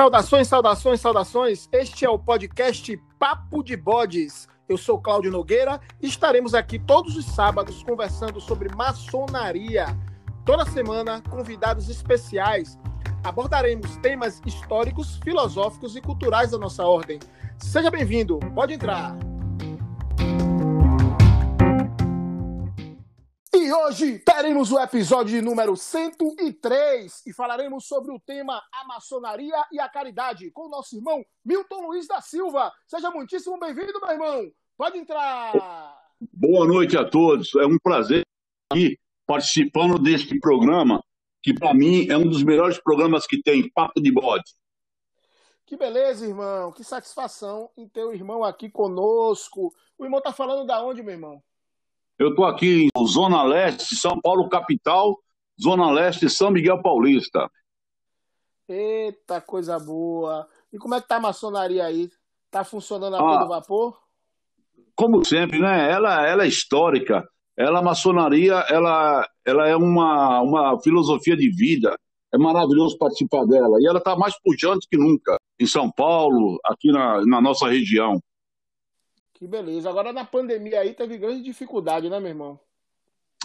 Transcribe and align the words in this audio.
Saudações, 0.00 0.48
saudações, 0.48 0.98
saudações. 0.98 1.68
Este 1.70 2.06
é 2.06 2.08
o 2.08 2.18
podcast 2.18 2.96
Papo 3.18 3.62
de 3.62 3.76
Bodes. 3.76 4.48
Eu 4.66 4.78
sou 4.78 4.98
Cláudio 4.98 5.30
Nogueira 5.30 5.78
e 6.00 6.06
estaremos 6.06 6.54
aqui 6.54 6.78
todos 6.78 7.18
os 7.18 7.26
sábados 7.26 7.82
conversando 7.82 8.40
sobre 8.40 8.74
maçonaria. 8.74 9.84
Toda 10.46 10.64
semana, 10.64 11.22
convidados 11.28 11.90
especiais. 11.90 12.78
Abordaremos 13.22 13.94
temas 13.98 14.40
históricos, 14.46 15.20
filosóficos 15.22 15.94
e 15.94 16.00
culturais 16.00 16.52
da 16.52 16.58
nossa 16.58 16.82
ordem. 16.82 17.18
Seja 17.58 17.90
bem-vindo, 17.90 18.38
pode 18.54 18.72
entrar. 18.72 19.14
E 23.60 23.70
hoje 23.70 24.18
teremos 24.20 24.72
o 24.72 24.80
episódio 24.80 25.42
número 25.42 25.76
103 25.76 27.26
e 27.26 27.32
falaremos 27.34 27.84
sobre 27.84 28.10
o 28.10 28.18
tema 28.18 28.58
a 28.72 28.86
maçonaria 28.86 29.66
e 29.70 29.78
a 29.78 29.86
caridade 29.86 30.50
com 30.50 30.62
o 30.62 30.70
nosso 30.70 30.96
irmão 30.96 31.22
Milton 31.44 31.88
Luiz 31.88 32.06
da 32.06 32.22
Silva. 32.22 32.72
Seja 32.86 33.10
muitíssimo 33.10 33.60
bem-vindo, 33.60 34.00
meu 34.00 34.10
irmão. 34.12 34.50
Pode 34.78 34.96
entrar. 34.96 35.52
Boa 36.32 36.66
noite 36.66 36.96
a 36.96 37.04
todos. 37.04 37.54
É 37.54 37.66
um 37.66 37.76
prazer 37.78 38.20
estar 38.20 38.72
aqui 38.72 38.98
participando 39.26 39.98
deste 39.98 40.40
programa, 40.40 41.04
que 41.42 41.52
para 41.52 41.74
mim 41.74 42.08
é 42.08 42.16
um 42.16 42.26
dos 42.26 42.42
melhores 42.42 42.78
programas 42.82 43.26
que 43.26 43.42
tem, 43.42 43.70
Papo 43.70 44.00
de 44.00 44.10
Bode. 44.10 44.54
Que 45.66 45.76
beleza, 45.76 46.26
irmão. 46.26 46.72
Que 46.72 46.82
satisfação 46.82 47.68
em 47.76 47.86
ter 47.86 48.04
o 48.04 48.14
irmão 48.14 48.42
aqui 48.42 48.70
conosco. 48.70 49.70
O 49.98 50.04
irmão 50.06 50.22
tá 50.22 50.32
falando 50.32 50.66
da 50.66 50.82
onde, 50.82 51.02
meu 51.02 51.12
irmão? 51.12 51.42
Eu 52.20 52.28
estou 52.28 52.44
aqui 52.44 52.86
em 52.94 53.06
Zona 53.06 53.42
Leste, 53.42 53.96
São 53.96 54.20
Paulo 54.20 54.46
capital, 54.50 55.18
Zona 55.58 55.90
Leste, 55.90 56.28
São 56.28 56.50
Miguel 56.50 56.82
Paulista. 56.82 57.50
Eita, 58.68 59.40
coisa 59.40 59.78
boa. 59.78 60.46
E 60.70 60.76
como 60.76 60.94
é 60.94 61.00
que 61.00 61.08
tá 61.08 61.16
a 61.16 61.20
maçonaria 61.20 61.82
aí? 61.82 62.10
Tá 62.50 62.62
funcionando 62.62 63.16
a 63.16 63.18
ah, 63.18 63.38
todo 63.38 63.48
vapor? 63.48 63.98
Como 64.94 65.24
sempre, 65.24 65.60
né? 65.60 65.90
Ela, 65.90 66.26
ela 66.26 66.44
é 66.44 66.46
histórica. 66.46 67.26
Ela, 67.56 67.78
a 67.78 67.82
maçonaria, 67.82 68.66
ela, 68.68 69.26
ela 69.42 69.66
é 69.66 69.74
uma, 69.74 70.42
uma 70.42 70.78
filosofia 70.82 71.34
de 71.34 71.48
vida. 71.48 71.96
É 72.34 72.36
maravilhoso 72.36 72.98
participar 72.98 73.46
dela. 73.46 73.78
E 73.80 73.86
ela 73.86 73.98
está 73.98 74.14
mais 74.14 74.38
pujante 74.42 74.86
que 74.90 74.98
nunca 74.98 75.38
em 75.58 75.66
São 75.66 75.90
Paulo, 75.90 76.60
aqui 76.66 76.92
na, 76.92 77.24
na 77.24 77.40
nossa 77.40 77.66
região. 77.66 78.20
Que 79.40 79.48
beleza. 79.48 79.88
Agora 79.88 80.12
na 80.12 80.22
pandemia 80.22 80.80
aí 80.80 80.92
teve 80.92 81.16
grande 81.16 81.42
dificuldade, 81.42 82.10
né, 82.10 82.20
meu 82.20 82.28
irmão? 82.28 82.60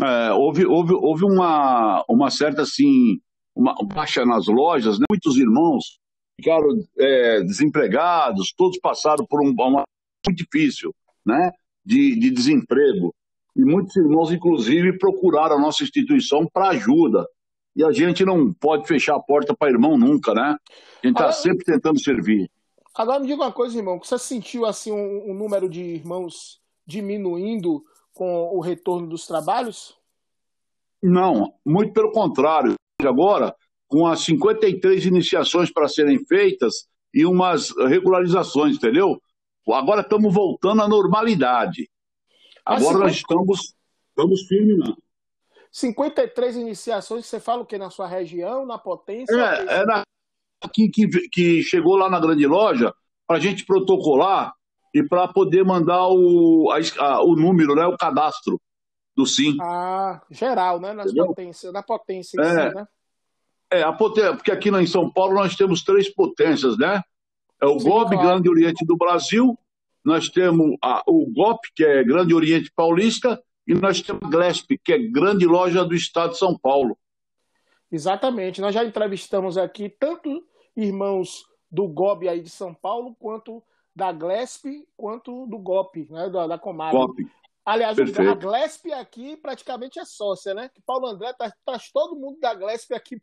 É, 0.04 0.34
houve, 0.34 0.66
houve, 0.66 0.94
houve 0.94 1.24
uma, 1.24 2.04
uma 2.10 2.30
certa 2.30 2.64
assim, 2.64 3.18
uma 3.56 3.74
baixa 3.82 4.26
nas 4.26 4.46
lojas, 4.48 5.00
né? 5.00 5.06
Muitos 5.10 5.38
irmãos 5.38 5.98
ficaram 6.36 6.68
é, 7.00 7.42
desempregados, 7.44 8.54
todos 8.58 8.78
passaram 8.80 9.26
por 9.26 9.42
um, 9.42 9.52
uma 9.52 9.86
muito 10.28 10.44
difícil, 10.44 10.94
né? 11.26 11.50
De, 11.86 12.20
de 12.20 12.30
desemprego. 12.30 13.16
E 13.56 13.64
muitos 13.64 13.96
irmãos, 13.96 14.34
inclusive, 14.34 14.98
procuraram 14.98 15.56
a 15.56 15.62
nossa 15.62 15.82
instituição 15.82 16.46
para 16.52 16.72
ajuda. 16.72 17.26
E 17.74 17.86
a 17.86 17.92
gente 17.94 18.26
não 18.26 18.54
pode 18.54 18.86
fechar 18.86 19.16
a 19.16 19.22
porta 19.22 19.56
para 19.58 19.72
irmão 19.72 19.98
nunca, 19.98 20.34
né? 20.34 20.58
A 21.02 21.08
gente 21.08 21.16
está 21.16 21.32
sempre 21.32 21.64
tentando 21.64 22.02
servir. 22.02 22.50
Agora 22.96 23.20
me 23.20 23.28
diga 23.28 23.44
uma 23.44 23.52
coisa, 23.52 23.78
irmão, 23.78 24.00
você 24.02 24.18
sentiu 24.18 24.66
assim 24.66 24.92
um, 24.92 25.32
um 25.32 25.34
número 25.34 25.70
de 25.70 25.82
irmãos 25.82 26.62
diminuindo 26.88 27.84
com 28.14 28.56
o 28.56 28.62
retorno 28.62 29.08
dos 29.08 29.28
trabalhos? 29.28 29.98
Não, 31.04 31.54
muito 31.66 31.92
pelo 31.92 32.12
contrário. 32.12 32.74
Agora, 33.02 33.54
com 33.88 34.08
as 34.08 34.22
53 34.22 35.06
iniciações 35.06 35.72
para 35.72 35.90
serem 35.90 36.26
feitas 36.26 36.88
e 37.14 37.26
umas 37.26 37.70
regularizações, 37.78 38.78
entendeu? 38.78 39.20
Agora 39.70 40.02
estamos 40.02 40.34
voltando 40.34 40.82
à 40.82 40.88
normalidade. 40.88 41.90
Agora 42.66 42.84
50... 42.84 43.00
nós 43.00 43.16
estamos, 43.16 43.76
estamos 44.10 44.42
firmes 44.48 44.80
lá. 44.80 44.96
53 45.70 46.56
iniciações, 46.56 47.26
você 47.26 47.42
fala 47.42 47.64
o 47.64 47.66
que? 47.66 47.78
Na 47.78 47.90
sua 47.90 48.08
região, 48.08 48.66
na 48.66 48.78
potência? 48.78 49.36
É, 49.36 49.82
é 49.82 49.86
na 49.86 50.06
que, 50.74 50.90
que, 50.90 51.08
que 51.30 51.64
chegou 51.64 51.96
lá 51.96 52.10
na 52.10 52.20
grande 52.20 52.46
loja 52.46 52.94
para 53.28 53.38
a 53.38 53.40
gente 53.40 53.66
protocolar 53.66 54.54
e 54.94 55.04
para 55.04 55.28
poder 55.28 55.64
mandar 55.64 56.08
o, 56.08 56.70
a, 57.00 57.24
o 57.24 57.36
número, 57.36 57.76
né, 57.76 57.86
o 57.86 57.98
cadastro 57.98 58.60
do 59.16 59.26
SIM. 59.26 59.58
Ah, 59.62 60.22
geral, 60.30 60.80
né? 60.80 60.94
Nas 60.94 61.14
potências, 61.14 61.72
na 61.72 61.82
potência 61.82 62.38
em 62.38 62.44
é, 62.44 62.70
si, 62.70 62.76
né? 62.76 62.88
É, 63.72 63.84
a 63.84 63.94
potência, 63.94 64.36
porque 64.36 64.52
aqui 64.52 64.70
em 64.70 64.88
São 64.88 65.12
Paulo 65.12 65.34
nós 65.34 65.56
temos 65.56 65.84
três 65.84 66.14
potências, 66.14 66.78
né? 66.78 67.02
É 67.62 67.66
o 67.66 67.80
Sim, 67.80 67.90
GOB, 67.90 68.12
claro. 68.12 68.28
Grande 68.28 68.50
Oriente 68.50 68.86
do 68.86 68.98
Brasil, 68.98 69.58
nós 70.04 70.30
temos 70.30 70.76
a, 70.84 71.02
o 71.08 71.32
GOP, 71.34 71.60
que 71.76 71.84
é 71.84 72.04
Grande 72.04 72.34
Oriente 72.34 72.72
Paulista, 72.76 73.42
e 73.68 73.74
nós 73.74 74.02
temos 74.02 74.22
a 74.24 74.30
GLESP, 74.30 74.78
que 74.84 74.94
é 74.94 75.00
Grande 75.00 75.46
Loja 75.46 75.84
do 75.84 75.96
Estado 75.96 76.32
de 76.32 76.38
São 76.38 76.58
Paulo. 76.58 76.98
Exatamente. 77.92 78.62
Nós 78.62 78.74
já 78.74 78.84
entrevistamos 78.84 79.58
aqui 79.58 79.90
tanto 79.90 80.46
irmãos 80.76 81.46
do 81.72 81.88
GOB 81.88 82.28
aí 82.28 82.42
de 82.42 82.50
São 82.50 82.74
Paulo, 82.74 83.16
quanto 83.20 83.64
da 83.96 84.12
GLESP, 84.12 84.88
quanto 84.98 85.46
do 85.48 85.58
GOP, 85.58 86.08
né, 86.10 86.30
da, 86.30 86.48
da 86.48 86.58
Comab. 86.58 86.96
Aliás, 87.66 87.96
Perfeito. 87.96 88.30
a 88.30 88.36
GLESP 88.36 88.94
aqui 88.94 89.38
praticamente 89.38 89.98
é 89.98 90.06
sócia, 90.06 90.54
né? 90.54 90.70
Paulo 90.86 91.08
André 91.08 91.34
traz, 91.34 91.52
traz 91.66 91.92
todo 91.92 92.16
mundo 92.16 92.40
da 92.40 92.54
GLESP 92.54 92.94
aqui 92.94 93.20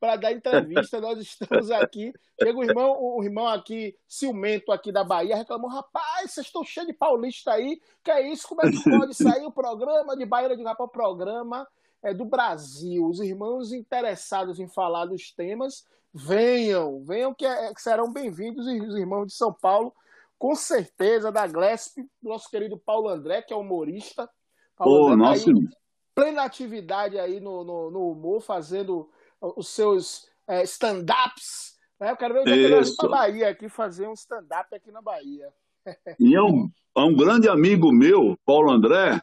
para 0.00 0.16
dar 0.16 0.32
entrevista. 0.32 0.98
Nós 1.00 1.20
estamos 1.20 1.70
aqui. 1.70 2.12
Chega 2.42 2.58
o 2.58 2.64
irmão, 2.64 2.96
o 3.00 3.22
irmão 3.22 3.46
aqui, 3.46 3.96
ciumento 4.08 4.72
aqui 4.72 4.90
da 4.90 5.04
Bahia, 5.04 5.36
reclamou: 5.36 5.70
rapaz, 5.70 6.32
vocês 6.32 6.46
estão 6.46 6.64
cheios 6.64 6.88
de 6.88 6.92
paulista 6.92 7.52
aí. 7.52 7.80
Que 8.02 8.10
é 8.10 8.28
isso? 8.28 8.48
Como 8.48 8.66
é 8.66 8.70
que 8.70 8.82
pode 8.82 9.14
sair 9.14 9.46
o 9.46 9.52
programa 9.52 10.16
de 10.16 10.26
Bahia 10.26 10.56
de 10.56 10.62
Rapaz? 10.64 10.88
O 10.88 10.92
programa 10.92 11.68
é 12.02 12.14
do 12.14 12.24
Brasil. 12.24 13.06
Os 13.06 13.20
irmãos 13.20 13.72
interessados 13.72 14.58
em 14.60 14.68
falar 14.68 15.06
dos 15.06 15.32
temas 15.32 15.84
venham, 16.12 17.02
venham 17.04 17.34
que, 17.34 17.44
é, 17.44 17.72
que 17.72 17.82
serão 17.82 18.12
bem-vindos 18.12 18.66
os 18.66 18.96
irmãos 18.96 19.26
de 19.26 19.34
São 19.34 19.52
Paulo, 19.52 19.92
com 20.38 20.54
certeza, 20.54 21.32
da 21.32 21.46
Glesp, 21.46 21.98
nosso 22.22 22.48
querido 22.50 22.78
Paulo 22.78 23.08
André, 23.08 23.42
que 23.42 23.52
é 23.52 23.56
humorista. 23.56 24.28
Paulo 24.76 25.08
oh, 25.08 25.12
André 25.12 25.26
tá 25.26 25.50
aí, 25.50 25.68
plena 26.14 26.42
atividade 26.42 27.18
aí 27.18 27.40
no, 27.40 27.64
no, 27.64 27.90
no 27.90 28.10
humor, 28.12 28.40
fazendo 28.40 29.10
os 29.40 29.68
seus 29.68 30.28
é, 30.46 30.62
stand-ups. 30.62 31.76
Né? 31.98 32.10
Eu 32.10 32.16
quero 32.16 32.34
ver 32.34 32.40
o 32.40 32.44
dia 32.44 32.82
que 32.82 32.96
para 32.96 33.08
Bahia 33.08 33.48
aqui 33.48 33.68
fazer 33.68 34.08
um 34.08 34.12
stand-up 34.12 34.74
aqui 34.74 34.92
na 34.92 35.02
Bahia. 35.02 35.52
E 36.18 36.34
é 36.34 36.42
um, 36.42 36.70
é 36.96 37.00
um 37.00 37.16
grande 37.16 37.48
amigo 37.48 37.90
meu, 37.92 38.38
Paulo 38.44 38.70
André, 38.70 39.20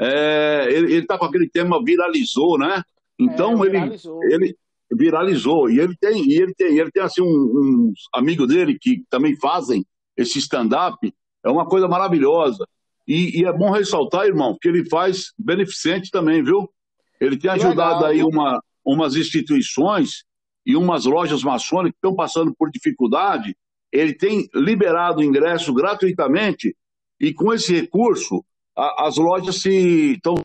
é, 0.00 0.68
ele 0.70 0.94
está 0.98 1.18
com 1.18 1.24
aquele 1.24 1.48
tema 1.48 1.82
viralizou, 1.82 2.58
né? 2.58 2.82
Então 3.18 3.64
é, 3.64 3.70
viralizou. 3.70 4.24
ele, 4.24 4.34
ele 4.34 4.56
viralizou. 4.92 5.70
E 5.70 5.80
ele 5.80 5.96
tem, 6.00 6.24
e 6.28 6.40
ele 6.40 6.54
tem, 6.54 6.78
ele 6.78 6.90
tem 6.90 7.02
assim, 7.02 7.22
um, 7.22 7.90
uns 7.90 8.08
amigos 8.14 8.46
dele 8.46 8.78
que 8.80 9.02
também 9.10 9.36
fazem 9.36 9.84
esse 10.16 10.38
stand-up. 10.38 11.12
É 11.44 11.50
uma 11.50 11.66
coisa 11.66 11.88
maravilhosa. 11.88 12.64
E, 13.06 13.40
e, 13.40 13.44
é 13.44 13.52
bom 13.52 13.70
ressaltar, 13.70 14.26
irmão, 14.26 14.56
que 14.60 14.68
ele 14.68 14.88
faz 14.88 15.32
beneficente 15.38 16.10
também, 16.10 16.42
viu? 16.42 16.70
Ele 17.18 17.38
tem 17.38 17.50
ajudado 17.50 18.04
Legal. 18.04 18.10
aí 18.10 18.22
uma, 18.22 18.62
umas 18.84 19.16
instituições 19.16 20.24
e 20.64 20.76
umas 20.76 21.06
lojas 21.06 21.42
maçônicas 21.42 21.92
que 21.92 22.06
estão 22.06 22.14
passando 22.14 22.54
por 22.56 22.70
dificuldade. 22.70 23.56
Ele 23.90 24.12
tem 24.12 24.46
liberado 24.54 25.22
ingresso 25.22 25.72
gratuitamente 25.72 26.76
e 27.18 27.32
com 27.32 27.52
esse 27.52 27.74
recurso 27.74 28.44
a, 28.78 29.08
as 29.08 29.16
lojas 29.16 29.60
se 29.60 30.14
estão 30.14 30.36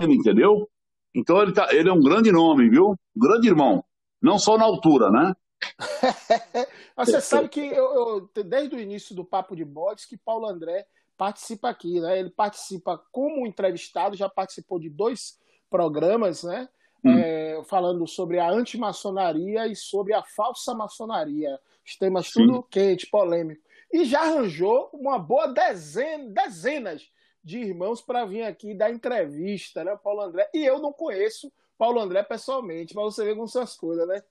entendeu? 0.00 0.68
Então 1.14 1.42
ele, 1.42 1.52
tá, 1.52 1.68
ele 1.72 1.88
é 1.88 1.92
um 1.92 2.00
grande 2.00 2.30
nome, 2.30 2.68
viu? 2.68 2.90
Um 3.16 3.20
grande 3.20 3.48
irmão. 3.48 3.82
Não 4.22 4.38
só 4.38 4.58
na 4.58 4.64
altura, 4.64 5.10
né? 5.10 5.34
Você 6.96 7.20
sabe 7.20 7.48
que 7.48 7.60
eu, 7.60 8.28
eu, 8.34 8.44
desde 8.44 8.76
o 8.76 8.80
início 8.80 9.14
do 9.14 9.24
Papo 9.24 9.56
de 9.56 9.64
Bodes 9.64 10.04
que 10.04 10.16
Paulo 10.16 10.46
André 10.46 10.86
participa 11.16 11.70
aqui, 11.70 12.00
né? 12.00 12.18
Ele 12.18 12.30
participa 12.30 13.00
como 13.10 13.46
entrevistado, 13.46 14.16
já 14.16 14.28
participou 14.28 14.78
de 14.78 14.90
dois 14.90 15.38
programas, 15.70 16.44
né? 16.44 16.68
Hum. 17.04 17.16
É, 17.16 17.62
falando 17.64 18.06
sobre 18.06 18.38
a 18.38 18.50
antimaçonaria 18.50 19.66
e 19.66 19.74
sobre 19.74 20.14
a 20.14 20.22
falsa 20.22 20.74
maçonaria. 20.74 21.58
Os 21.84 21.96
temas 21.96 22.26
Sim. 22.26 22.46
tudo 22.46 22.62
quente, 22.64 23.08
polêmico. 23.08 23.62
E 23.92 24.04
já 24.04 24.20
arranjou 24.20 24.90
uma 24.92 25.18
boa 25.18 25.46
dezena, 25.48 26.28
dezenas 26.30 27.08
de 27.48 27.58
irmãos 27.58 28.02
para 28.02 28.26
vir 28.26 28.42
aqui 28.42 28.74
dar 28.74 28.90
entrevista, 28.90 29.82
né, 29.82 29.96
Paulo 30.04 30.20
André? 30.20 30.46
E 30.52 30.66
eu 30.66 30.78
não 30.80 30.92
conheço 30.92 31.50
Paulo 31.78 31.98
André 31.98 32.22
pessoalmente, 32.22 32.94
mas 32.94 33.14
você 33.14 33.24
vê 33.24 33.34
como 33.34 33.48
são 33.48 33.62
as 33.62 33.74
coisas, 33.74 34.06
né? 34.06 34.22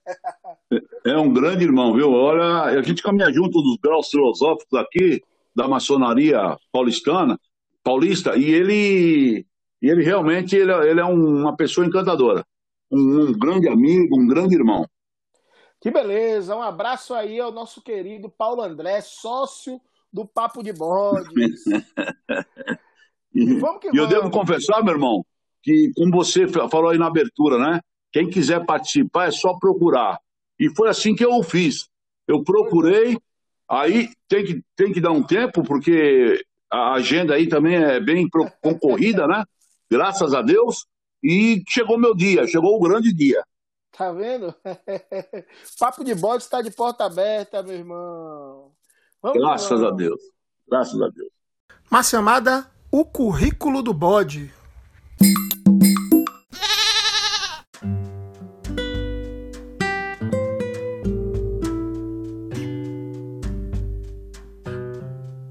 é 1.04 1.18
um 1.18 1.32
grande 1.32 1.64
irmão, 1.64 1.92
viu? 1.92 2.12
Olha, 2.12 2.78
a 2.78 2.82
gente 2.82 3.02
caminha 3.02 3.32
junto 3.32 3.60
dos 3.60 3.76
graus 3.82 4.08
filosóficos 4.08 4.78
aqui, 4.78 5.20
da 5.52 5.66
maçonaria 5.66 6.56
paulistana, 6.70 7.36
paulista, 7.82 8.36
e 8.36 8.44
ele, 8.44 9.44
ele 9.82 10.04
realmente 10.04 10.54
ele, 10.54 10.72
ele 10.72 11.00
é 11.00 11.04
uma 11.04 11.56
pessoa 11.56 11.84
encantadora. 11.84 12.46
Um, 12.88 13.30
um, 13.30 13.32
grande 13.32 13.68
amigo, 13.68 14.16
um 14.16 14.28
grande 14.28 14.54
irmão. 14.54 14.86
Que 15.80 15.90
beleza, 15.90 16.54
um 16.54 16.62
abraço 16.62 17.14
aí 17.14 17.40
ao 17.40 17.50
nosso 17.50 17.82
querido 17.82 18.30
Paulo 18.30 18.62
André, 18.62 19.00
sócio 19.00 19.80
do 20.12 20.24
Papo 20.24 20.62
de 20.62 20.72
Bodes. 20.72 21.64
e 23.42 23.54
vamos 23.54 23.80
que 23.80 23.90
e 23.92 23.96
eu 23.96 24.06
devo 24.06 24.30
confessar, 24.30 24.82
meu 24.82 24.94
irmão, 24.94 25.24
que 25.62 25.92
como 25.94 26.12
você 26.12 26.46
falou 26.48 26.90
aí 26.90 26.98
na 26.98 27.06
abertura, 27.06 27.58
né? 27.58 27.80
Quem 28.12 28.28
quiser 28.28 28.64
participar 28.64 29.28
é 29.28 29.30
só 29.30 29.54
procurar. 29.58 30.18
E 30.58 30.68
foi 30.74 30.88
assim 30.88 31.14
que 31.14 31.24
eu 31.24 31.32
o 31.32 31.42
fiz. 31.42 31.88
Eu 32.26 32.42
procurei, 32.42 33.18
aí 33.68 34.10
tem 34.28 34.44
que, 34.44 34.62
tem 34.76 34.92
que 34.92 35.00
dar 35.00 35.12
um 35.12 35.22
tempo, 35.22 35.62
porque 35.62 36.44
a 36.70 36.94
agenda 36.94 37.34
aí 37.34 37.48
também 37.48 37.76
é 37.76 38.00
bem 38.00 38.28
concorrida, 38.62 39.26
né? 39.26 39.44
Graças 39.90 40.34
a 40.34 40.42
Deus. 40.42 40.86
E 41.22 41.62
chegou 41.68 41.98
meu 41.98 42.14
dia, 42.14 42.46
chegou 42.46 42.76
o 42.76 42.80
grande 42.80 43.12
dia. 43.12 43.42
Tá 43.96 44.12
vendo? 44.12 44.54
Papo 45.78 46.04
de 46.04 46.14
bode 46.14 46.44
está 46.44 46.62
de 46.62 46.70
porta 46.70 47.04
aberta, 47.04 47.62
meu 47.62 47.74
irmão. 47.74 48.72
Vamos 49.20 49.38
Graças 49.38 49.82
a 49.82 49.90
Deus. 49.90 50.20
Graças 50.68 51.00
a 51.00 51.08
Deus. 51.08 51.30
Uma 51.90 52.02
chamada 52.02 52.70
O 52.90 53.04
Currículo 53.04 53.82
do 53.82 53.92
Bode. 53.92 54.50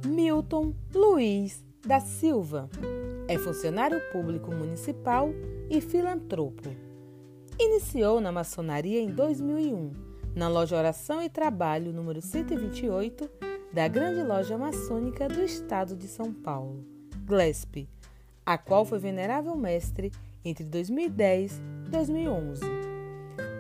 Milton 0.04 0.74
Luiz 0.96 1.64
da 1.86 2.00
Silva 2.00 2.68
é 3.28 3.38
funcionário 3.38 4.02
público 4.12 4.52
municipal 4.52 5.30
e 5.70 5.80
filantropo. 5.80 6.76
Iniciou 7.60 8.20
na 8.20 8.32
maçonaria 8.32 9.00
em 9.00 9.12
2001, 9.12 9.92
na 10.36 10.50
loja 10.50 10.76
Oração 10.76 11.22
e 11.22 11.30
Trabalho 11.30 11.94
número 11.94 12.20
128 12.20 13.30
da 13.72 13.88
Grande 13.88 14.24
Loja 14.24 14.58
Maçônica 14.58 15.28
do 15.28 15.44
Estado 15.44 15.96
de 15.96 16.08
São 16.08 16.34
Paulo, 16.34 16.97
GLESP, 17.28 17.88
a 18.46 18.58
qual 18.58 18.86
foi 18.86 19.00
venerável 19.00 19.58
mestre 19.58 20.14
entre 20.46 20.64
2010 20.64 21.62
e 21.86 21.90
2011. 21.90 22.62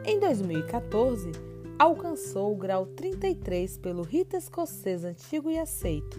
Em 0.06 0.18
2014, 0.22 1.34
alcançou 1.78 2.54
o 2.54 2.56
grau 2.56 2.86
33 2.86 3.78
pelo 3.78 4.04
rito 4.04 4.38
escocês 4.38 5.04
antigo 5.04 5.52
e 5.52 5.60
aceito. 5.60 6.18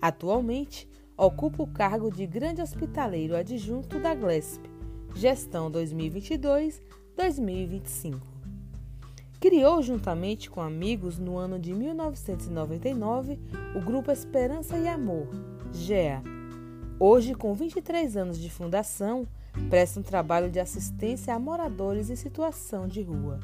Atualmente, 0.00 0.88
ocupa 1.18 1.62
o 1.62 1.66
cargo 1.66 2.10
de 2.10 2.26
grande 2.26 2.62
hospitaleiro 2.62 3.36
adjunto 3.36 4.00
da 4.00 4.14
GLESP, 4.14 4.66
gestão 5.14 5.70
2022-2025. 5.70 8.22
Criou, 9.38 9.82
juntamente 9.82 10.48
com 10.48 10.62
amigos, 10.62 11.18
no 11.18 11.36
ano 11.36 11.58
de 11.58 11.74
1999, 11.74 13.38
o 13.74 13.80
grupo 13.80 14.10
Esperança 14.10 14.78
e 14.78 14.88
Amor, 14.88 15.28
GEA. 15.74 16.22
Hoje, 16.98 17.34
com 17.34 17.52
23 17.52 18.16
anos 18.16 18.38
de 18.38 18.48
fundação, 18.48 19.28
presta 19.68 20.00
um 20.00 20.02
trabalho 20.02 20.50
de 20.50 20.58
assistência 20.58 21.34
a 21.34 21.38
moradores 21.38 22.08
em 22.08 22.16
situação 22.16 22.88
de 22.88 23.02
rua. 23.02 23.38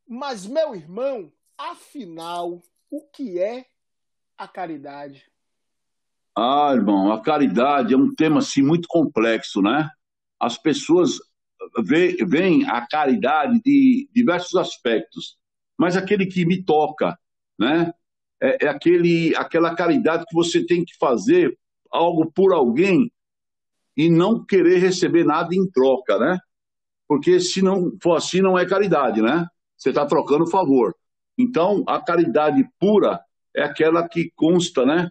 Mas, 0.08 0.46
meu 0.46 0.74
irmão, 0.74 1.30
afinal, 1.58 2.62
o 2.90 3.02
que 3.12 3.38
é 3.38 3.66
a 4.38 4.48
caridade? 4.48 5.22
Ah, 6.36 6.72
irmão, 6.74 7.12
a 7.12 7.20
caridade 7.20 7.94
é 7.94 7.96
um 7.96 8.12
tema 8.14 8.38
assim 8.38 8.62
muito 8.62 8.88
complexo, 8.88 9.62
né? 9.62 9.88
As 10.40 10.58
pessoas 10.58 11.18
veem 12.26 12.68
a 12.68 12.86
caridade 12.86 13.60
de 13.62 14.08
diversos 14.12 14.56
aspectos, 14.56 15.38
mas 15.78 15.96
aquele 15.96 16.26
que 16.26 16.44
me 16.44 16.62
toca, 16.62 17.18
né? 17.58 17.92
É, 18.42 18.66
é 18.66 18.68
aquele, 18.68 19.34
aquela 19.36 19.74
caridade 19.74 20.24
que 20.28 20.34
você 20.34 20.64
tem 20.64 20.84
que 20.84 20.96
fazer 20.98 21.56
algo 21.90 22.30
por 22.32 22.52
alguém 22.52 23.10
e 23.96 24.10
não 24.10 24.44
querer 24.44 24.78
receber 24.78 25.24
nada 25.24 25.54
em 25.54 25.70
troca, 25.70 26.18
né? 26.18 26.38
Porque 27.06 27.38
se 27.38 27.62
não 27.62 27.96
for 28.02 28.16
assim, 28.16 28.40
não 28.40 28.58
é 28.58 28.66
caridade, 28.66 29.22
né? 29.22 29.46
você 29.84 29.90
está 29.90 30.06
trocando 30.06 30.46
favor. 30.46 30.94
Então, 31.36 31.84
a 31.86 32.00
caridade 32.00 32.66
pura 32.78 33.20
é 33.54 33.62
aquela 33.62 34.08
que 34.08 34.32
consta 34.34 34.86
né, 34.86 35.10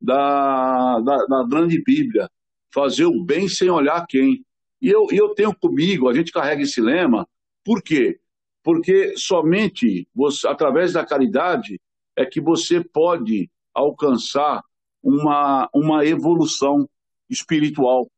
da, 0.00 1.00
da, 1.00 1.26
da 1.26 1.46
grande 1.46 1.82
Bíblia, 1.82 2.28
fazer 2.72 3.04
o 3.04 3.22
bem 3.22 3.48
sem 3.48 3.68
olhar 3.68 4.06
quem. 4.06 4.44
E 4.80 4.88
eu, 4.88 5.06
eu 5.10 5.34
tenho 5.34 5.54
comigo, 5.54 6.08
a 6.08 6.14
gente 6.14 6.32
carrega 6.32 6.62
esse 6.62 6.80
lema, 6.80 7.28
por 7.64 7.82
quê? 7.82 8.18
Porque 8.64 9.16
somente 9.18 10.08
você, 10.14 10.48
através 10.48 10.94
da 10.94 11.04
caridade 11.04 11.78
é 12.16 12.24
que 12.24 12.40
você 12.40 12.82
pode 12.82 13.50
alcançar 13.74 14.64
uma, 15.02 15.68
uma 15.74 16.06
evolução 16.06 16.88
espiritual. 17.28 18.10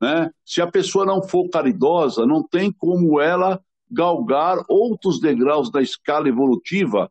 Né? 0.00 0.30
Se 0.44 0.60
a 0.60 0.70
pessoa 0.70 1.06
não 1.06 1.22
for 1.22 1.48
caridosa, 1.48 2.26
não 2.26 2.46
tem 2.46 2.70
como 2.70 3.18
ela 3.18 3.58
galgar 3.90 4.58
outros 4.68 5.18
degraus 5.18 5.70
da 5.70 5.80
escala 5.80 6.28
evolutiva, 6.28 7.10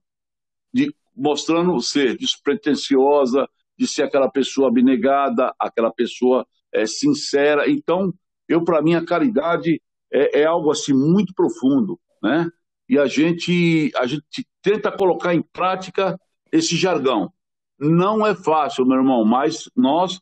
de, 0.72 0.94
mostrando 1.16 1.80
ser 1.81 2.16
despretensiosa, 2.18 3.50
de 3.78 3.88
ser 3.88 4.04
aquela 4.04 4.30
pessoa 4.30 4.68
abnegada, 4.68 5.56
aquela 5.59 5.92
pessoa 5.92 6.45
é, 6.71 6.86
sincera. 6.86 7.68
Então, 7.68 8.14
eu 8.48 8.64
para 8.64 8.81
mim 8.81 8.94
a 8.94 9.06
caridade 9.06 9.81
é, 10.12 10.42
é, 10.42 10.45
algo 10.45 10.69
assim 10.69 10.94
muito 10.94 11.33
profundo, 11.33 12.00
né? 12.21 12.50
E 12.87 12.99
a 12.99 13.07
gente 13.07 13.92
a 13.95 14.06
gente 14.06 14.47
tenta 14.61 14.92
colocar 14.92 15.33
em 15.33 15.42
prática 15.42 16.19
esse 16.51 16.75
jargão. 16.75 17.31
Não 17.80 18.25
é 18.25 18.33
fácil, 18.35 18.85
meu 18.85 18.97
irmão, 18.97 19.25
mas 19.25 19.69
nós 19.75 20.19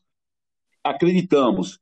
acreditamos 0.82 1.78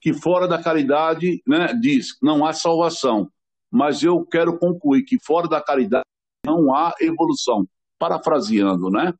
que 0.00 0.12
fora 0.12 0.46
da 0.46 0.62
caridade, 0.62 1.42
né, 1.46 1.74
diz, 1.74 2.16
não 2.22 2.46
há 2.46 2.52
salvação 2.52 3.30
mas 3.70 4.02
eu 4.02 4.24
quero 4.24 4.58
concluir 4.58 5.02
que 5.02 5.18
fora 5.22 5.48
da 5.48 5.62
caridade 5.62 6.06
não 6.44 6.74
há 6.74 6.94
evolução. 7.00 7.68
Parafraseando, 7.98 8.90
né? 8.90 9.12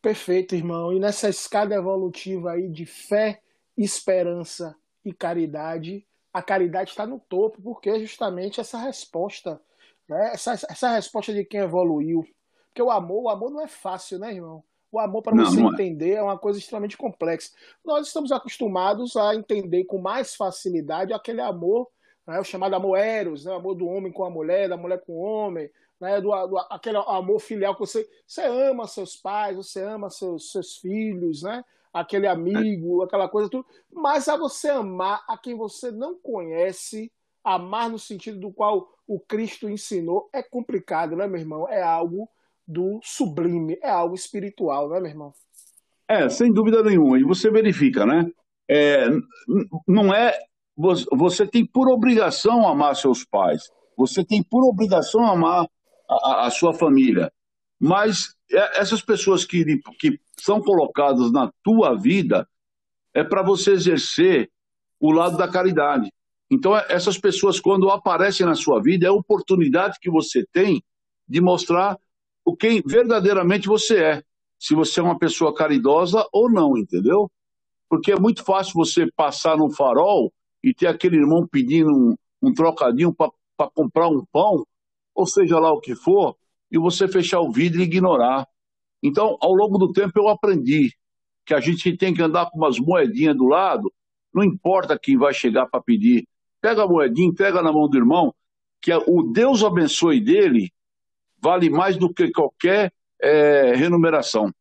Perfeito, 0.00 0.54
irmão. 0.54 0.92
E 0.92 0.98
nessa 0.98 1.28
escada 1.28 1.74
evolutiva 1.74 2.52
aí 2.52 2.68
de 2.68 2.86
fé, 2.86 3.42
esperança 3.76 4.76
e 5.04 5.12
caridade, 5.12 6.06
a 6.32 6.42
caridade 6.42 6.90
está 6.90 7.06
no 7.06 7.18
topo, 7.18 7.60
porque 7.62 7.90
é 7.90 7.98
justamente 7.98 8.60
essa 8.60 8.78
resposta, 8.78 9.60
né? 10.08 10.32
essa, 10.32 10.52
essa 10.52 10.90
resposta 10.90 11.32
de 11.32 11.44
quem 11.44 11.60
evoluiu. 11.60 12.24
Porque 12.68 12.82
o 12.82 12.90
amor, 12.90 13.24
o 13.24 13.28
amor 13.28 13.50
não 13.50 13.60
é 13.60 13.66
fácil, 13.66 14.18
né, 14.18 14.34
irmão? 14.34 14.62
O 14.92 14.98
amor, 14.98 15.22
para 15.22 15.36
você 15.36 15.60
não 15.60 15.70
é. 15.70 15.72
entender, 15.72 16.14
é 16.14 16.22
uma 16.22 16.38
coisa 16.38 16.58
extremamente 16.58 16.96
complexa. 16.96 17.52
Nós 17.84 18.06
estamos 18.06 18.32
acostumados 18.32 19.16
a 19.16 19.34
entender 19.34 19.84
com 19.84 19.98
mais 19.98 20.34
facilidade 20.34 21.12
aquele 21.12 21.40
amor 21.40 21.88
né, 22.30 22.38
o 22.38 22.44
chamado 22.44 22.74
amor 22.74 22.96
eros, 22.96 23.44
né, 23.44 23.54
amor 23.54 23.74
do 23.74 23.86
homem 23.86 24.12
com 24.12 24.24
a 24.24 24.30
mulher, 24.30 24.68
da 24.68 24.76
mulher 24.76 25.00
com 25.04 25.12
o 25.14 25.20
homem, 25.20 25.68
né, 26.00 26.20
do, 26.20 26.30
do, 26.46 26.58
aquele 26.70 26.96
amor 26.98 27.40
filial 27.40 27.74
que 27.74 27.80
você, 27.80 28.08
você 28.26 28.42
ama 28.42 28.86
seus 28.86 29.16
pais, 29.16 29.56
você 29.56 29.82
ama 29.82 30.08
seus, 30.10 30.52
seus 30.52 30.76
filhos, 30.76 31.42
né, 31.42 31.64
aquele 31.92 32.26
amigo, 32.26 33.02
aquela 33.02 33.28
coisa 33.28 33.50
tudo, 33.50 33.66
mas 33.92 34.28
a 34.28 34.36
você 34.36 34.68
amar 34.68 35.24
a 35.28 35.36
quem 35.36 35.56
você 35.56 35.90
não 35.90 36.16
conhece, 36.16 37.12
amar 37.42 37.88
no 37.90 37.98
sentido 37.98 38.38
do 38.38 38.52
qual 38.52 38.88
o 39.06 39.18
Cristo 39.18 39.68
ensinou, 39.68 40.28
é 40.32 40.42
complicado, 40.42 41.16
né, 41.16 41.26
meu 41.26 41.40
irmão? 41.40 41.68
É 41.68 41.82
algo 41.82 42.28
do 42.66 43.00
sublime, 43.02 43.78
é 43.82 43.90
algo 43.90 44.14
espiritual, 44.14 44.88
né, 44.88 45.00
meu 45.00 45.10
irmão? 45.10 45.32
É, 46.08 46.28
sem 46.28 46.52
dúvida 46.52 46.82
nenhuma. 46.82 47.18
E 47.18 47.24
você 47.24 47.50
verifica, 47.50 48.06
né? 48.06 48.30
É, 48.68 49.06
não 49.86 50.14
é 50.14 50.38
você 51.12 51.46
tem 51.46 51.66
por 51.66 51.90
obrigação 51.90 52.66
amar 52.66 52.96
seus 52.96 53.24
pais, 53.24 53.70
você 53.96 54.24
tem 54.24 54.42
por 54.42 54.66
obrigação 54.66 55.26
amar 55.26 55.66
a, 56.08 56.46
a 56.46 56.50
sua 56.50 56.72
família. 56.72 57.30
Mas 57.80 58.34
é, 58.52 58.80
essas 58.80 59.00
pessoas 59.00 59.44
que, 59.44 59.80
que 59.98 60.20
são 60.38 60.60
colocadas 60.60 61.32
na 61.32 61.50
tua 61.62 61.96
vida, 61.96 62.46
é 63.14 63.24
para 63.24 63.42
você 63.42 63.72
exercer 63.72 64.50
o 64.98 65.10
lado 65.10 65.36
da 65.36 65.48
caridade. 65.48 66.12
Então, 66.50 66.76
essas 66.76 67.16
pessoas, 67.16 67.60
quando 67.60 67.90
aparecem 67.90 68.44
na 68.44 68.54
sua 68.54 68.82
vida, 68.82 69.06
é 69.06 69.08
a 69.08 69.14
oportunidade 69.14 69.98
que 70.00 70.10
você 70.10 70.44
tem 70.52 70.82
de 71.28 71.40
mostrar 71.40 71.96
o 72.44 72.56
quem 72.56 72.82
verdadeiramente 72.84 73.68
você 73.68 74.02
é. 74.02 74.22
Se 74.58 74.74
você 74.74 75.00
é 75.00 75.02
uma 75.02 75.18
pessoa 75.18 75.54
caridosa 75.54 76.26
ou 76.32 76.50
não, 76.50 76.76
entendeu? 76.76 77.30
Porque 77.88 78.12
é 78.12 78.18
muito 78.18 78.44
fácil 78.44 78.74
você 78.74 79.10
passar 79.12 79.56
no 79.56 79.70
farol 79.70 80.32
e 80.62 80.74
ter 80.74 80.86
aquele 80.86 81.16
irmão 81.16 81.46
pedindo 81.46 81.90
um, 81.90 82.14
um 82.42 82.52
trocadinho 82.52 83.14
para 83.14 83.70
comprar 83.74 84.08
um 84.08 84.24
pão, 84.30 84.66
ou 85.14 85.26
seja 85.26 85.58
lá 85.58 85.72
o 85.72 85.80
que 85.80 85.94
for, 85.94 86.36
e 86.70 86.78
você 86.78 87.08
fechar 87.08 87.40
o 87.40 87.50
vidro 87.50 87.80
e 87.80 87.84
ignorar. 87.84 88.46
Então, 89.02 89.36
ao 89.40 89.52
longo 89.52 89.78
do 89.78 89.92
tempo, 89.92 90.18
eu 90.18 90.28
aprendi 90.28 90.92
que 91.44 91.54
a 91.54 91.60
gente 91.60 91.96
tem 91.96 92.14
que 92.14 92.22
andar 92.22 92.50
com 92.50 92.58
umas 92.58 92.78
moedinhas 92.78 93.36
do 93.36 93.46
lado, 93.46 93.92
não 94.32 94.44
importa 94.44 94.98
quem 94.98 95.16
vai 95.16 95.34
chegar 95.34 95.66
para 95.66 95.82
pedir. 95.82 96.26
Pega 96.60 96.84
a 96.84 96.86
moedinha, 96.86 97.28
entrega 97.28 97.62
na 97.62 97.72
mão 97.72 97.88
do 97.88 97.96
irmão, 97.96 98.34
que 98.80 98.92
o 98.92 99.22
Deus 99.22 99.64
abençoe 99.64 100.20
dele 100.20 100.72
vale 101.40 101.70
mais 101.70 101.96
do 101.96 102.12
que 102.12 102.30
qualquer 102.30 102.92
é, 103.20 103.72
remuneração. 103.74 104.52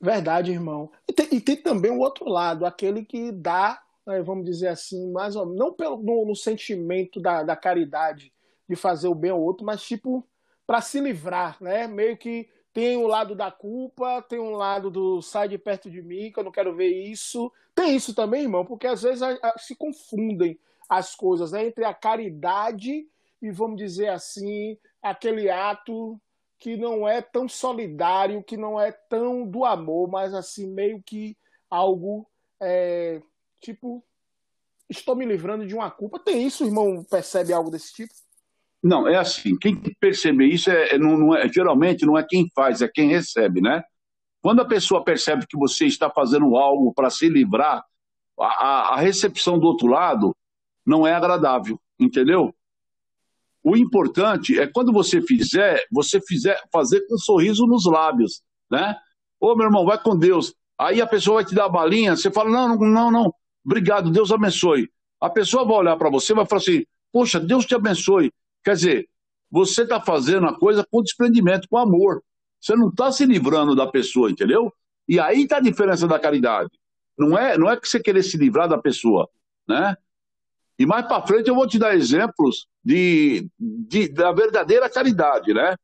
Verdade, 0.00 0.52
irmão. 0.52 0.90
E 1.08 1.12
tem, 1.12 1.28
e 1.32 1.40
tem, 1.40 1.56
também 1.56 1.90
o 1.90 1.98
outro 1.98 2.28
lado, 2.28 2.64
aquele 2.64 3.04
que 3.04 3.32
dá, 3.32 3.80
né, 4.06 4.22
vamos 4.22 4.44
dizer 4.44 4.68
assim, 4.68 5.10
mais 5.10 5.34
ou 5.34 5.44
menos, 5.44 5.58
não 5.58 5.72
pelo, 5.72 5.96
no, 5.96 6.26
no 6.26 6.36
sentimento 6.36 7.20
da, 7.20 7.42
da, 7.42 7.56
caridade 7.56 8.32
de 8.68 8.76
fazer 8.76 9.08
o 9.08 9.14
bem 9.14 9.30
ao 9.30 9.40
outro, 9.40 9.64
mas 9.64 9.82
tipo 9.82 10.26
para 10.66 10.82
se 10.82 11.00
livrar, 11.00 11.56
né? 11.62 11.86
Meio 11.86 12.16
que 12.16 12.48
tem 12.74 12.96
o 12.98 13.04
um 13.04 13.06
lado 13.06 13.34
da 13.34 13.50
culpa, 13.50 14.20
tem 14.22 14.38
um 14.38 14.50
lado 14.50 14.90
do 14.90 15.22
sai 15.22 15.48
de 15.48 15.56
perto 15.56 15.90
de 15.90 16.02
mim, 16.02 16.30
que 16.30 16.38
eu 16.38 16.44
não 16.44 16.52
quero 16.52 16.76
ver 16.76 16.90
isso. 16.90 17.50
Tem 17.74 17.96
isso 17.96 18.14
também, 18.14 18.42
irmão, 18.42 18.66
porque 18.66 18.86
às 18.86 19.02
vezes 19.02 19.22
a, 19.22 19.30
a, 19.42 19.58
se 19.58 19.74
confundem 19.74 20.58
as 20.88 21.14
coisas 21.14 21.52
né? 21.52 21.66
entre 21.66 21.84
a 21.84 21.94
caridade 21.94 23.08
e, 23.40 23.50
vamos 23.50 23.78
dizer 23.78 24.08
assim, 24.08 24.76
aquele 25.02 25.48
ato 25.48 26.20
que 26.58 26.76
não 26.76 27.08
é 27.08 27.22
tão 27.22 27.48
solidário, 27.48 28.42
que 28.42 28.56
não 28.56 28.80
é 28.80 28.92
tão 28.92 29.46
do 29.46 29.64
amor, 29.64 30.08
mas 30.08 30.34
assim, 30.34 30.66
meio 30.66 31.02
que 31.02 31.36
algo 31.70 32.28
é, 32.60 33.22
tipo, 33.60 34.04
estou 34.88 35.14
me 35.14 35.24
livrando 35.24 35.66
de 35.66 35.74
uma 35.74 35.90
culpa. 35.90 36.18
Tem 36.18 36.46
isso, 36.46 36.64
irmão? 36.64 37.04
Percebe 37.04 37.52
algo 37.52 37.70
desse 37.70 37.92
tipo? 37.92 38.12
Não, 38.88 39.06
é 39.06 39.16
assim, 39.16 39.54
quem 39.54 39.76
percebe 40.00 40.46
isso 40.46 40.70
é, 40.70 40.94
é, 40.94 40.98
não, 40.98 41.18
não 41.18 41.36
é, 41.36 41.46
geralmente 41.46 42.06
não 42.06 42.16
é 42.16 42.24
quem 42.26 42.50
faz, 42.54 42.80
é 42.80 42.88
quem 42.88 43.06
recebe, 43.06 43.60
né? 43.60 43.82
Quando 44.40 44.60
a 44.60 44.64
pessoa 44.64 45.04
percebe 45.04 45.46
que 45.46 45.58
você 45.58 45.84
está 45.84 46.08
fazendo 46.08 46.56
algo 46.56 46.94
para 46.94 47.10
se 47.10 47.28
livrar, 47.28 47.84
a, 48.40 48.94
a, 48.94 48.96
recepção 48.96 49.58
do 49.58 49.66
outro 49.66 49.88
lado 49.88 50.34
não 50.86 51.06
é 51.06 51.12
agradável, 51.12 51.78
entendeu? 52.00 52.54
O 53.62 53.76
importante 53.76 54.58
é 54.58 54.66
quando 54.66 54.90
você 54.90 55.20
fizer, 55.20 55.84
você 55.92 56.18
fizer 56.18 56.58
fazer 56.72 57.06
com 57.06 57.16
um 57.16 57.18
sorriso 57.18 57.66
nos 57.66 57.84
lábios, 57.84 58.40
né? 58.70 58.96
Ô, 59.38 59.54
meu 59.54 59.66
irmão, 59.66 59.84
vai 59.84 60.00
com 60.00 60.16
Deus. 60.16 60.54
Aí 60.78 61.02
a 61.02 61.06
pessoa 61.06 61.42
vai 61.42 61.44
te 61.44 61.54
dar 61.54 61.66
a 61.66 61.68
balinha, 61.68 62.16
você 62.16 62.30
fala, 62.30 62.48
não, 62.48 62.68
não, 62.68 62.88
não, 62.88 63.10
não, 63.10 63.34
obrigado, 63.62 64.10
Deus 64.10 64.32
abençoe. 64.32 64.88
A 65.20 65.28
pessoa 65.28 65.66
vai 65.66 65.76
olhar 65.76 65.96
para 65.98 66.08
você 66.08 66.32
e 66.32 66.36
vai 66.36 66.46
falar 66.46 66.62
assim, 66.62 66.86
poxa, 67.12 67.38
Deus 67.38 67.66
te 67.66 67.74
abençoe. 67.74 68.32
Quer 68.64 68.74
dizer, 68.74 69.08
você 69.50 69.82
está 69.82 70.00
fazendo 70.00 70.46
a 70.46 70.58
coisa 70.58 70.86
com 70.90 71.02
desprendimento, 71.02 71.68
com 71.68 71.78
amor. 71.78 72.22
Você 72.60 72.74
não 72.74 72.88
está 72.88 73.10
se 73.12 73.24
livrando 73.24 73.74
da 73.74 73.86
pessoa, 73.86 74.30
entendeu? 74.30 74.72
E 75.08 75.18
aí 75.18 75.42
está 75.42 75.56
a 75.56 75.60
diferença 75.60 76.06
da 76.06 76.18
caridade. 76.18 76.70
Não 77.16 77.36
é, 77.36 77.56
não 77.56 77.70
é 77.70 77.76
que 77.76 77.88
você 77.88 78.00
querer 78.00 78.22
se 78.22 78.36
livrar 78.36 78.68
da 78.68 78.78
pessoa, 78.78 79.28
né? 79.66 79.96
E 80.78 80.86
mais 80.86 81.06
para 81.06 81.26
frente 81.26 81.48
eu 81.48 81.54
vou 81.54 81.66
te 81.66 81.78
dar 81.78 81.96
exemplos 81.96 82.68
de, 82.84 83.50
de, 83.58 84.08
da 84.08 84.30
verdadeira 84.32 84.88
caridade, 84.88 85.52
né? 85.52 85.76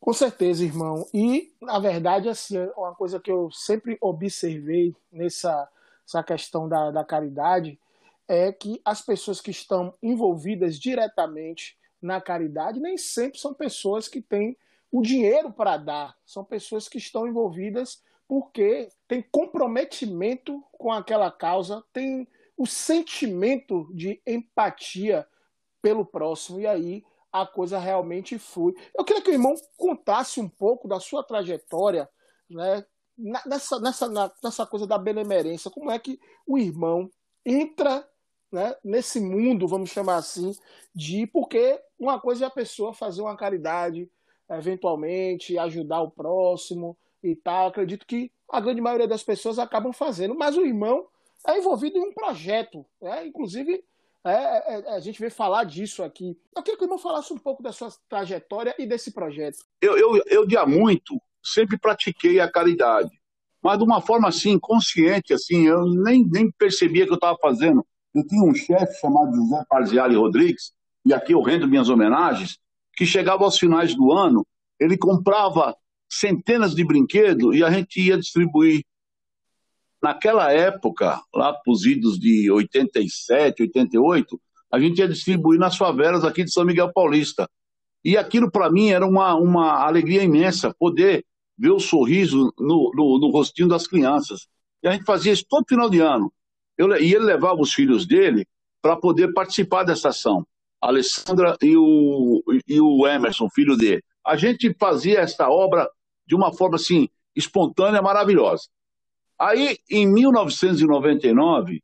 Com 0.00 0.12
certeza, 0.12 0.64
irmão. 0.64 1.06
E, 1.12 1.52
na 1.60 1.78
verdade, 1.78 2.28
assim, 2.28 2.58
uma 2.76 2.94
coisa 2.94 3.18
que 3.18 3.30
eu 3.30 3.50
sempre 3.50 3.96
observei 4.00 4.94
nessa 5.10 5.68
essa 6.06 6.22
questão 6.22 6.68
da, 6.68 6.90
da 6.90 7.02
caridade 7.02 7.78
é 8.28 8.52
que 8.52 8.80
as 8.84 9.02
pessoas 9.02 9.40
que 9.40 9.50
estão 9.50 9.94
envolvidas 10.02 10.78
diretamente 10.78 11.76
na 12.00 12.20
caridade 12.20 12.80
nem 12.80 12.96
sempre 12.96 13.38
são 13.38 13.54
pessoas 13.54 14.08
que 14.08 14.20
têm 14.20 14.56
o 14.90 15.02
dinheiro 15.02 15.52
para 15.52 15.76
dar, 15.76 16.16
são 16.24 16.44
pessoas 16.44 16.88
que 16.88 16.98
estão 16.98 17.26
envolvidas 17.26 18.02
porque 18.28 18.88
têm 19.08 19.22
comprometimento 19.22 20.62
com 20.72 20.92
aquela 20.92 21.30
causa, 21.30 21.84
têm 21.92 22.28
o 22.56 22.66
sentimento 22.66 23.88
de 23.92 24.22
empatia 24.26 25.26
pelo 25.82 26.04
próximo, 26.04 26.60
e 26.60 26.66
aí 26.66 27.04
a 27.32 27.44
coisa 27.44 27.78
realmente 27.78 28.38
flui. 28.38 28.74
Eu 28.96 29.04
queria 29.04 29.22
que 29.22 29.30
o 29.30 29.34
irmão 29.34 29.54
contasse 29.76 30.40
um 30.40 30.48
pouco 30.48 30.86
da 30.86 31.00
sua 31.00 31.22
trajetória, 31.22 32.08
né, 32.48 32.84
nessa, 33.46 33.80
nessa, 33.80 34.32
nessa 34.42 34.66
coisa 34.66 34.86
da 34.86 34.96
benemerência, 34.96 35.70
como 35.70 35.90
é 35.90 35.98
que 35.98 36.18
o 36.46 36.56
irmão 36.56 37.10
entra 37.44 38.08
né, 38.54 38.76
nesse 38.84 39.20
mundo, 39.20 39.66
vamos 39.66 39.90
chamar 39.90 40.16
assim, 40.16 40.56
de 40.94 41.26
porque 41.26 41.80
uma 41.98 42.20
coisa 42.20 42.44
é 42.44 42.48
a 42.48 42.50
pessoa 42.50 42.94
fazer 42.94 43.20
uma 43.20 43.36
caridade, 43.36 44.08
eventualmente 44.48 45.58
ajudar 45.58 46.02
o 46.02 46.10
próximo 46.10 46.96
e 47.22 47.34
tal. 47.34 47.66
Acredito 47.66 48.06
que 48.06 48.30
a 48.48 48.60
grande 48.60 48.80
maioria 48.80 49.08
das 49.08 49.24
pessoas 49.24 49.58
acabam 49.58 49.92
fazendo, 49.92 50.36
mas 50.36 50.56
o 50.56 50.64
irmão 50.64 51.06
é 51.46 51.58
envolvido 51.58 51.98
em 51.98 52.02
um 52.02 52.12
projeto. 52.12 52.86
Né? 53.02 53.26
Inclusive, 53.26 53.82
é, 54.24 54.30
é, 54.32 54.80
é, 54.86 54.94
a 54.94 55.00
gente 55.00 55.18
veio 55.18 55.32
falar 55.32 55.64
disso 55.64 56.04
aqui. 56.04 56.38
Eu 56.56 56.62
queria 56.62 56.78
que 56.78 56.84
o 56.84 56.86
irmão 56.86 56.98
falasse 56.98 57.32
um 57.32 57.38
pouco 57.38 57.62
da 57.62 57.72
sua 57.72 57.92
trajetória 58.08 58.74
e 58.78 58.86
desse 58.86 59.10
projeto. 59.10 59.58
Eu, 59.80 59.98
eu, 59.98 60.22
eu 60.26 60.46
de 60.46 60.56
há 60.56 60.64
muito, 60.64 61.20
sempre 61.42 61.76
pratiquei 61.76 62.38
a 62.38 62.50
caridade. 62.50 63.10
Mas 63.60 63.78
de 63.78 63.84
uma 63.84 64.00
forma 64.00 64.28
assim, 64.28 64.58
consciente, 64.58 65.32
assim, 65.32 65.66
eu 65.66 65.86
nem, 65.86 66.24
nem 66.24 66.52
percebia 66.52 67.04
que 67.04 67.10
eu 67.10 67.16
estava 67.16 67.36
fazendo. 67.38 67.84
Eu 68.14 68.26
tinha 68.26 68.42
um 68.42 68.54
chefe 68.54 69.00
chamado 69.00 69.34
José 69.34 69.64
Parziali 69.68 70.16
Rodrigues, 70.16 70.72
e 71.04 71.12
aqui 71.12 71.32
eu 71.32 71.42
rendo 71.42 71.68
minhas 71.68 71.88
homenagens, 71.88 72.58
que 72.96 73.04
chegava 73.04 73.44
aos 73.44 73.58
finais 73.58 73.94
do 73.94 74.12
ano, 74.12 74.46
ele 74.78 74.96
comprava 74.96 75.74
centenas 76.08 76.74
de 76.74 76.84
brinquedos 76.84 77.56
e 77.56 77.64
a 77.64 77.70
gente 77.70 78.00
ia 78.00 78.16
distribuir 78.16 78.84
Naquela 80.04 80.52
época, 80.52 81.18
lá 81.34 81.54
para 81.54 81.72
os 81.72 81.86
idos 81.86 82.18
de 82.18 82.50
87, 82.50 83.62
88, 83.62 84.38
a 84.70 84.78
gente 84.78 84.98
ia 84.98 85.08
distribuir 85.08 85.58
nas 85.58 85.78
favelas 85.78 86.26
aqui 86.26 86.44
de 86.44 86.52
São 86.52 86.62
Miguel 86.62 86.92
Paulista. 86.92 87.48
E 88.04 88.14
aquilo 88.14 88.50
para 88.50 88.70
mim 88.70 88.90
era 88.90 89.06
uma, 89.06 89.34
uma 89.34 89.82
alegria 89.82 90.22
imensa, 90.22 90.74
poder 90.78 91.24
ver 91.56 91.70
o 91.70 91.80
sorriso 91.80 92.52
no, 92.58 92.92
no, 92.94 93.18
no, 93.18 93.30
rostinho 93.30 93.66
das 93.66 93.86
crianças. 93.86 94.46
E 94.82 94.88
a 94.88 94.92
gente 94.92 95.06
fazia 95.06 95.32
isso 95.32 95.46
todo 95.48 95.64
final 95.66 95.88
de 95.88 96.00
ano. 96.00 96.30
Eu, 96.76 96.94
e 96.96 97.14
ele 97.14 97.24
levava 97.24 97.60
os 97.60 97.72
filhos 97.72 98.06
dele 98.06 98.46
para 98.82 98.96
poder 98.96 99.32
participar 99.32 99.84
dessa 99.84 100.08
ação. 100.08 100.46
A 100.80 100.88
Alessandra 100.88 101.56
e 101.62 101.76
o, 101.76 102.42
e 102.68 102.80
o 102.80 103.06
Emerson, 103.06 103.48
filho 103.48 103.76
dele. 103.76 104.02
A 104.24 104.36
gente 104.36 104.74
fazia 104.78 105.20
esta 105.20 105.48
obra 105.48 105.88
de 106.26 106.34
uma 106.34 106.52
forma 106.52 106.76
assim, 106.76 107.08
espontânea, 107.34 108.02
maravilhosa. 108.02 108.64
Aí, 109.38 109.78
em 109.90 110.06
1999, 110.06 111.82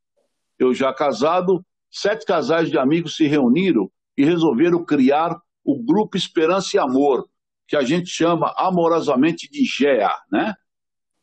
eu 0.59 0.75
já 0.75 0.93
casado, 0.93 1.65
sete 1.91 2.25
casais 2.25 2.71
de 2.71 2.79
amigos 2.79 3.17
se 3.17 3.27
reuniram 3.27 3.91
e 4.17 4.25
resolveram 4.25 4.85
criar 4.85 5.41
o 5.65 5.83
Grupo 5.83 6.17
Esperança 6.17 6.77
e 6.77 6.79
Amor, 6.79 7.29
que 7.67 7.77
a 7.77 7.83
gente 7.83 8.09
chama 8.09 8.53
amorosamente 8.57 9.49
de 9.51 9.65
GEA, 9.65 10.13
né? 10.31 10.55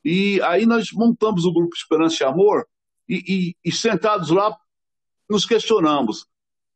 E 0.03 0.41
aí 0.43 0.65
nós 0.65 0.91
montamos 0.93 1.45
o 1.45 1.53
Grupo 1.53 1.75
Esperança 1.75 2.23
e 2.23 2.25
Amor 2.25 2.65
e, 3.07 3.23
e, 3.27 3.55
e 3.65 3.71
sentados 3.71 4.29
lá 4.29 4.55
nos 5.29 5.45
questionamos, 5.45 6.25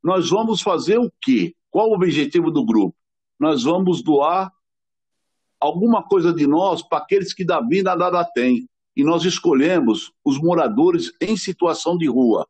nós 0.04 0.30
vamos 0.30 0.62
fazer 0.62 0.98
o 0.98 1.12
quê? 1.22 1.56
Qual 1.70 1.90
o 1.90 1.94
objetivo 1.94 2.52
do 2.52 2.66
grupo? 2.66 2.96
Nós 3.40 3.64
vamos 3.64 4.02
doar 4.02 4.52
alguma 5.60 6.04
coisa 6.04 6.34
de 6.34 6.48
nós 6.48 6.82
para 6.82 6.98
aqueles 6.98 7.34
que 7.34 7.46
da 7.46 7.62
vida 7.62 7.96
nada 7.96 8.24
têm 8.24 8.68
e 8.96 9.04
nós 9.04 9.24
escolhemos 9.24 10.12
os 10.26 10.38
moradores 10.40 11.14
em 11.22 11.38
situação 11.38 11.98
de 11.98 12.08
rua. 12.08 12.48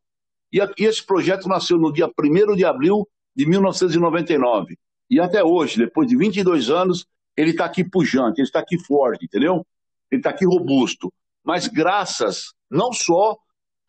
E, 0.51 0.59
esse 0.77 1.05
projeto 1.05 1.47
nasceu 1.47 1.77
no 1.77 1.91
dia 1.91 2.07
1 2.07 2.55
de 2.55 2.65
abril 2.65 3.07
de 3.35 3.45
1999. 3.45 4.77
E 5.09 5.19
até 5.19 5.43
hoje, 5.43 5.77
depois 5.77 6.07
de 6.07 6.15
22 6.15 6.69
anos, 6.69 7.05
ele 7.35 7.51
está 7.51 7.65
aqui 7.65 7.83
pujante, 7.83 8.39
ele 8.39 8.47
está 8.47 8.59
aqui 8.59 8.77
forte, 8.79 9.25
entendeu? 9.25 9.65
Ele 10.09 10.19
está 10.19 10.29
aqui 10.29 10.45
robusto. 10.45 11.11
Mas 11.43 11.67
graças 11.67 12.53
não 12.69 12.93
só 12.93 13.37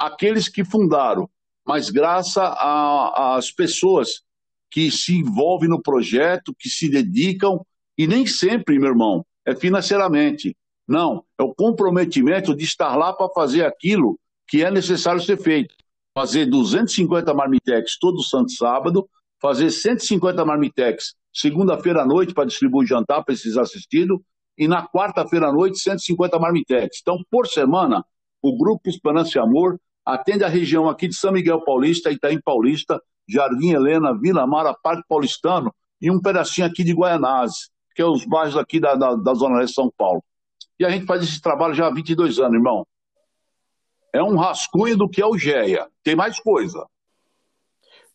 àqueles 0.07 0.49
que 0.49 0.65
fundaram, 0.65 1.29
mas 1.67 1.91
graças 1.91 2.37
às 2.37 3.51
pessoas 3.53 4.23
que 4.71 4.91
se 4.91 5.19
envolvem 5.19 5.69
no 5.69 5.81
projeto, 5.81 6.55
que 6.59 6.69
se 6.69 6.91
dedicam, 6.91 7.65
e 7.97 8.07
nem 8.07 8.27
sempre, 8.27 8.79
meu 8.79 8.89
irmão, 8.89 9.25
é 9.47 9.55
financeiramente. 9.55 10.57
Não, 10.89 11.25
é 11.39 11.43
o 11.43 11.55
comprometimento 11.55 12.57
de 12.57 12.65
estar 12.65 12.97
lá 12.97 13.13
para 13.13 13.29
fazer 13.33 13.65
aquilo 13.65 14.19
que 14.49 14.65
é 14.65 14.71
necessário 14.71 15.21
ser 15.21 15.37
feito. 15.41 15.75
Fazer 16.15 16.47
250 16.47 17.33
marmitex 17.33 17.97
todo 17.99 18.23
santo 18.23 18.51
sábado, 18.53 19.09
fazer 19.41 19.71
150 19.71 20.45
marmitex 20.45 21.15
segunda-feira 21.33 22.03
à 22.03 22.07
noite 22.07 22.35
para 22.35 22.45
distribuir 22.45 22.87
jantar 22.87 23.25
para 23.25 23.35
esses 23.35 23.57
assistidos, 23.57 24.19
e 24.59 24.69
na 24.69 24.87
quarta-feira 24.87 25.49
à 25.49 25.53
noite 25.53 25.79
150 25.79 26.39
marmitex. 26.39 26.99
Então, 27.01 27.19
por 27.31 27.47
semana, 27.47 28.05
o 28.43 28.57
Grupo 28.57 28.89
Esperança 28.89 29.39
e 29.39 29.41
Amor 29.41 29.81
atende 30.05 30.45
a 30.45 30.49
região 30.49 30.89
aqui 30.89 31.09
de 31.09 31.15
São 31.15 31.33
Miguel 31.33 31.65
Paulista, 31.65 32.11
Itaim 32.11 32.41
Paulista, 32.41 33.01
Jardim 33.29 33.71
Helena, 33.71 34.17
Vila 34.19 34.47
Mara, 34.47 34.75
Parque 34.75 35.05
Paulistano 35.09 35.73
e 36.01 36.11
um 36.11 36.21
pedacinho 36.21 36.67
aqui 36.67 36.83
de 36.83 36.93
Guaianazes, 36.93 37.71
que 37.95 38.03
é 38.03 38.05
os 38.05 38.25
bairros 38.25 38.57
aqui 38.57 38.81
da, 38.81 38.95
da, 38.95 39.15
da 39.15 39.35
Zona 39.35 39.59
Leste 39.59 39.71
de 39.71 39.75
São 39.75 39.93
Paulo. 39.97 40.23
E 40.79 40.85
a 40.85 40.91
gente 40.91 41.07
faz 41.07 41.23
esse 41.23 41.41
trabalho 41.41 41.75
já 41.75 41.87
há 41.87 41.95
22 41.95 42.39
anos, 42.41 42.55
irmão. 42.55 42.87
É 44.13 44.23
um 44.23 44.37
rascunho 44.37 44.97
do 44.97 45.09
que 45.09 45.23
é 45.23 45.27
o 45.27 45.39
GEA. 45.39 45.89
Tem 46.03 46.15
mais 46.15 46.39
coisa. 46.41 46.87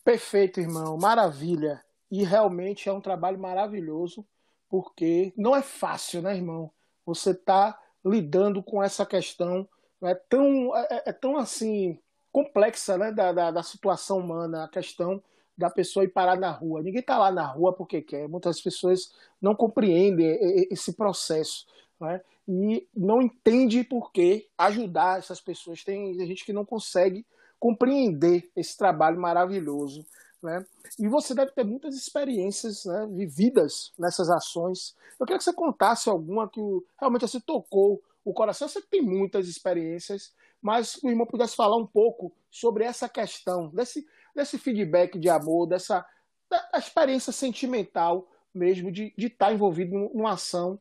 Perfeito, 0.04 0.60
irmão. 0.60 0.98
Maravilha. 0.98 1.82
E 2.12 2.24
realmente 2.24 2.88
é 2.88 2.94
um 2.94 3.02
trabalho 3.02 3.40
maravilhoso, 3.40 4.26
porque 4.70 5.34
não 5.36 5.56
é 5.56 5.62
fácil, 5.62 6.22
né, 6.22 6.36
irmão? 6.36 6.72
Você 7.06 7.32
está 7.32 7.78
lidando 8.06 8.62
com 8.62 8.82
essa 8.82 9.06
questão 9.06 9.68
é 10.04 10.16
tão, 10.16 10.76
é, 10.76 10.88
é, 10.90 11.04
é, 11.08 11.14
tão 11.14 11.38
assim 11.38 11.98
complexa 12.32 12.98
né, 12.98 13.12
da, 13.12 13.32
da, 13.32 13.52
da, 13.52 13.64
situação 13.64 14.20
humana, 14.20 14.66
a 14.66 14.68
questão 14.68 15.22
da 15.58 15.70
pessoa 15.70 16.06
ir 16.06 16.10
parar 16.10 16.38
na 16.38 16.52
rua. 16.52 16.84
Ninguém 16.84 17.00
está 17.00 17.18
lá 17.18 17.32
na 17.32 17.46
rua 17.46 17.74
porque 17.74 18.02
quer. 18.02 18.28
Muitas 18.28 18.62
pessoas 18.62 19.12
não 19.42 19.56
compreendem 19.56 20.38
esse 20.70 20.94
processo 20.94 21.66
né, 22.00 22.22
e 22.48 22.88
não 22.96 23.22
entende 23.22 23.84
por 23.84 24.12
que 24.12 24.48
ajudar 24.58 25.18
essas 25.18 25.42
pessoas. 25.42 25.84
Tem 25.84 26.14
gente 26.28 26.46
que 26.46 26.54
não 26.54 26.64
consegue 26.64 27.26
compreender 27.60 28.52
esse 28.56 28.78
trabalho 28.78 29.20
maravilhoso. 29.20 30.06
Né? 30.44 30.64
E 31.00 31.08
você 31.08 31.34
deve 31.34 31.52
ter 31.52 31.64
muitas 31.64 31.96
experiências 31.96 32.86
né, 32.86 33.08
vividas 33.10 33.92
nessas 33.98 34.30
ações. 34.30 34.96
Eu 35.20 35.26
queria 35.26 35.40
que 35.40 35.44
você 35.44 35.54
contasse 35.54 36.08
alguma 36.08 36.48
que 36.48 36.62
realmente 37.00 37.28
se 37.28 37.42
tocou 37.42 38.00
o 38.30 38.34
coração. 38.34 38.68
Você 38.68 38.82
tem 38.82 39.02
muitas 39.02 39.48
experiências, 39.48 40.34
mas 40.62 40.96
que 40.96 41.08
o 41.08 41.10
irmão 41.10 41.26
pudesse 41.26 41.56
falar 41.56 41.78
um 41.78 41.88
pouco 41.88 42.36
sobre 42.52 42.84
essa 42.84 43.08
questão, 43.08 43.70
desse, 43.70 44.06
desse 44.36 44.58
feedback 44.58 45.18
de 45.18 45.30
amor, 45.30 45.68
dessa 45.68 46.06
da 46.50 46.80
experiência 46.80 47.34
sentimental 47.34 48.26
mesmo 48.54 48.92
de, 48.92 49.14
de 49.18 49.28
estar 49.28 49.54
envolvido 49.54 49.92
numa 50.14 50.32
ação 50.32 50.80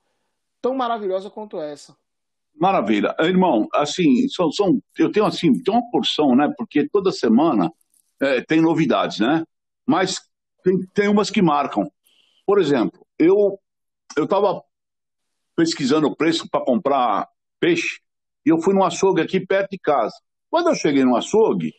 tão 0.63 0.75
maravilhosa 0.75 1.29
quanto 1.29 1.61
essa. 1.61 1.97
Maravilha. 2.55 3.15
Irmão, 3.21 3.69
assim, 3.75 4.29
são, 4.29 4.51
são, 4.51 4.81
eu 4.97 5.13
tenho 5.13 5.27
assim, 5.27 5.53
tem 5.63 5.75
uma 5.75 5.91
porção, 5.91 6.35
né? 6.35 6.51
Porque 6.57 6.89
toda 6.89 7.13
semana 7.13 7.71
é, 8.21 8.41
tem 8.41 8.63
novidades, 8.63 9.21
né? 9.21 9.45
Mas 9.85 10.21
tem, 10.65 10.79
tem 10.95 11.09
umas 11.09 11.31
que 11.31 11.43
marcam. 11.43 11.91
Por 12.47 12.61
exemplo, 12.61 13.07
eu 13.19 13.59
eu 14.17 14.25
estava 14.25 14.63
pesquisando 15.55 16.07
o 16.07 16.17
preço 16.17 16.49
para 16.49 16.65
comprar 16.65 17.29
peixe 17.61 18.01
e 18.45 18.51
eu 18.51 18.61
fui 18.61 18.75
num 18.75 18.85
açougue 18.85 19.21
aqui 19.21 19.41
perto 19.41 19.71
de 19.71 19.79
casa. 19.79 20.15
Quando 20.51 20.69
eu 20.69 20.75
cheguei 20.75 21.05
no 21.05 21.17
açougue, 21.17 21.73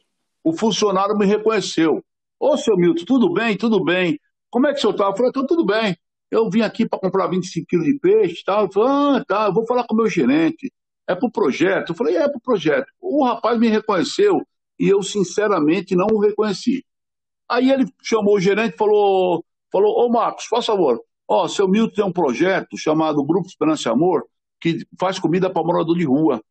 o 0.43 0.53
funcionário 0.53 1.17
me 1.17 1.25
reconheceu. 1.25 2.03
Ô, 2.39 2.57
seu 2.57 2.75
Milton, 2.75 3.05
tudo 3.05 3.33
bem? 3.33 3.57
Tudo 3.57 3.83
bem. 3.83 4.19
Como 4.49 4.67
é 4.67 4.71
que 4.71 4.79
o 4.79 4.81
senhor 4.81 4.91
está? 4.91 5.05
Eu 5.05 5.15
falei, 5.15 5.29
então, 5.29 5.45
tudo 5.45 5.65
bem. 5.65 5.97
Eu 6.29 6.49
vim 6.49 6.61
aqui 6.61 6.87
para 6.87 6.99
comprar 6.99 7.27
25 7.27 7.65
quilos 7.67 7.85
de 7.85 7.97
peixe 7.99 8.41
e 8.41 8.43
tal. 8.43 8.63
Ele 8.63 8.73
falou, 8.73 8.89
ah, 8.89 9.23
tá, 9.25 9.45
eu 9.47 9.53
vou 9.53 9.65
falar 9.65 9.85
com 9.85 9.93
o 9.93 9.97
meu 9.97 10.07
gerente. 10.07 10.71
É 11.07 11.15
para 11.15 11.27
o 11.27 11.31
projeto? 11.31 11.91
Eu 11.91 11.95
falei, 11.95 12.17
é 12.17 12.27
para 12.27 12.37
o 12.37 12.41
projeto. 12.41 12.87
O 12.99 13.23
rapaz 13.23 13.57
me 13.57 13.69
reconheceu 13.69 14.41
e 14.77 14.89
eu, 14.89 15.01
sinceramente, 15.01 15.95
não 15.95 16.07
o 16.11 16.19
reconheci. 16.19 16.85
Aí 17.49 17.71
ele 17.71 17.85
chamou 18.03 18.35
o 18.35 18.39
gerente 18.39 18.73
e 18.75 18.77
falou, 18.77 19.43
falou, 19.71 20.05
ô 20.05 20.09
Marcos, 20.09 20.45
faz 20.45 20.65
favor, 20.65 21.01
ó, 21.27 21.47
seu 21.47 21.67
Milton 21.67 21.95
tem 21.95 22.05
um 22.05 22.11
projeto 22.11 22.77
chamado 22.77 23.23
Grupo 23.23 23.47
Esperança 23.47 23.87
e 23.87 23.91
Amor, 23.91 24.25
que 24.59 24.85
faz 24.99 25.19
comida 25.19 25.49
para 25.49 25.63
morador 25.63 25.97
de 25.97 26.05
rua. 26.05 26.41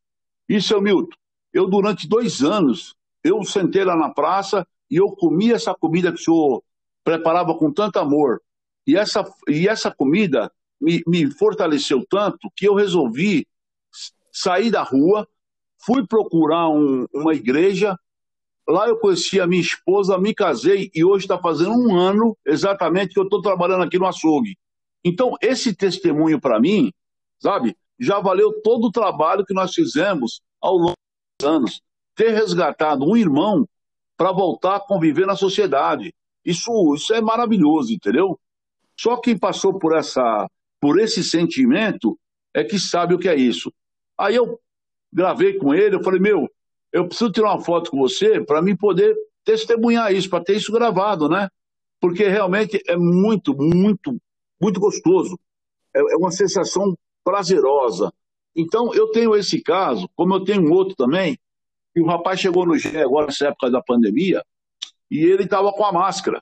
E, 0.49 0.61
seu 0.61 0.81
Milton, 0.81 1.17
eu 1.53 1.67
durante 1.67 2.09
dois 2.09 2.43
anos, 2.43 2.95
eu 3.23 3.43
sentei 3.45 3.85
lá 3.85 3.97
na 3.97 4.11
praça 4.11 4.67
e 4.91 4.97
eu 4.97 5.11
comi 5.11 5.53
essa 5.53 5.75
comida 5.75 6.13
que 6.13 6.21
o 6.21 6.23
senhor 6.23 6.63
preparava 7.03 7.55
com 7.55 7.73
tanto 7.73 7.99
amor. 7.99 8.41
E 8.87 8.97
essa, 8.97 9.25
e 9.49 9.67
essa 9.67 9.91
comida 9.91 10.53
me, 10.81 11.03
me 11.07 11.31
fortaleceu 11.31 12.05
tanto 12.09 12.51
que 12.55 12.69
eu 12.69 12.75
resolvi 12.75 13.47
sair 14.33 14.71
da 14.71 14.83
rua, 14.83 15.27
fui 15.79 16.07
procurar 16.07 16.69
um, 16.69 17.07
uma 17.13 17.35
igreja, 17.35 17.99
lá 18.69 18.89
eu 18.89 18.99
conheci 18.99 19.41
a 19.41 19.47
minha 19.47 19.63
esposa, 19.63 20.19
me 20.19 20.35
casei 20.35 20.91
e 20.95 21.05
hoje 21.05 21.25
está 21.25 21.39
fazendo 21.39 21.73
um 21.73 21.97
ano 21.97 22.37
exatamente 22.45 23.15
que 23.15 23.21
eu 23.21 23.25
estou 23.25 23.41
trabalhando 23.41 23.85
aqui 23.85 23.99
no 23.99 24.07
açougue. 24.07 24.59
Então, 25.05 25.37
esse 25.41 25.75
testemunho 25.75 26.41
para 26.41 26.61
mim, 26.61 26.93
sabe, 27.41 27.77
já 27.99 28.21
valeu 28.21 28.61
todo 28.63 28.87
o 28.87 28.93
trabalho 28.93 29.45
que 29.45 29.55
nós 29.55 29.73
fizemos 29.73 30.41
ao 30.61 30.77
longo 30.77 30.95
dos 31.39 31.49
anos. 31.49 31.83
Ter 32.15 32.31
resgatado 32.31 33.05
um 33.05 33.17
irmão 33.17 33.67
para 34.17 34.33
voltar 34.33 34.77
a 34.77 34.81
conviver 34.81 35.27
na 35.27 35.37
sociedade. 35.37 36.15
Isso, 36.45 36.95
isso 36.95 37.13
é 37.15 37.21
maravilhoso, 37.21 37.93
entendeu? 37.93 38.39
Só 38.99 39.17
quem 39.17 39.37
passou 39.39 39.79
por 39.79 39.95
essa, 39.95 40.49
por 40.81 40.99
esse 40.99 41.23
sentimento 41.23 42.19
é 42.55 42.65
que 42.65 42.79
sabe 42.79 43.15
o 43.15 43.19
que 43.19 43.29
é 43.29 43.35
isso. 43.35 43.73
Aí 44.19 44.35
eu 44.35 44.59
gravei 45.13 45.55
com 45.55 45.75
ele, 45.75 45.97
eu 45.97 46.03
falei, 46.03 46.21
meu, 46.21 46.49
eu 46.93 47.07
preciso 47.07 47.31
tirar 47.31 47.53
uma 47.53 47.65
foto 47.65 47.91
com 47.91 47.99
você 47.99 48.41
para 48.41 48.63
mim 48.63 48.77
poder 48.77 49.15
testemunhar 49.45 50.13
isso, 50.15 50.31
para 50.31 50.43
ter 50.43 50.57
isso 50.57 50.73
gravado, 50.73 51.29
né? 51.29 51.49
Porque 52.01 52.27
realmente 52.27 52.83
é 52.89 52.97
muito, 52.97 53.55
muito, 53.55 54.17
muito 54.61 54.81
gostoso. 54.81 55.39
É, 55.95 56.01
é 56.01 56.17
uma 56.17 56.31
sensação 56.31 56.97
prazerosa. 57.27 58.13
Então, 58.55 58.95
eu 58.95 59.11
tenho 59.11 59.35
esse 59.35 59.61
caso, 59.61 60.09
como 60.15 60.35
eu 60.35 60.45
tenho 60.45 60.73
outro 60.73 60.95
também, 60.95 61.37
e 61.95 62.01
o 62.01 62.07
rapaz 62.07 62.39
chegou 62.39 62.65
no 62.65 62.79
G 62.79 63.03
agora 63.03 63.27
nessa 63.27 63.49
época 63.49 63.69
da 63.69 63.83
pandemia, 63.83 64.45
e 65.11 65.19
ele 65.19 65.43
estava 65.43 65.73
com 65.73 65.85
a 65.85 65.93
máscara. 65.93 66.41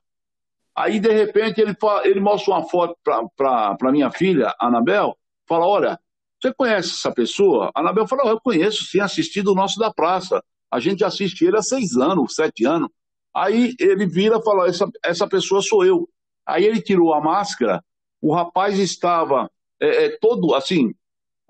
Aí, 0.76 1.00
de 1.00 1.10
repente, 1.10 1.58
ele, 1.60 1.74
ele 2.04 2.20
mostra 2.20 2.52
uma 2.52 2.68
foto 2.68 2.94
para 3.02 3.92
minha 3.92 4.10
filha, 4.10 4.54
Anabel, 4.60 5.16
fala, 5.48 5.66
olha, 5.66 6.00
você 6.38 6.52
conhece 6.52 6.90
essa 6.90 7.10
pessoa? 7.10 7.70
A 7.74 7.80
Anabel 7.80 8.06
fala, 8.06 8.26
oh, 8.26 8.30
eu 8.30 8.40
conheço, 8.40 8.84
sim, 8.84 9.00
assistido 9.00 9.52
o 9.52 9.54
nosso 9.54 9.78
da 9.78 9.90
praça. 9.90 10.44
A 10.70 10.78
gente 10.78 11.02
assiste 11.02 11.46
ele 11.46 11.56
há 11.56 11.62
seis 11.62 11.96
anos, 11.96 12.34
sete 12.34 12.66
anos. 12.66 12.90
Aí 13.34 13.74
ele 13.80 14.06
vira 14.06 14.36
e 14.36 14.44
fala, 14.44 14.68
essa, 14.68 14.86
essa 15.02 15.26
pessoa 15.26 15.62
sou 15.62 15.84
eu. 15.84 16.06
Aí 16.44 16.64
ele 16.64 16.82
tirou 16.82 17.14
a 17.14 17.20
máscara, 17.20 17.82
o 18.20 18.34
rapaz 18.34 18.78
estava 18.78 19.50
é, 19.80 20.06
é, 20.06 20.18
todo 20.18 20.54
assim, 20.54 20.94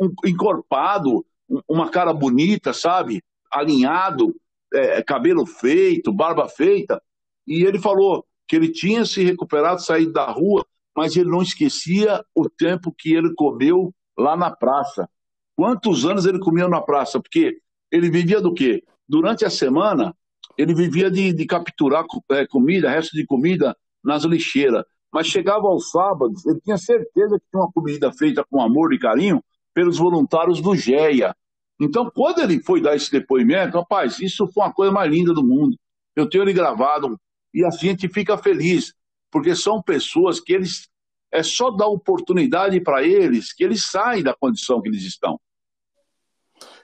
um, 0.01 0.13
encorpado, 0.25 1.25
uma 1.69 1.91
cara 1.91 2.13
bonita, 2.13 2.73
sabe? 2.73 3.23
Alinhado, 3.51 4.35
é, 4.73 5.03
cabelo 5.03 5.47
feito, 5.47 6.13
barba 6.13 6.49
feita. 6.49 7.03
E 7.47 7.65
ele 7.65 7.79
falou 7.79 8.25
que 8.49 8.57
ele 8.57 8.69
tinha 8.69 9.05
se 9.05 9.23
recuperado, 9.23 9.83
saído 9.83 10.13
da 10.13 10.31
rua, 10.31 10.65
mas 10.97 11.17
ele 11.17 11.31
não 11.31 11.43
esquecia 11.43 12.25
o 12.35 12.49
tempo 12.49 12.95
que 12.97 13.13
ele 13.13 13.35
comeu 13.35 13.95
lá 14.17 14.37
na 14.37 14.51
praça. 14.51 15.09
Quantos 15.57 16.05
anos 16.05 16.27
ele 16.27 16.39
comia 16.39 16.69
na 16.69 16.81
praça? 16.81 17.21
Porque 17.21 17.59
ele 17.91 18.11
vivia 18.11 18.41
do 18.41 18.53
quê? 18.53 18.83
Durante 19.09 19.45
a 19.45 19.51
semana, 19.51 20.15
ele 20.57 20.75
vivia 20.75 21.11
de, 21.11 21.33
de 21.33 21.47
capturar 21.47 22.05
é, 22.31 22.47
comida, 22.47 22.91
resto 22.91 23.17
de 23.17 23.27
comida 23.27 23.77
nas 24.03 24.25
lixeiras. 24.25 24.85
Mas 25.15 25.29
chegava 25.29 25.69
aos 25.69 25.93
sábados, 25.93 26.45
ele 26.45 26.61
tinha 26.61 26.77
certeza 26.77 27.39
que 27.39 27.47
tinha 27.49 27.63
uma 27.63 27.71
comida 27.71 28.13
feita 28.13 28.45
com 28.51 28.61
amor 28.61 28.93
e 28.93 28.99
carinho 28.99 29.41
pelos 29.73 29.97
voluntários 29.97 30.61
do 30.61 30.75
GEA. 30.75 31.33
Então, 31.81 32.11
quando 32.13 32.41
ele 32.41 32.61
foi 32.61 32.81
dar 32.81 32.97
esse 32.97 33.13
depoimento, 33.13 33.79
rapaz, 33.79 34.19
isso 34.19 34.45
foi 34.49 34.65
uma 34.65 34.73
coisa 34.73 34.91
mais 34.91 35.09
linda 35.09 35.33
do 35.33 35.47
mundo. 35.47 35.79
Eu 36.17 36.29
tenho 36.29 36.43
ele 36.43 36.53
gravado 36.53 37.17
e 37.55 37.65
assim 37.65 37.87
a 37.87 37.91
gente 37.91 38.09
fica 38.09 38.37
feliz, 38.37 38.93
porque 39.31 39.55
são 39.55 39.81
pessoas 39.81 40.41
que 40.41 40.53
eles 40.53 40.89
é 41.31 41.45
só 41.45 41.71
dar 41.71 41.87
oportunidade 41.87 42.81
para 42.81 43.05
eles 43.05 43.53
que 43.53 43.63
eles 43.63 43.89
saem 43.89 44.23
da 44.23 44.35
condição 44.35 44.83
que 44.83 44.89
eles 44.89 45.03
estão. 45.03 45.41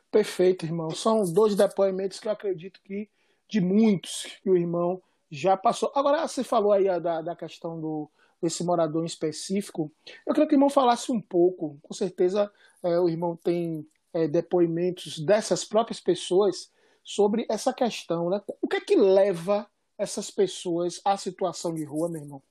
Perfeito, 0.08 0.64
irmão. 0.64 0.90
São 0.90 1.24
dois 1.32 1.56
depoimentos 1.56 2.20
que 2.20 2.28
eu 2.28 2.32
acredito 2.32 2.80
que 2.84 3.08
de 3.48 3.60
muitos 3.60 4.24
que 4.40 4.48
o 4.48 4.56
irmão 4.56 5.02
já 5.28 5.56
passou. 5.56 5.90
Agora, 5.96 6.28
você 6.28 6.44
falou 6.44 6.72
aí 6.72 6.84
da, 7.00 7.22
da 7.22 7.34
questão 7.34 7.80
do, 7.80 8.10
desse 8.42 8.64
morador 8.64 9.02
em 9.02 9.06
específico. 9.06 9.92
Eu 10.26 10.32
queria 10.32 10.48
que 10.48 10.54
o 10.54 10.56
irmão 10.56 10.70
falasse 10.70 11.12
um 11.12 11.20
pouco. 11.20 11.78
Com 11.82 11.94
certeza, 11.94 12.50
é, 12.82 12.98
o 12.98 13.08
irmão 13.08 13.36
tem 13.36 13.86
é, 14.12 14.26
depoimentos 14.26 15.18
dessas 15.18 15.64
próprias 15.64 16.00
pessoas 16.00 16.70
sobre 17.02 17.46
essa 17.48 17.72
questão. 17.72 18.30
Né? 18.30 18.40
O 18.60 18.68
que 18.68 18.76
é 18.76 18.80
que 18.80 18.96
leva 18.96 19.66
essas 19.98 20.30
pessoas 20.30 21.00
à 21.04 21.16
situação 21.16 21.74
de 21.74 21.84
rua, 21.84 22.08
meu 22.08 22.22
irmão? 22.22 22.42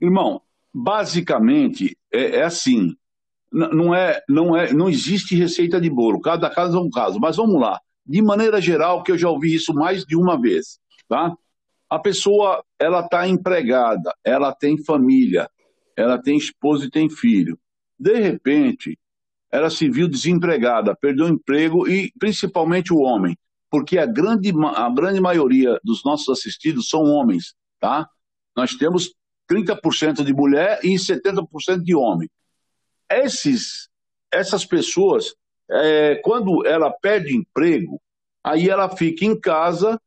Irmão, 0.00 0.42
basicamente 0.72 1.96
é, 2.12 2.36
é 2.36 2.42
assim. 2.42 2.96
não 3.50 3.94
é, 3.94 4.22
não 4.28 4.56
é, 4.56 4.72
não 4.72 4.88
existe 4.88 5.34
receita 5.34 5.80
de 5.80 5.90
bolo. 5.90 6.20
Cada 6.20 6.48
caso 6.48 6.76
é 6.76 6.80
um 6.80 6.90
caso. 6.90 7.18
Mas 7.18 7.36
vamos 7.36 7.60
lá. 7.60 7.80
De 8.04 8.20
maneira 8.20 8.60
geral, 8.60 9.02
que 9.02 9.12
eu 9.12 9.18
já 9.18 9.28
ouvi 9.28 9.54
isso 9.54 9.72
mais 9.72 10.04
de 10.04 10.16
uma 10.16 10.40
vez, 10.40 10.80
tá? 11.08 11.36
A 11.92 11.98
pessoa, 11.98 12.64
ela 12.78 13.00
está 13.00 13.28
empregada, 13.28 14.14
ela 14.24 14.50
tem 14.50 14.82
família, 14.82 15.46
ela 15.94 16.18
tem 16.18 16.38
esposa 16.38 16.86
e 16.86 16.90
tem 16.90 17.10
filho. 17.10 17.58
De 17.98 18.18
repente, 18.18 18.98
ela 19.50 19.68
se 19.68 19.90
viu 19.90 20.08
desempregada, 20.08 20.96
perdeu 20.96 21.26
o 21.26 21.28
emprego 21.28 21.86
e 21.86 22.10
principalmente 22.18 22.94
o 22.94 23.00
homem, 23.00 23.36
porque 23.70 23.98
a 23.98 24.06
grande, 24.06 24.54
a 24.74 24.88
grande 24.88 25.20
maioria 25.20 25.78
dos 25.84 26.02
nossos 26.02 26.30
assistidos 26.30 26.88
são 26.88 27.02
homens, 27.02 27.54
tá? 27.78 28.08
Nós 28.56 28.72
temos 28.72 29.12
30% 29.46 30.24
de 30.24 30.32
mulher 30.32 30.80
e 30.82 30.94
70% 30.94 31.82
de 31.82 31.94
homem. 31.94 32.26
Esses, 33.10 33.90
essas 34.32 34.64
pessoas, 34.64 35.34
é, 35.70 36.14
quando 36.24 36.66
ela 36.66 36.90
perde 36.90 37.36
emprego, 37.36 38.00
aí 38.42 38.70
ela 38.70 38.88
fica 38.96 39.26
em 39.26 39.38
casa 39.38 40.00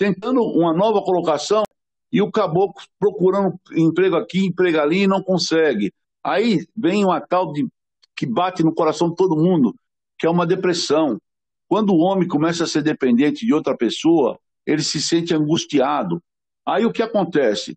tentando 0.00 0.42
uma 0.42 0.72
nova 0.72 1.02
colocação 1.02 1.62
e 2.10 2.22
o 2.22 2.32
caboclo 2.32 2.82
procurando 2.98 3.60
emprego 3.76 4.16
aqui, 4.16 4.46
emprego 4.46 4.80
ali 4.80 5.02
e 5.02 5.06
não 5.06 5.22
consegue. 5.22 5.92
Aí 6.24 6.66
vem 6.74 7.04
uma 7.04 7.20
tal 7.20 7.52
de 7.52 7.68
que 8.16 8.24
bate 8.24 8.62
no 8.62 8.74
coração 8.74 9.10
de 9.10 9.16
todo 9.16 9.36
mundo, 9.36 9.74
que 10.18 10.26
é 10.26 10.30
uma 10.30 10.46
depressão. 10.46 11.20
Quando 11.68 11.90
o 11.90 11.98
homem 11.98 12.26
começa 12.26 12.64
a 12.64 12.66
ser 12.66 12.82
dependente 12.82 13.44
de 13.44 13.52
outra 13.52 13.76
pessoa, 13.76 14.38
ele 14.64 14.82
se 14.82 15.02
sente 15.02 15.34
angustiado. 15.34 16.22
Aí 16.66 16.86
o 16.86 16.92
que 16.92 17.02
acontece? 17.02 17.76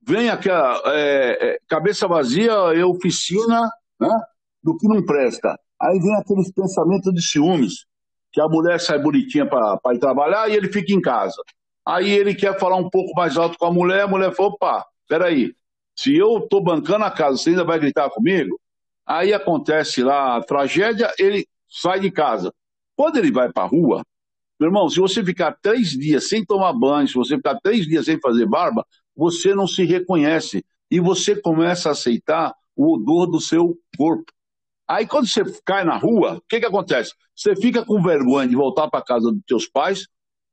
Vem 0.00 0.30
aquela 0.30 0.80
é, 0.94 1.48
é, 1.48 1.58
cabeça 1.66 2.06
vazia 2.06 2.52
e 2.76 2.82
oficina 2.84 3.68
né, 3.98 4.20
do 4.62 4.76
que 4.76 4.86
não 4.86 5.04
presta. 5.04 5.58
Aí 5.82 5.98
vem 5.98 6.14
aqueles 6.14 6.52
pensamentos 6.52 7.12
de 7.12 7.22
ciúmes, 7.22 7.86
que 8.30 8.40
a 8.40 8.46
mulher 8.46 8.78
sai 8.80 9.00
bonitinha 9.00 9.48
para 9.48 9.80
ir 9.92 9.98
trabalhar 9.98 10.48
e 10.48 10.54
ele 10.54 10.72
fica 10.72 10.92
em 10.92 11.00
casa. 11.00 11.42
Aí 11.86 12.10
ele 12.10 12.34
quer 12.34 12.58
falar 12.58 12.76
um 12.76 12.90
pouco 12.90 13.12
mais 13.14 13.36
alto 13.36 13.56
com 13.56 13.66
a 13.66 13.72
mulher, 13.72 14.02
a 14.02 14.08
mulher 14.08 14.34
fala, 14.34 14.48
opa, 14.48 14.86
peraí, 15.08 15.54
se 15.96 16.16
eu 16.16 16.38
estou 16.38 16.62
bancando 16.62 17.04
a 17.04 17.10
casa, 17.10 17.38
você 17.38 17.50
ainda 17.50 17.64
vai 17.64 17.78
gritar 17.78 18.10
comigo? 18.10 18.60
Aí 19.06 19.32
acontece 19.32 20.02
lá 20.02 20.36
a 20.36 20.42
tragédia, 20.42 21.12
ele 21.18 21.46
sai 21.68 22.00
de 22.00 22.10
casa. 22.10 22.52
Quando 22.96 23.18
ele 23.18 23.30
vai 23.30 23.52
para 23.52 23.62
a 23.62 23.66
rua, 23.68 24.02
meu 24.58 24.68
irmão, 24.68 24.88
se 24.88 24.98
você 24.98 25.24
ficar 25.24 25.56
três 25.62 25.90
dias 25.90 26.28
sem 26.28 26.44
tomar 26.44 26.72
banho, 26.72 27.06
se 27.06 27.14
você 27.14 27.36
ficar 27.36 27.60
três 27.60 27.86
dias 27.86 28.06
sem 28.06 28.18
fazer 28.18 28.46
barba, 28.46 28.84
você 29.14 29.54
não 29.54 29.66
se 29.66 29.84
reconhece 29.84 30.64
e 30.90 30.98
você 30.98 31.40
começa 31.40 31.90
a 31.90 31.92
aceitar 31.92 32.54
o 32.74 32.94
odor 32.94 33.26
do 33.26 33.40
seu 33.40 33.78
corpo. 33.96 34.32
Aí 34.88 35.06
quando 35.06 35.26
você 35.28 35.42
cai 35.64 35.84
na 35.84 35.96
rua, 35.96 36.36
o 36.36 36.42
que, 36.48 36.60
que 36.60 36.66
acontece? 36.66 37.12
Você 37.34 37.54
fica 37.54 37.84
com 37.84 38.02
vergonha 38.02 38.48
de 38.48 38.56
voltar 38.56 38.88
para 38.88 39.04
casa 39.04 39.30
dos 39.30 39.42
teus 39.46 39.68
pais, 39.68 40.06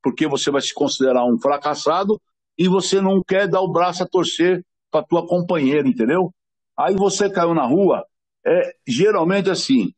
porque 0.03 0.27
você 0.27 0.51
vai 0.51 0.61
se 0.61 0.73
considerar 0.73 1.25
um 1.25 1.39
fracassado 1.39 2.21
e 2.57 2.67
você 2.67 3.01
não 3.01 3.23
quer 3.23 3.47
dar 3.47 3.61
o 3.61 3.71
braço 3.71 4.03
a 4.03 4.07
torcer 4.07 4.63
para 4.91 5.05
tua 5.05 5.25
companheira, 5.25 5.87
entendeu? 5.87 6.31
Aí 6.77 6.95
você 6.95 7.29
caiu 7.29 7.53
na 7.53 7.65
rua, 7.65 8.05
é 8.45 8.75
geralmente 8.85 9.49
assim, 9.49 9.91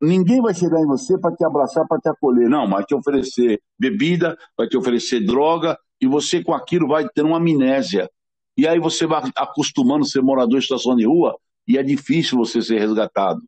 ninguém 0.00 0.40
vai 0.40 0.54
chegar 0.54 0.80
em 0.80 0.86
você 0.86 1.18
para 1.18 1.34
te 1.34 1.44
abraçar, 1.44 1.86
para 1.86 1.98
te 1.98 2.08
acolher, 2.08 2.48
não, 2.48 2.68
vai 2.68 2.84
te 2.84 2.94
oferecer 2.94 3.60
bebida, 3.78 4.38
vai 4.56 4.68
te 4.68 4.76
oferecer 4.76 5.24
droga 5.24 5.76
e 6.00 6.06
você 6.06 6.42
com 6.42 6.54
aquilo 6.54 6.86
vai 6.86 7.08
ter 7.08 7.22
uma 7.22 7.38
amnésia. 7.38 8.08
E 8.56 8.66
aí 8.66 8.78
você 8.78 9.06
vai 9.06 9.22
acostumando 9.36 10.04
a 10.04 10.08
ser 10.08 10.22
morador 10.22 10.58
de 10.58 10.64
situação 10.64 10.96
de 10.96 11.06
rua 11.06 11.36
e 11.66 11.76
é 11.76 11.82
difícil 11.82 12.38
você 12.38 12.62
ser 12.62 12.78
resgatado. 12.78 13.42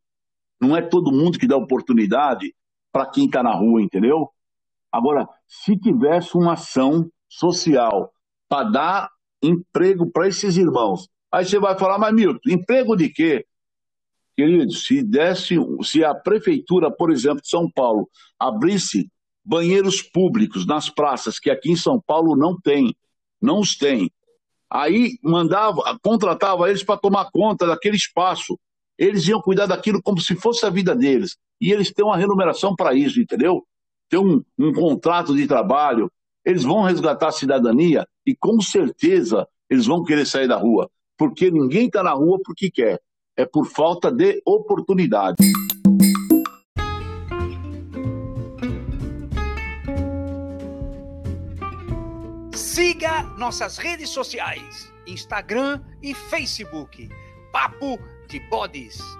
Não 0.60 0.76
é 0.76 0.82
todo 0.82 1.12
mundo 1.12 1.38
que 1.38 1.46
dá 1.46 1.56
oportunidade 1.56 2.54
para 2.92 3.06
quem 3.06 3.26
está 3.26 3.42
na 3.42 3.54
rua, 3.54 3.80
entendeu? 3.80 4.30
Agora, 4.92 5.28
se 5.46 5.76
tivesse 5.78 6.36
uma 6.36 6.54
ação 6.54 7.10
social 7.28 8.12
para 8.48 8.70
dar 8.70 9.10
emprego 9.42 10.10
para 10.10 10.28
esses 10.28 10.56
irmãos, 10.56 11.08
aí 11.32 11.44
você 11.44 11.58
vai 11.58 11.78
falar, 11.78 11.98
mas 11.98 12.14
Milton, 12.14 12.50
emprego 12.50 12.96
de 12.96 13.08
quê? 13.08 13.46
Querido, 14.36 14.72
se 14.72 15.02
desse, 15.02 15.56
se 15.82 16.04
a 16.04 16.14
prefeitura, 16.14 16.90
por 16.90 17.10
exemplo, 17.10 17.42
de 17.42 17.48
São 17.48 17.70
Paulo, 17.70 18.08
abrisse 18.38 19.10
banheiros 19.44 20.02
públicos 20.02 20.66
nas 20.66 20.88
praças, 20.88 21.38
que 21.38 21.50
aqui 21.50 21.70
em 21.70 21.76
São 21.76 22.00
Paulo 22.00 22.36
não 22.36 22.58
tem, 22.58 22.94
não 23.40 23.60
os 23.60 23.76
tem, 23.76 24.10
aí 24.70 25.18
mandava, 25.22 25.82
contratava 26.02 26.68
eles 26.68 26.82
para 26.84 27.00
tomar 27.00 27.30
conta 27.32 27.66
daquele 27.66 27.96
espaço. 27.96 28.58
Eles 28.96 29.26
iam 29.26 29.40
cuidar 29.40 29.66
daquilo 29.66 30.00
como 30.02 30.20
se 30.20 30.36
fosse 30.36 30.64
a 30.64 30.70
vida 30.70 30.94
deles. 30.94 31.36
E 31.60 31.72
eles 31.72 31.92
têm 31.92 32.04
uma 32.04 32.16
remuneração 32.16 32.74
para 32.76 32.94
isso, 32.94 33.20
entendeu? 33.20 33.66
Ter 34.10 34.18
um, 34.18 34.42
um 34.58 34.72
contrato 34.72 35.34
de 35.34 35.46
trabalho, 35.46 36.10
eles 36.44 36.64
vão 36.64 36.82
resgatar 36.82 37.28
a 37.28 37.32
cidadania 37.32 38.04
e 38.26 38.34
com 38.34 38.60
certeza 38.60 39.46
eles 39.70 39.86
vão 39.86 40.02
querer 40.02 40.26
sair 40.26 40.48
da 40.48 40.56
rua. 40.56 40.90
Porque 41.16 41.50
ninguém 41.50 41.86
está 41.86 42.02
na 42.02 42.12
rua 42.12 42.38
porque 42.44 42.70
quer, 42.70 43.00
é 43.36 43.46
por 43.46 43.66
falta 43.66 44.10
de 44.10 44.42
oportunidade. 44.44 45.36
Siga 52.52 53.22
nossas 53.38 53.78
redes 53.78 54.10
sociais: 54.10 54.92
Instagram 55.06 55.80
e 56.02 56.14
Facebook. 56.14 57.08
Papo 57.52 57.98
de 58.28 58.40
Bodes. 58.48 59.19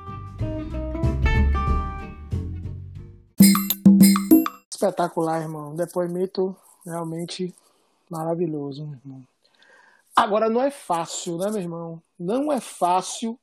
Espetacular, 4.81 5.43
irmão. 5.43 5.75
Depoimento 5.75 6.57
realmente 6.85 7.55
maravilhoso, 8.09 8.87
meu 8.87 8.99
irmão. 8.99 9.27
Agora, 10.17 10.49
não 10.49 10.63
é 10.63 10.71
fácil, 10.71 11.37
né, 11.37 11.51
meu 11.51 11.61
irmão? 11.61 12.03
Não 12.19 12.51
é 12.51 12.61
fácil 12.61 13.39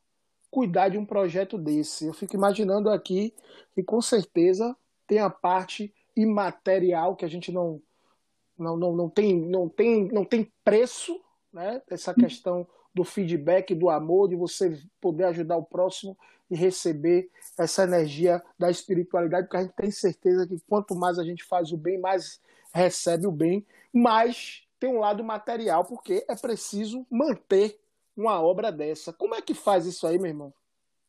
cuidar 0.49 0.89
de 0.89 0.97
um 0.97 1.05
projeto 1.05 1.57
desse. 1.57 2.07
Eu 2.07 2.13
fico 2.13 2.35
imaginando 2.35 2.89
aqui 2.89 3.33
que 3.73 3.83
com 3.83 4.01
certeza 4.01 4.75
tem 5.05 5.19
a 5.19 5.29
parte 5.29 5.93
imaterial 6.15 7.15
que 7.15 7.25
a 7.25 7.27
gente 7.27 7.51
não 7.51 7.81
não, 8.57 8.75
não, 8.75 8.95
não 8.95 9.07
tem 9.07 9.39
não 9.39 9.69
tem 9.69 10.07
não 10.07 10.25
tem 10.25 10.51
preço, 10.63 11.21
né? 11.53 11.79
Essa 11.89 12.13
questão 12.13 12.65
do 12.93 13.03
feedback, 13.03 13.75
do 13.75 13.89
amor, 13.89 14.27
de 14.27 14.35
você 14.35 14.81
poder 14.99 15.25
ajudar 15.25 15.57
o 15.57 15.63
próximo 15.63 16.17
e 16.49 16.55
receber 16.55 17.29
essa 17.57 17.83
energia 17.83 18.41
da 18.57 18.69
espiritualidade, 18.69 19.47
porque 19.47 19.57
a 19.57 19.63
gente 19.63 19.75
tem 19.75 19.91
certeza 19.91 20.47
que 20.47 20.59
quanto 20.67 20.95
mais 20.95 21.17
a 21.19 21.23
gente 21.23 21.43
faz 21.43 21.71
o 21.71 21.77
bem, 21.77 21.99
mais 21.99 22.39
recebe 22.73 23.25
o 23.25 23.31
bem, 23.31 23.65
mas 23.93 24.63
tem 24.79 24.89
um 24.89 24.99
lado 24.99 25.23
material, 25.23 25.83
porque 25.85 26.25
é 26.29 26.35
preciso 26.35 27.05
manter 27.09 27.79
uma 28.15 28.41
obra 28.41 28.71
dessa. 28.71 29.11
Como 29.11 29.35
é 29.35 29.41
que 29.41 29.53
faz 29.53 29.85
isso 29.85 30.05
aí, 30.05 30.17
meu 30.17 30.27
irmão? 30.27 30.53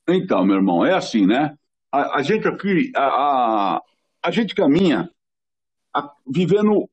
Então, 0.09 0.45
meu 0.45 0.57
irmão, 0.57 0.85
é 0.85 0.95
assim, 0.95 1.27
né? 1.27 1.57
A, 1.93 2.19
a 2.19 2.23
gente 2.23 2.49
aqui, 2.49 2.91
a, 2.97 3.05
a, 3.05 3.83
a 4.23 4.31
gente 4.31 4.55
caminha 4.55 5.11
a, 5.95 6.13
vivendo 6.27 6.89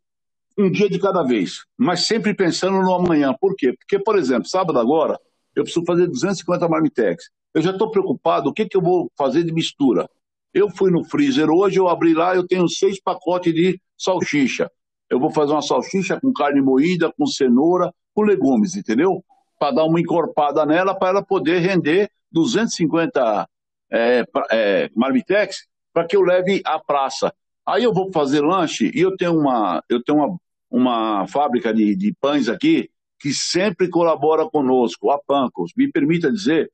um 0.57 0.69
dia 0.69 0.89
de 0.89 0.99
cada 0.99 1.23
vez, 1.23 1.65
mas 1.77 2.05
sempre 2.05 2.33
pensando 2.33 2.81
no 2.81 2.93
amanhã. 2.93 3.33
Por 3.39 3.55
quê? 3.55 3.73
Porque, 3.73 3.99
por 3.99 4.17
exemplo, 4.17 4.47
sábado 4.47 4.79
agora, 4.79 5.19
eu 5.55 5.63
preciso 5.63 5.85
fazer 5.85 6.07
250 6.07 6.67
marmitex. 6.67 7.29
Eu 7.55 7.61
já 7.61 7.71
estou 7.71 7.89
preocupado, 7.89 8.49
o 8.49 8.53
que, 8.53 8.65
que 8.65 8.75
eu 8.75 8.81
vou 8.81 9.09
fazer 9.17 9.41
de 9.45 9.53
mistura? 9.53 10.09
Eu 10.53 10.69
fui 10.69 10.91
no 10.91 11.05
freezer 11.05 11.49
hoje, 11.49 11.79
eu 11.79 11.87
abri 11.87 12.13
lá, 12.13 12.35
eu 12.35 12.45
tenho 12.45 12.67
seis 12.67 12.99
pacotes 13.01 13.53
de 13.53 13.79
salsicha. 13.97 14.69
Eu 15.09 15.21
vou 15.21 15.31
fazer 15.31 15.53
uma 15.53 15.61
salsicha 15.61 16.19
com 16.19 16.33
carne 16.33 16.61
moída, 16.61 17.09
com 17.17 17.25
cenoura, 17.25 17.93
com 18.13 18.23
legumes, 18.23 18.75
entendeu? 18.75 19.23
Para 19.57 19.75
dar 19.75 19.85
uma 19.85 20.01
encorpada 20.01 20.65
nela, 20.65 20.93
para 20.93 21.09
ela 21.09 21.23
poder 21.23 21.59
render 21.59 22.11
250 22.29 23.47
é, 23.89 24.25
é, 24.51 24.89
marmitex, 24.93 25.65
para 25.93 26.05
que 26.05 26.17
eu 26.17 26.23
leve 26.23 26.61
à 26.65 26.77
praça. 26.77 27.33
Aí 27.65 27.85
eu 27.85 27.93
vou 27.93 28.11
fazer 28.11 28.41
lanche 28.41 28.91
e 28.93 28.99
eu 28.99 29.15
tenho 29.15 29.39
uma, 29.39 29.81
eu 29.87 30.03
tenho 30.03 30.17
uma, 30.17 30.37
uma 30.69 31.27
fábrica 31.29 31.73
de, 31.73 31.95
de 31.95 32.13
pães 32.19 32.49
aqui 32.49 32.89
que 33.17 33.33
sempre 33.33 33.89
colabora 33.89 34.45
conosco, 34.45 35.09
a 35.09 35.17
Pancos. 35.17 35.71
Me 35.77 35.89
permita 35.89 36.29
dizer 36.29 36.69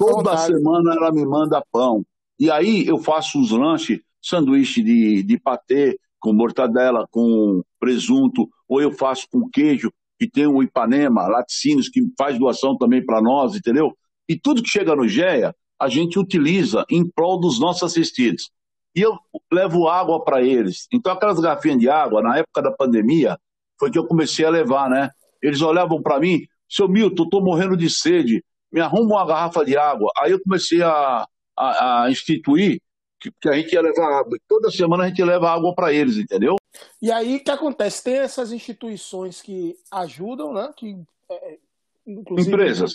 Toda 0.00 0.34
semana 0.38 0.94
ela 0.94 1.12
me 1.12 1.26
manda 1.26 1.62
pão. 1.70 2.02
E 2.38 2.50
aí 2.50 2.86
eu 2.86 2.96
faço 2.96 3.38
os 3.38 3.50
lanches, 3.50 4.00
sanduíche 4.22 4.82
de, 4.82 5.22
de 5.22 5.38
patê 5.38 5.98
com 6.18 6.32
mortadela, 6.32 7.06
com 7.10 7.62
presunto, 7.78 8.48
ou 8.66 8.80
eu 8.80 8.92
faço 8.92 9.26
com 9.30 9.46
queijo, 9.50 9.92
que 10.18 10.26
tem 10.26 10.46
o 10.46 10.62
Ipanema, 10.62 11.28
laticínios, 11.28 11.90
que 11.90 12.00
faz 12.16 12.38
doação 12.38 12.78
também 12.78 13.04
para 13.04 13.20
nós, 13.20 13.54
entendeu? 13.54 13.94
E 14.26 14.38
tudo 14.38 14.62
que 14.62 14.70
chega 14.70 14.96
no 14.96 15.06
GEA, 15.06 15.54
a 15.78 15.88
gente 15.88 16.18
utiliza 16.18 16.82
em 16.90 17.06
prol 17.06 17.38
dos 17.38 17.60
nossos 17.60 17.82
assistidos. 17.82 18.50
E 18.96 19.02
eu 19.02 19.18
levo 19.52 19.86
água 19.86 20.24
para 20.24 20.42
eles. 20.42 20.86
Então, 20.92 21.12
aquelas 21.12 21.38
garrafinhas 21.38 21.78
de 21.78 21.90
água, 21.90 22.22
na 22.22 22.38
época 22.38 22.62
da 22.62 22.72
pandemia, 22.72 23.38
foi 23.78 23.90
que 23.90 23.98
eu 23.98 24.06
comecei 24.06 24.46
a 24.46 24.50
levar, 24.50 24.88
né? 24.88 25.10
Eles 25.42 25.60
olhavam 25.60 26.00
para 26.02 26.18
mim, 26.18 26.40
seu 26.66 26.88
Milton, 26.88 27.24
estou 27.24 27.42
morrendo 27.42 27.76
de 27.76 27.90
sede 27.90 28.42
me 28.72 28.80
arruma 28.80 29.16
uma 29.16 29.26
garrafa 29.26 29.64
de 29.64 29.76
água. 29.76 30.10
Aí 30.16 30.32
eu 30.32 30.40
comecei 30.40 30.82
a, 30.82 31.26
a, 31.56 32.04
a 32.04 32.10
instituir 32.10 32.80
que, 33.18 33.30
que, 33.40 33.48
a 33.48 33.52
gente 33.52 33.72
ia 33.72 33.82
levar 33.82 34.20
água. 34.20 34.38
Toda 34.48 34.70
semana 34.70 35.04
a 35.04 35.08
gente 35.08 35.22
leva 35.22 35.50
água 35.50 35.74
para 35.74 35.92
eles, 35.92 36.16
entendeu? 36.16 36.56
E 37.02 37.12
aí 37.12 37.36
o 37.36 37.44
que 37.44 37.50
acontece? 37.50 38.02
Tem 38.02 38.16
essas 38.16 38.52
instituições 38.52 39.42
que 39.42 39.76
ajudam, 39.90 40.52
né? 40.54 40.72
Que, 40.76 40.98
é, 41.28 41.58
empresas. 42.06 42.94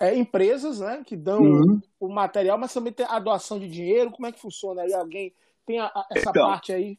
É, 0.00 0.14
empresas, 0.14 0.80
né? 0.80 1.02
Que 1.06 1.16
dão 1.16 1.40
uhum. 1.40 1.80
o 2.00 2.08
material, 2.08 2.58
mas 2.58 2.72
também 2.74 2.92
tem 2.92 3.06
a 3.08 3.18
doação 3.18 3.58
de 3.58 3.68
dinheiro. 3.68 4.10
Como 4.10 4.26
é 4.26 4.32
que 4.32 4.40
funciona 4.40 4.82
aí? 4.82 4.92
Alguém 4.92 5.32
tem 5.64 5.78
a, 5.78 5.86
a, 5.86 6.06
essa 6.10 6.30
então, 6.30 6.48
parte 6.48 6.72
aí? 6.72 6.98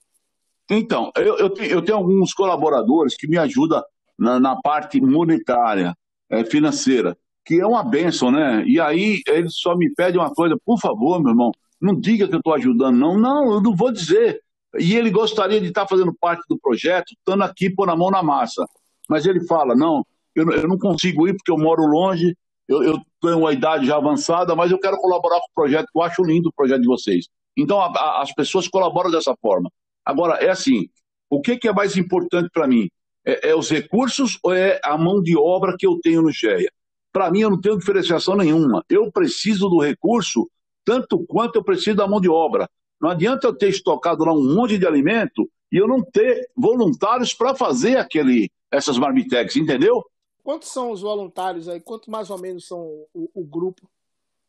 Então, 0.69 1.11
eu, 1.15 1.37
eu, 1.37 1.49
tenho, 1.49 1.71
eu 1.71 1.81
tenho 1.81 1.97
alguns 1.97 2.33
colaboradores 2.33 3.15
que 3.15 3.27
me 3.27 3.37
ajudam 3.37 3.83
na, 4.17 4.39
na 4.39 4.55
parte 4.61 4.99
monetária, 4.99 5.95
é, 6.29 6.43
financeira, 6.43 7.17
que 7.47 7.61
é 7.61 7.65
uma 7.65 7.81
benção, 7.81 8.29
né? 8.29 8.65
E 8.67 8.77
aí 8.77 9.21
eles 9.25 9.55
só 9.55 9.73
me 9.73 9.89
pedem 9.95 10.19
uma 10.19 10.33
coisa, 10.33 10.57
por 10.65 10.77
favor, 10.77 11.21
meu 11.21 11.29
irmão, 11.29 11.49
não 11.79 11.97
diga 11.97 12.27
que 12.27 12.35
eu 12.35 12.39
estou 12.39 12.53
ajudando, 12.53 12.97
não. 12.97 13.17
Não, 13.17 13.53
eu 13.53 13.61
não 13.61 13.73
vou 13.73 13.89
dizer. 13.89 14.41
E 14.77 14.95
ele 14.97 15.09
gostaria 15.09 15.61
de 15.61 15.67
estar 15.67 15.83
tá 15.83 15.87
fazendo 15.87 16.13
parte 16.13 16.43
do 16.49 16.59
projeto, 16.59 17.13
estando 17.13 17.43
aqui 17.43 17.69
pôr 17.69 17.89
a 17.89 17.95
mão 17.95 18.11
na 18.11 18.21
massa. 18.21 18.65
Mas 19.07 19.25
ele 19.25 19.45
fala, 19.47 19.73
não, 19.73 20.05
eu, 20.35 20.51
eu 20.51 20.67
não 20.67 20.77
consigo 20.77 21.25
ir 21.25 21.37
porque 21.37 21.49
eu 21.49 21.57
moro 21.57 21.83
longe, 21.83 22.35
eu, 22.67 22.83
eu, 22.83 22.99
tenho 23.21 23.39
uma 23.39 23.53
idade 23.53 23.85
já 23.87 23.95
avançada, 23.95 24.53
mas 24.53 24.69
eu 24.69 24.77
quero 24.77 24.97
colaborar 24.97 25.39
com 25.39 25.47
o 25.47 25.55
projeto, 25.55 25.87
eu 25.95 26.01
acho 26.01 26.21
lindo 26.23 26.49
o 26.49 26.53
projeto 26.53 26.81
de 26.81 26.87
vocês. 26.87 27.27
Então, 27.55 27.79
a, 27.79 27.85
a, 27.87 28.21
as 28.21 28.33
pessoas 28.33 28.67
colaboram 28.67 29.09
dessa 29.09 29.33
forma. 29.41 29.71
Agora, 30.05 30.35
é 30.43 30.49
assim, 30.49 30.89
o 31.29 31.39
que, 31.39 31.55
que 31.55 31.69
é 31.69 31.73
mais 31.73 31.95
importante 31.95 32.49
para 32.53 32.67
mim? 32.67 32.89
É, 33.25 33.51
é, 33.51 33.55
os 33.55 33.69
recursos 33.69 34.37
ou 34.43 34.53
é 34.53 34.81
a 34.83 34.97
mão 34.97 35.21
de 35.21 35.37
obra 35.37 35.75
que 35.79 35.87
eu 35.87 35.97
tenho 36.03 36.21
no 36.21 36.31
GEA? 36.31 36.69
Para 37.17 37.31
mim, 37.31 37.39
eu 37.39 37.49
não 37.49 37.59
tenho 37.59 37.79
diferenciação 37.79 38.35
nenhuma. 38.35 38.85
Eu 38.87 39.11
preciso 39.11 39.67
do 39.67 39.81
recurso 39.81 40.47
tanto 40.85 41.25
quanto 41.25 41.55
eu 41.55 41.63
preciso 41.63 41.97
da 41.97 42.07
mão 42.07 42.21
de 42.21 42.29
obra. 42.29 42.69
Não 43.01 43.09
adianta 43.09 43.47
eu 43.47 43.57
ter 43.57 43.69
estocado 43.69 44.23
lá 44.23 44.31
um 44.31 44.53
monte 44.53 44.77
de 44.77 44.85
alimento 44.85 45.49
e 45.71 45.77
eu 45.77 45.87
não 45.87 46.03
ter 46.03 46.47
voluntários 46.55 47.33
para 47.33 47.55
fazer 47.55 47.97
aquele, 47.97 48.51
essas 48.69 48.99
marmitex, 48.99 49.55
entendeu? 49.55 50.05
Quantos 50.43 50.69
são 50.69 50.91
os 50.91 51.01
voluntários 51.01 51.67
aí? 51.67 51.79
Quanto 51.79 52.11
mais 52.11 52.29
ou 52.29 52.37
menos 52.37 52.67
são 52.67 52.81
o, 53.11 53.27
o 53.33 53.43
grupo? 53.43 53.89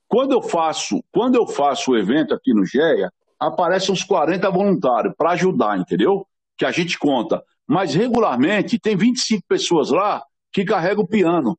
Quando 0.06 0.32
eu 0.32 0.42
faço, 0.42 1.02
quando 1.10 1.36
eu 1.36 1.46
faço 1.46 1.92
o 1.92 1.96
evento 1.96 2.34
aqui 2.34 2.52
no 2.52 2.66
GEA, 2.66 3.10
aparecem 3.40 3.94
uns 3.94 4.04
40 4.04 4.50
voluntários 4.50 5.14
para 5.16 5.30
ajudar, 5.30 5.78
entendeu? 5.78 6.26
Que 6.54 6.66
a 6.66 6.70
gente 6.70 6.98
conta. 6.98 7.42
Mas 7.66 7.94
regularmente 7.94 8.78
tem 8.78 8.94
25 8.94 9.42
pessoas 9.48 9.88
lá 9.88 10.22
que 10.52 10.66
carregam 10.66 11.04
o 11.04 11.08
piano, 11.08 11.58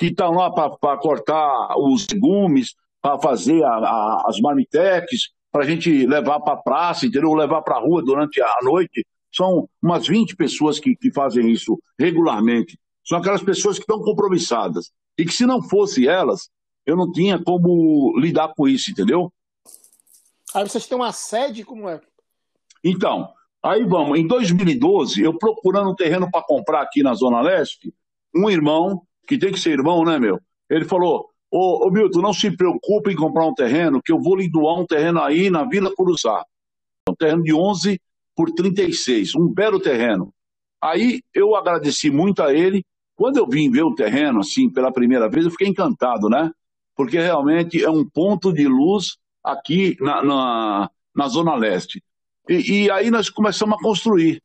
que 0.00 0.06
estão 0.06 0.30
lá 0.32 0.50
para 0.50 0.96
cortar 0.96 1.76
os 1.76 2.08
legumes, 2.08 2.74
para 3.02 3.20
fazer 3.20 3.62
a, 3.62 3.68
a, 3.68 4.24
as 4.28 4.40
marmitex, 4.40 5.28
para 5.52 5.62
a 5.62 5.66
gente 5.66 6.06
levar 6.06 6.40
para 6.40 6.54
a 6.54 6.62
praça, 6.62 7.04
entendeu? 7.04 7.34
Levar 7.34 7.60
para 7.60 7.76
a 7.76 7.80
rua 7.80 8.02
durante 8.02 8.40
a 8.40 8.56
noite. 8.62 9.06
São 9.30 9.68
umas 9.82 10.06
20 10.06 10.36
pessoas 10.36 10.80
que, 10.80 10.96
que 10.96 11.12
fazem 11.12 11.50
isso 11.50 11.78
regularmente. 11.98 12.78
São 13.04 13.18
aquelas 13.18 13.42
pessoas 13.42 13.76
que 13.76 13.82
estão 13.82 14.00
compromissadas. 14.00 14.90
E 15.18 15.24
que 15.26 15.32
se 15.34 15.44
não 15.44 15.62
fosse 15.62 16.08
elas, 16.08 16.48
eu 16.86 16.96
não 16.96 17.12
tinha 17.12 17.38
como 17.38 18.18
lidar 18.18 18.54
com 18.56 18.66
isso, 18.66 18.90
entendeu? 18.90 19.30
Aí 20.54 20.66
vocês 20.66 20.86
têm 20.86 20.96
uma 20.96 21.12
sede, 21.12 21.62
como 21.62 21.90
é? 21.90 22.00
Então, 22.82 23.28
aí 23.62 23.84
vamos. 23.84 24.18
Em 24.18 24.26
2012, 24.26 25.22
eu 25.22 25.36
procurando 25.36 25.90
um 25.90 25.94
terreno 25.94 26.30
para 26.30 26.42
comprar 26.42 26.80
aqui 26.80 27.02
na 27.02 27.12
Zona 27.12 27.42
Leste, 27.42 27.92
um 28.34 28.48
irmão, 28.48 29.02
que 29.26 29.38
tem 29.38 29.52
que 29.52 29.60
ser 29.60 29.70
irmão, 29.70 30.04
né, 30.04 30.18
meu? 30.18 30.40
Ele 30.68 30.84
falou: 30.84 31.30
Ô, 31.50 31.86
ô 31.86 31.90
Milton, 31.90 32.20
não 32.20 32.32
se 32.32 32.50
preocupe 32.56 33.10
em 33.10 33.16
comprar 33.16 33.46
um 33.46 33.54
terreno, 33.54 34.00
que 34.02 34.12
eu 34.12 34.20
vou 34.20 34.36
lhe 34.36 34.48
doar 34.48 34.78
um 34.78 34.86
terreno 34.86 35.20
aí 35.20 35.50
na 35.50 35.64
Vila 35.64 35.92
Cruzá. 35.94 36.44
Um 37.08 37.14
terreno 37.14 37.42
de 37.42 37.52
11 37.52 38.00
por 38.36 38.52
36, 38.52 39.34
um 39.34 39.48
belo 39.48 39.80
terreno. 39.80 40.32
Aí 40.80 41.20
eu 41.34 41.56
agradeci 41.56 42.10
muito 42.10 42.42
a 42.42 42.54
ele. 42.54 42.84
Quando 43.16 43.36
eu 43.36 43.46
vim 43.46 43.70
ver 43.70 43.82
o 43.82 43.94
terreno, 43.94 44.40
assim, 44.40 44.70
pela 44.70 44.92
primeira 44.92 45.28
vez, 45.28 45.44
eu 45.44 45.50
fiquei 45.50 45.68
encantado, 45.68 46.28
né? 46.28 46.50
Porque 46.96 47.18
realmente 47.18 47.82
é 47.82 47.90
um 47.90 48.08
ponto 48.08 48.52
de 48.52 48.66
luz 48.66 49.16
aqui 49.44 49.96
na, 50.00 50.22
na, 50.22 50.90
na 51.14 51.28
Zona 51.28 51.54
Leste. 51.54 52.02
E, 52.48 52.84
e, 52.84 52.90
aí 52.90 53.10
nós 53.10 53.28
começamos 53.28 53.76
a 53.78 53.82
construir. 53.82 54.42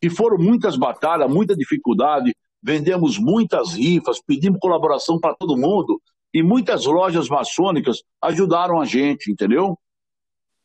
E 0.00 0.08
foram 0.08 0.38
muitas 0.38 0.76
batalhas, 0.76 1.30
muita 1.30 1.54
dificuldade, 1.56 2.34
vendemos 2.66 3.16
muitas 3.16 3.74
rifas, 3.74 4.20
pedimos 4.20 4.58
colaboração 4.58 5.20
para 5.20 5.36
todo 5.36 5.56
mundo, 5.56 6.02
e 6.34 6.42
muitas 6.42 6.84
lojas 6.84 7.28
maçônicas 7.28 8.02
ajudaram 8.20 8.80
a 8.80 8.84
gente, 8.84 9.30
entendeu? 9.30 9.78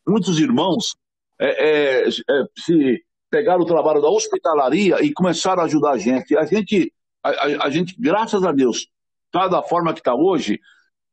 Muitos 0.06 0.40
irmãos 0.40 0.96
é, 1.40 1.46
é, 1.46 2.08
é, 2.08 2.44
se 2.58 3.04
pegaram 3.30 3.62
o 3.62 3.66
trabalho 3.66 4.02
da 4.02 4.10
hospitalaria 4.10 5.00
e 5.00 5.12
começaram 5.12 5.62
a 5.62 5.66
ajudar 5.66 5.92
a 5.92 5.96
gente. 5.96 6.36
A 6.36 6.44
gente, 6.44 6.92
a, 7.22 7.30
a, 7.30 7.66
a 7.66 7.70
gente 7.70 7.94
graças 7.96 8.42
a 8.42 8.50
Deus, 8.50 8.88
está 9.26 9.46
da 9.46 9.62
forma 9.62 9.94
que 9.94 10.00
está 10.00 10.12
hoje, 10.12 10.58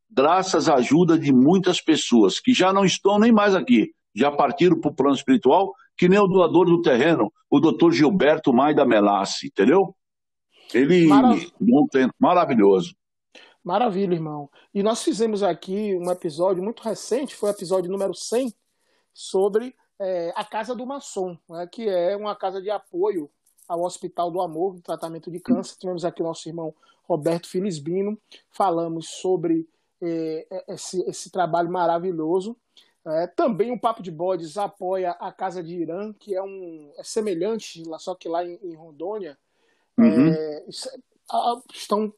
graças 0.10 0.68
à 0.68 0.76
ajuda 0.76 1.20
de 1.20 1.32
muitas 1.32 1.80
pessoas 1.80 2.40
que 2.40 2.52
já 2.52 2.74
não 2.74 2.84
estão 2.84 3.20
nem 3.20 3.32
mais 3.32 3.54
aqui, 3.54 3.92
já 4.16 4.32
partiram 4.32 4.82
para 4.82 4.90
o 4.90 4.96
plano 4.96 5.16
espiritual, 5.16 5.72
que 5.96 6.10
nem 6.10 6.18
o 6.18 6.26
doador 6.26 6.66
do 6.66 6.82
terreno, 6.82 7.32
o 7.48 7.60
doutor 7.60 7.92
Gilberto 7.92 8.52
Maida 8.52 8.84
Melassi, 8.84 9.48
entendeu? 9.48 9.96
Ele, 10.74 11.08
Maravilha. 11.08 11.52
maravilhoso. 12.20 12.96
Maravilha, 13.64 14.14
irmão. 14.14 14.50
E 14.74 14.82
nós 14.82 15.04
fizemos 15.04 15.44
aqui 15.44 15.96
um 15.96 16.10
episódio 16.10 16.64
muito 16.64 16.82
recente, 16.82 17.36
foi 17.36 17.50
o 17.50 17.54
episódio 17.54 17.92
número 17.92 18.14
100, 18.14 18.54
sobre 19.14 19.76
é, 20.00 20.32
a 20.36 20.46
Casa 20.46 20.74
do 20.74 20.86
Maçom, 20.86 21.38
né, 21.50 21.68
que 21.68 21.88
é 21.88 22.16
uma 22.16 22.36
casa 22.36 22.62
de 22.62 22.70
apoio 22.70 23.30
ao 23.68 23.82
Hospital 23.84 24.32
do 24.32 24.42
Amor, 24.42 24.74
no 24.76 24.82
tratamento 24.82 25.30
de 25.30 25.40
câncer. 25.40 25.78
Tivemos 25.78 26.06
aqui 26.06 26.22
o 26.22 26.26
nosso 26.26 26.48
irmão 26.48 26.74
Roberto 27.04 27.48
Filisbino, 27.48 28.18
falamos 28.50 29.10
sobre 29.10 29.68
é, 30.02 30.48
é, 30.50 30.74
esse, 30.74 31.02
esse, 31.10 31.30
trabalho 31.30 31.70
maravilhoso. 31.70 32.56
É, 33.06 33.28
também 33.28 33.72
o 33.72 33.80
Papo 33.80 34.02
de 34.02 34.12
Bodes 34.12 34.58
apoia 34.58 35.12
a 35.12 35.32
Casa 35.32 35.62
de 35.62 35.76
Irã, 35.76 36.14
que 36.14 36.36
é 36.36 36.42
um 36.42 36.92
é 36.98 37.04
semelhante, 37.04 37.84
só 37.98 38.16
que 38.16 38.30
lá 38.30 38.46
em, 38.46 38.58
em 38.64 38.76
Rondônia. 38.76 39.38
Uhum. 39.98 40.34
É, 40.70 41.74
estão 41.74 42.14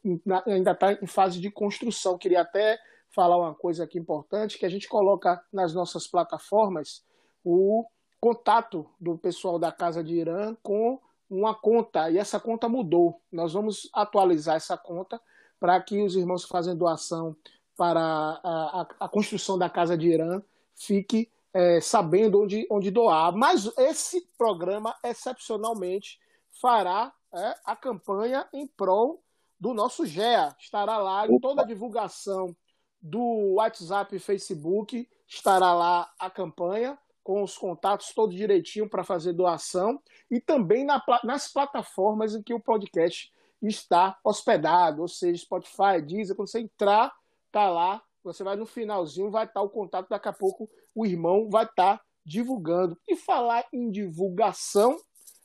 ainda 0.45 0.71
está 0.71 0.93
em 0.93 1.07
fase 1.07 1.39
de 1.39 1.51
construção. 1.51 2.17
Queria 2.17 2.41
até 2.41 2.79
falar 3.13 3.37
uma 3.37 3.53
coisa 3.53 3.83
aqui 3.83 3.99
importante, 3.99 4.57
que 4.57 4.65
a 4.65 4.69
gente 4.69 4.87
coloca 4.87 5.43
nas 5.51 5.73
nossas 5.73 6.07
plataformas 6.07 7.03
o 7.43 7.85
contato 8.19 8.89
do 8.99 9.17
pessoal 9.17 9.59
da 9.59 9.71
Casa 9.71 10.03
de 10.03 10.13
Irã 10.13 10.55
com 10.61 10.99
uma 11.29 11.55
conta, 11.55 12.09
e 12.09 12.17
essa 12.17 12.39
conta 12.39 12.67
mudou. 12.67 13.21
Nós 13.31 13.53
vamos 13.53 13.89
atualizar 13.93 14.57
essa 14.57 14.77
conta 14.77 15.19
para 15.59 15.79
que 15.81 16.01
os 16.01 16.15
irmãos 16.15 16.43
que 16.45 16.51
fazem 16.51 16.75
doação 16.75 17.35
para 17.77 18.01
a, 18.01 18.81
a, 18.81 18.87
a 18.99 19.09
construção 19.09 19.57
da 19.57 19.69
Casa 19.69 19.97
de 19.97 20.07
Irã 20.07 20.41
fique 20.75 21.29
é, 21.53 21.79
sabendo 21.81 22.41
onde, 22.41 22.67
onde 22.69 22.91
doar. 22.91 23.35
Mas 23.35 23.71
esse 23.77 24.27
programa, 24.37 24.95
excepcionalmente, 25.03 26.19
fará 26.61 27.13
é, 27.33 27.55
a 27.65 27.75
campanha 27.75 28.47
em 28.53 28.67
prol 28.67 29.23
do 29.59 29.73
nosso 29.73 30.05
GEA. 30.05 30.55
Estará 30.59 30.97
lá 30.97 31.27
em 31.27 31.39
toda 31.39 31.61
a 31.61 31.65
divulgação 31.65 32.55
do 33.01 33.55
WhatsApp 33.55 34.15
e 34.15 34.19
Facebook, 34.19 35.09
estará 35.27 35.73
lá 35.73 36.11
a 36.19 36.29
campanha 36.29 36.97
com 37.23 37.43
os 37.43 37.57
contatos 37.57 38.13
todo 38.13 38.35
direitinho 38.35 38.89
para 38.89 39.03
fazer 39.03 39.33
doação. 39.33 40.01
E 40.29 40.39
também 40.39 40.83
na, 40.83 41.01
nas 41.23 41.51
plataformas 41.51 42.35
em 42.35 42.41
que 42.41 42.53
o 42.53 42.59
podcast 42.59 43.31
está 43.61 44.19
hospedado, 44.23 45.01
ou 45.01 45.07
seja, 45.07 45.43
Spotify, 45.43 46.01
Deezer, 46.03 46.35
quando 46.35 46.49
você 46.49 46.59
entrar 46.59 47.13
tá 47.51 47.69
lá, 47.69 48.01
você 48.23 48.43
vai 48.43 48.55
no 48.55 48.65
finalzinho, 48.65 49.29
vai 49.29 49.43
estar 49.43 49.59
tá 49.59 49.61
o 49.61 49.69
contato, 49.69 50.09
daqui 50.09 50.29
a 50.29 50.33
pouco 50.33 50.69
o 50.95 51.05
irmão 51.05 51.49
vai 51.49 51.65
estar 51.65 51.97
tá 51.97 52.03
divulgando. 52.25 52.97
E 53.07 53.15
falar 53.15 53.65
em 53.73 53.91
divulgação, 53.91 54.97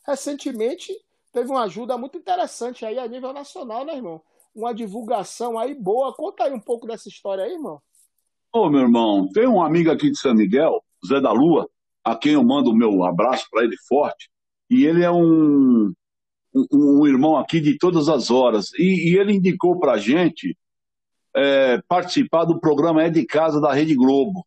recentemente 0.06 0.96
teve 1.36 1.50
uma 1.50 1.64
ajuda 1.64 1.98
muito 1.98 2.16
interessante 2.16 2.86
aí 2.86 2.98
a 2.98 3.06
nível 3.06 3.30
nacional, 3.30 3.84
né, 3.84 3.94
irmão? 3.94 4.22
Uma 4.54 4.72
divulgação 4.72 5.58
aí 5.58 5.74
boa. 5.74 6.14
Conta 6.14 6.44
aí 6.44 6.52
um 6.54 6.60
pouco 6.60 6.86
dessa 6.86 7.10
história 7.10 7.44
aí, 7.44 7.52
irmão. 7.52 7.78
Ô, 8.50 8.70
meu 8.70 8.80
irmão, 8.80 9.28
tem 9.34 9.46
um 9.46 9.62
amigo 9.62 9.90
aqui 9.90 10.10
de 10.10 10.18
São 10.18 10.34
Miguel, 10.34 10.82
Zé 11.06 11.20
da 11.20 11.32
Lua, 11.32 11.68
a 12.02 12.16
quem 12.16 12.32
eu 12.32 12.42
mando 12.42 12.70
o 12.70 12.74
meu 12.74 13.04
abraço 13.04 13.46
para 13.50 13.64
ele 13.64 13.76
forte, 13.86 14.30
e 14.70 14.86
ele 14.86 15.04
é 15.04 15.10
um, 15.10 15.92
um, 16.54 16.66
um, 16.72 17.06
irmão 17.06 17.36
aqui 17.36 17.60
de 17.60 17.76
todas 17.76 18.08
as 18.08 18.30
horas, 18.30 18.72
e, 18.78 19.12
e 19.12 19.18
ele 19.18 19.34
indicou 19.34 19.78
para 19.78 19.92
a 19.92 19.98
gente 19.98 20.56
é, 21.34 21.82
participar 21.86 22.46
do 22.46 22.58
programa 22.58 23.02
É 23.02 23.10
de 23.10 23.26
Casa 23.26 23.60
da 23.60 23.74
Rede 23.74 23.94
Globo, 23.94 24.42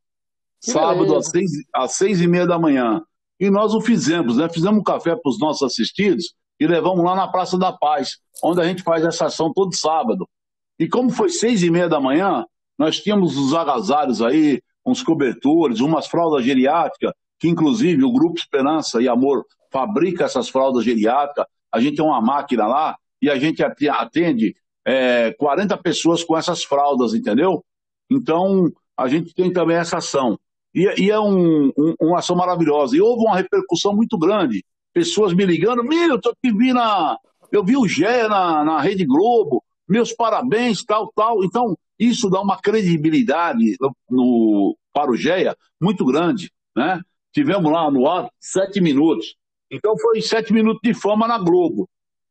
que 0.60 0.72
sábado 0.72 1.16
às 1.16 1.28
seis, 1.28 1.52
às 1.72 1.92
seis 1.92 2.20
e 2.20 2.26
meia 2.26 2.48
da 2.48 2.58
manhã. 2.58 3.04
E 3.40 3.52
nós 3.52 3.76
o 3.76 3.80
fizemos, 3.80 4.38
né? 4.38 4.50
Fizemos 4.50 4.80
um 4.80 4.84
café 4.84 5.16
para 5.16 5.30
os 5.30 5.40
nossos 5.40 5.62
assistidos 5.62 6.34
e 6.60 6.68
levamos 6.68 7.04
lá 7.04 7.16
na 7.16 7.28
Praça 7.28 7.58
da 7.58 7.72
Paz, 7.72 8.18
onde 8.44 8.62
a 8.62 8.66
gente 8.66 8.84
faz 8.84 9.04
essa 9.04 9.28
ação 9.28 9.54
todo 9.54 9.76
sábado. 9.76 10.28
E 10.78 10.88
como 10.88 11.10
foi 11.10 11.30
seis 11.30 11.64
e 11.64 11.70
meia 11.70 11.88
da 11.88 12.00
manhã, 12.00 12.46
nós 12.78 13.00
tínhamos 13.00 13.38
os 13.38 13.54
agasalhos 13.54 14.22
aí, 14.22 14.62
uns 14.86 15.04
cobertores, 15.04 15.80
umas 15.80 16.08
fraldas 16.08 16.44
geriátricas, 16.44 17.14
que 17.40 17.48
inclusive 17.48 18.04
o 18.04 18.12
Grupo 18.12 18.38
Esperança 18.38 19.02
e 19.02 19.08
Amor 19.08 19.46
fabrica 19.72 20.26
essas 20.26 20.50
fraldas 20.50 20.84
geriátricas. 20.84 21.46
A 21.72 21.80
gente 21.80 21.98
tem 21.98 22.06
uma 22.06 22.22
máquina 22.22 22.68
lá 22.68 22.98
e 23.22 23.30
a 23.30 23.38
gente 23.38 23.64
atende 23.64 24.56
é, 24.86 25.34
40 25.34 25.78
pessoas 25.78 26.24
com 26.24 26.38
essas 26.38 26.64
fraldas, 26.64 27.14
entendeu? 27.14 27.64
Então, 28.10 28.72
a 28.98 29.08
gente 29.08 29.34
tem 29.34 29.52
também 29.52 29.78
essa 29.78 29.98
ação. 29.98 30.38
E, 30.74 31.04
e 31.04 31.12
é 31.12 31.20
um, 31.20 31.72
um, 31.78 31.96
uma 32.02 32.20
ação 32.20 32.36
maravilhosa. 32.36 32.96
E 32.96 33.02
houve 33.02 33.24
uma 33.24 33.36
repercussão 33.36 33.96
muito 33.96 34.18
grande. 34.18 34.64
Pessoas 34.94 35.34
me 35.34 35.46
ligando, 35.46 35.84
Milton, 35.84 36.32
eu 36.44 36.58
vi 36.58 36.74
na. 36.74 37.18
Eu 37.52 37.64
vi 37.64 37.76
o 37.76 37.88
Gé 37.88 38.28
na, 38.28 38.64
na 38.64 38.80
Rede 38.80 39.06
Globo, 39.06 39.64
meus 39.88 40.14
parabéns, 40.14 40.84
tal, 40.84 41.12
tal. 41.16 41.44
Então, 41.44 41.76
isso 41.98 42.30
dá 42.30 42.40
uma 42.40 42.58
credibilidade 42.58 43.76
no, 43.80 43.96
no, 44.10 44.78
para 44.94 45.12
o 45.12 45.18
GEA 45.18 45.56
muito 45.82 46.06
grande. 46.06 46.52
Né? 46.76 47.02
Tivemos 47.34 47.72
lá 47.72 47.90
no 47.90 48.08
ar 48.08 48.30
sete 48.40 48.80
minutos. 48.80 49.36
Então, 49.72 49.98
foi 49.98 50.22
sete 50.22 50.54
minutos 50.54 50.80
de 50.84 50.94
fama 50.94 51.28
na 51.28 51.38
Globo, 51.38 51.90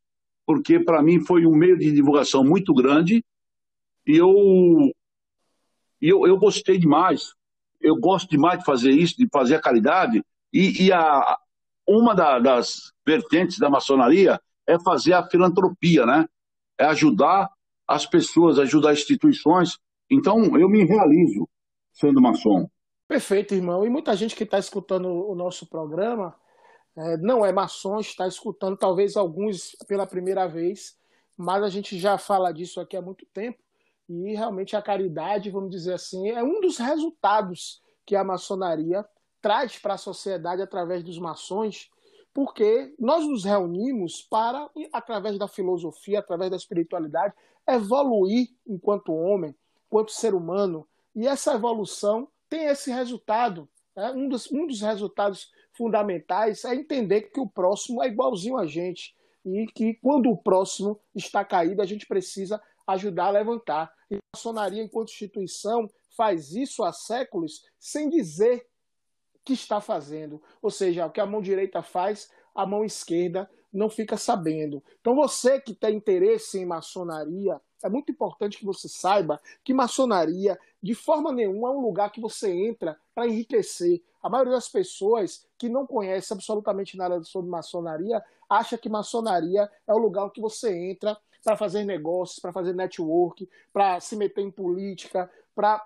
porque 0.46 0.80
para 0.80 1.02
mim 1.02 1.20
foi 1.20 1.46
um 1.46 1.54
meio 1.54 1.78
de 1.78 1.92
divulgação 1.92 2.44
muito 2.44 2.74
grande 2.74 3.24
e 4.06 4.16
eu, 4.16 4.90
eu, 6.00 6.26
eu 6.26 6.36
gostei 6.38 6.78
demais. 6.78 7.34
Eu 7.80 7.96
gosto 7.96 8.28
demais 8.28 8.58
de 8.58 8.64
fazer 8.64 8.90
isso, 8.90 9.16
de 9.16 9.26
fazer 9.32 9.54
a 9.54 9.60
caridade, 9.60 10.22
e, 10.52 10.86
e 10.86 10.92
a, 10.92 11.38
uma 11.90 12.14
da, 12.14 12.38
das 12.38 12.92
vertentes 13.04 13.58
da 13.58 13.68
maçonaria 13.68 14.40
é 14.66 14.78
fazer 14.78 15.12
a 15.12 15.28
filantropia, 15.28 16.06
né? 16.06 16.26
É 16.78 16.84
ajudar 16.84 17.50
as 17.86 18.06
pessoas, 18.06 18.58
ajudar 18.60 18.92
instituições. 18.92 19.76
Então, 20.08 20.56
eu 20.56 20.68
me 20.68 20.84
realizo 20.84 21.48
sendo 21.92 22.20
maçom. 22.20 22.68
Perfeito, 23.08 23.54
irmão. 23.54 23.84
E 23.84 23.90
muita 23.90 24.14
gente 24.14 24.36
que 24.36 24.44
está 24.44 24.58
escutando 24.58 25.08
o 25.08 25.34
nosso 25.34 25.66
programa 25.66 26.32
é, 26.96 27.16
não 27.16 27.44
é 27.44 27.52
maçom, 27.52 27.98
está 27.98 28.28
escutando 28.28 28.76
talvez 28.76 29.16
alguns 29.16 29.76
pela 29.88 30.06
primeira 30.06 30.46
vez, 30.46 30.96
mas 31.36 31.64
a 31.64 31.68
gente 31.68 31.98
já 31.98 32.16
fala 32.16 32.52
disso 32.52 32.80
aqui 32.80 32.96
há 32.96 33.02
muito 33.02 33.26
tempo. 33.34 33.58
E 34.08 34.34
realmente 34.34 34.76
a 34.76 34.82
caridade, 34.82 35.50
vamos 35.50 35.70
dizer 35.70 35.94
assim, 35.94 36.30
é 36.30 36.42
um 36.42 36.60
dos 36.60 36.78
resultados 36.78 37.80
que 38.06 38.14
a 38.14 38.22
maçonaria 38.22 39.04
traz 39.40 39.78
para 39.78 39.94
a 39.94 39.98
sociedade 39.98 40.62
através 40.62 41.02
dos 41.02 41.18
maçons, 41.18 41.90
porque 42.32 42.94
nós 42.98 43.26
nos 43.26 43.44
reunimos 43.44 44.22
para, 44.22 44.68
através 44.92 45.38
da 45.38 45.48
filosofia, 45.48 46.20
através 46.20 46.50
da 46.50 46.56
espiritualidade, 46.56 47.34
evoluir 47.68 48.48
enquanto 48.66 49.12
homem, 49.12 49.54
enquanto 49.86 50.12
ser 50.12 50.34
humano. 50.34 50.86
E 51.14 51.26
essa 51.26 51.54
evolução 51.54 52.28
tem 52.48 52.66
esse 52.66 52.90
resultado. 52.90 53.68
Né? 53.96 54.12
Um, 54.12 54.28
dos, 54.28 54.50
um 54.50 54.66
dos 54.66 54.80
resultados 54.80 55.50
fundamentais 55.72 56.64
é 56.64 56.74
entender 56.74 57.22
que 57.22 57.40
o 57.40 57.48
próximo 57.48 58.02
é 58.02 58.08
igualzinho 58.08 58.58
a 58.58 58.66
gente 58.66 59.14
e 59.44 59.66
que 59.66 59.94
quando 59.94 60.30
o 60.30 60.36
próximo 60.36 61.00
está 61.14 61.44
caído, 61.44 61.80
a 61.80 61.86
gente 61.86 62.06
precisa 62.06 62.60
ajudar 62.86 63.26
a 63.26 63.30
levantar. 63.30 63.92
E 64.10 64.16
a 64.16 64.18
maçonaria, 64.34 64.82
enquanto 64.82 65.10
instituição, 65.10 65.88
faz 66.16 66.52
isso 66.52 66.82
há 66.82 66.92
séculos 66.92 67.62
sem 67.78 68.10
dizer 68.10 68.66
que 69.50 69.62
está 69.62 69.80
fazendo. 69.80 70.40
Ou 70.62 70.70
seja, 70.70 71.06
o 71.06 71.10
que 71.10 71.20
a 71.20 71.26
mão 71.26 71.42
direita 71.42 71.82
faz, 71.82 72.30
a 72.54 72.64
mão 72.64 72.84
esquerda 72.84 73.50
não 73.72 73.88
fica 73.88 74.16
sabendo. 74.16 74.82
Então, 75.00 75.14
você 75.14 75.60
que 75.60 75.74
tem 75.74 75.96
interesse 75.96 76.58
em 76.58 76.66
maçonaria, 76.66 77.60
é 77.82 77.88
muito 77.88 78.12
importante 78.12 78.58
que 78.58 78.64
você 78.64 78.88
saiba 78.88 79.40
que 79.64 79.72
maçonaria, 79.72 80.58
de 80.82 80.94
forma 80.94 81.32
nenhuma, 81.32 81.68
é 81.68 81.72
um 81.72 81.80
lugar 81.80 82.10
que 82.10 82.20
você 82.20 82.50
entra 82.50 82.98
para 83.14 83.26
enriquecer. 83.26 84.02
A 84.22 84.28
maioria 84.28 84.52
das 84.52 84.68
pessoas 84.68 85.46
que 85.56 85.68
não 85.68 85.86
conhece 85.86 86.32
absolutamente 86.32 86.96
nada 86.96 87.22
sobre 87.24 87.50
maçonaria 87.50 88.22
acha 88.48 88.76
que 88.76 88.88
maçonaria 88.88 89.70
é 89.86 89.94
o 89.94 89.98
lugar 89.98 90.30
que 90.30 90.40
você 90.40 90.72
entra 90.72 91.16
para 91.42 91.56
fazer 91.56 91.84
negócios, 91.84 92.38
para 92.38 92.52
fazer 92.52 92.74
network, 92.74 93.48
para 93.72 93.98
se 94.00 94.14
meter 94.14 94.42
em 94.42 94.50
política, 94.50 95.30
para 95.54 95.84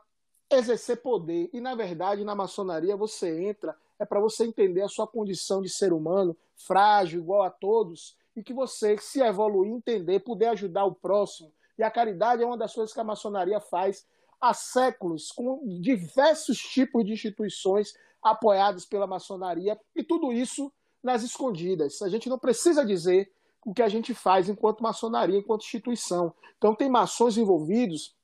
exercer 0.50 1.02
poder. 1.02 1.50
E 1.52 1.60
na 1.60 1.74
verdade, 1.74 2.24
na 2.24 2.34
maçonaria 2.34 2.96
você 2.96 3.44
entra 3.44 3.76
é 3.98 4.04
para 4.04 4.20
você 4.20 4.44
entender 4.44 4.82
a 4.82 4.88
sua 4.88 5.06
condição 5.06 5.62
de 5.62 5.68
ser 5.68 5.92
humano, 5.92 6.36
frágil, 6.56 7.20
igual 7.20 7.42
a 7.42 7.50
todos, 7.50 8.16
e 8.36 8.42
que 8.42 8.52
você 8.52 8.98
se 8.98 9.20
evoluir, 9.20 9.72
entender, 9.72 10.20
poder 10.20 10.46
ajudar 10.46 10.84
o 10.84 10.94
próximo, 10.94 11.52
e 11.78 11.82
a 11.82 11.90
caridade 11.90 12.42
é 12.42 12.46
uma 12.46 12.58
das 12.58 12.74
coisas 12.74 12.92
que 12.92 13.00
a 13.00 13.04
maçonaria 13.04 13.60
faz 13.60 14.06
há 14.40 14.52
séculos, 14.52 15.30
com 15.32 15.60
diversos 15.80 16.58
tipos 16.58 17.04
de 17.04 17.12
instituições 17.12 17.94
apoiadas 18.22 18.84
pela 18.84 19.06
maçonaria, 19.06 19.78
e 19.94 20.02
tudo 20.02 20.32
isso 20.32 20.72
nas 21.02 21.22
escondidas. 21.22 22.00
A 22.02 22.08
gente 22.08 22.28
não 22.28 22.38
precisa 22.38 22.84
dizer 22.84 23.30
o 23.64 23.72
que 23.72 23.82
a 23.82 23.88
gente 23.88 24.14
faz 24.14 24.48
enquanto 24.48 24.82
maçonaria, 24.82 25.38
enquanto 25.38 25.62
instituição. 25.62 26.34
Então, 26.56 26.74
tem 26.74 26.88
maçons 26.88 27.36
envolvidos 27.36 28.14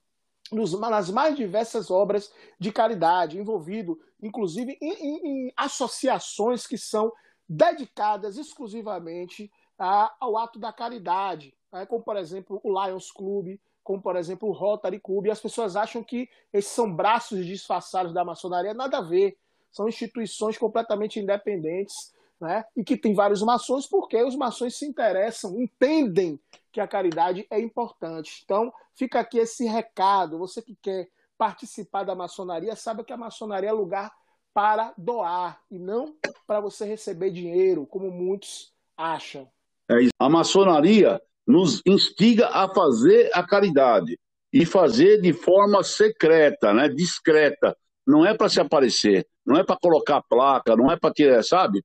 nos, 0.53 0.79
nas 0.79 1.11
mais 1.11 1.37
diversas 1.37 1.91
obras 1.91 2.33
de 2.59 2.73
caridade, 2.73 3.39
envolvido, 3.39 3.99
inclusive, 4.23 4.77
em, 4.81 4.93
em, 4.93 5.27
em 5.27 5.53
associações 5.57 6.67
que 6.67 6.77
são 6.77 7.13
dedicadas 7.49 8.37
exclusivamente 8.37 9.51
a, 9.79 10.15
ao 10.21 10.37
ato 10.37 10.59
da 10.59 10.73
caridade, 10.73 11.55
né? 11.73 11.87
como, 11.87 12.03
por 12.03 12.17
exemplo, 12.17 12.61
o 12.63 12.85
Lions 12.85 13.11
Club, 13.11 13.59
como, 13.83 14.01
por 14.01 14.17
exemplo, 14.17 14.49
o 14.49 14.53
Rotary 14.53 15.01
Club, 15.01 15.27
e 15.27 15.31
as 15.31 15.41
pessoas 15.41 15.75
acham 15.75 16.05
que 16.05 16.29
esses 16.53 16.71
são 16.71 16.95
braços 16.95 17.45
disfarçados 17.45 18.13
da 18.13 18.25
maçonaria, 18.25 18.75
nada 18.75 18.99
a 18.99 19.03
ver. 19.03 19.37
São 19.73 19.89
instituições 19.89 20.59
completamente 20.59 21.19
independentes, 21.19 22.13
né? 22.41 22.65
e 22.77 22.85
que 22.85 22.97
tem 22.97 23.15
vários 23.15 23.43
maçons, 23.43 23.87
porque 23.87 24.23
os 24.23 24.37
maçons 24.37 24.77
se 24.77 24.87
interessam, 24.87 25.61
entendem 25.61 26.39
que 26.73 26.81
a 26.81 26.89
caridade 26.89 27.47
é 27.51 27.61
importante. 27.61 28.43
Então, 28.45 28.73
fica 28.95 29.21
aqui 29.21 29.39
esse 29.39 29.65
recado. 29.67 30.39
Você 30.39 30.63
que 30.63 30.77
quer 30.81 31.09
participar 31.37 32.05
da 32.05 32.15
maçonaria, 32.15 32.77
sabe 32.77 33.05
que 33.05 33.13
a 33.13 33.17
maçonaria 33.17 33.71
é 33.71 33.73
lugar 33.73 34.13
para 34.53 34.93
doar 34.97 35.61
e 35.71 35.79
não 35.79 36.15
para 36.47 36.61
você 36.61 36.85
receber 36.85 37.31
dinheiro, 37.31 37.87
como 37.87 38.11
muitos 38.11 38.73
acham. 38.97 39.49
É 39.91 39.95
a 40.19 40.29
maçonaria 40.29 41.21
nos 41.47 41.83
instiga 41.87 42.49
a 42.49 42.73
fazer 42.73 43.31
a 43.35 43.43
caridade 43.43 44.19
e 44.53 44.67
fazer 44.67 45.21
de 45.21 45.33
forma 45.33 45.83
secreta, 45.83 46.73
né, 46.73 46.89
discreta. 46.89 47.77
Não 48.07 48.27
é 48.27 48.37
para 48.37 48.49
se 48.49 48.61
aparecer, 48.61 49.27
não 49.45 49.57
é 49.57 49.65
para 49.65 49.79
colocar 49.81 50.23
placa, 50.23 50.77
não 50.77 50.91
é 50.91 50.97
para 50.97 51.13
tirar, 51.13 51.43
sabe, 51.43 51.83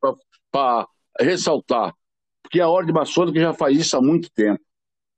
para 0.51 0.87
ressaltar, 1.19 1.93
porque 2.43 2.59
a 2.59 2.67
ordem 2.67 2.93
maçônica 2.93 3.39
já 3.39 3.53
faz 3.53 3.77
isso 3.77 3.95
há 3.97 4.01
muito 4.01 4.29
tempo. 4.31 4.61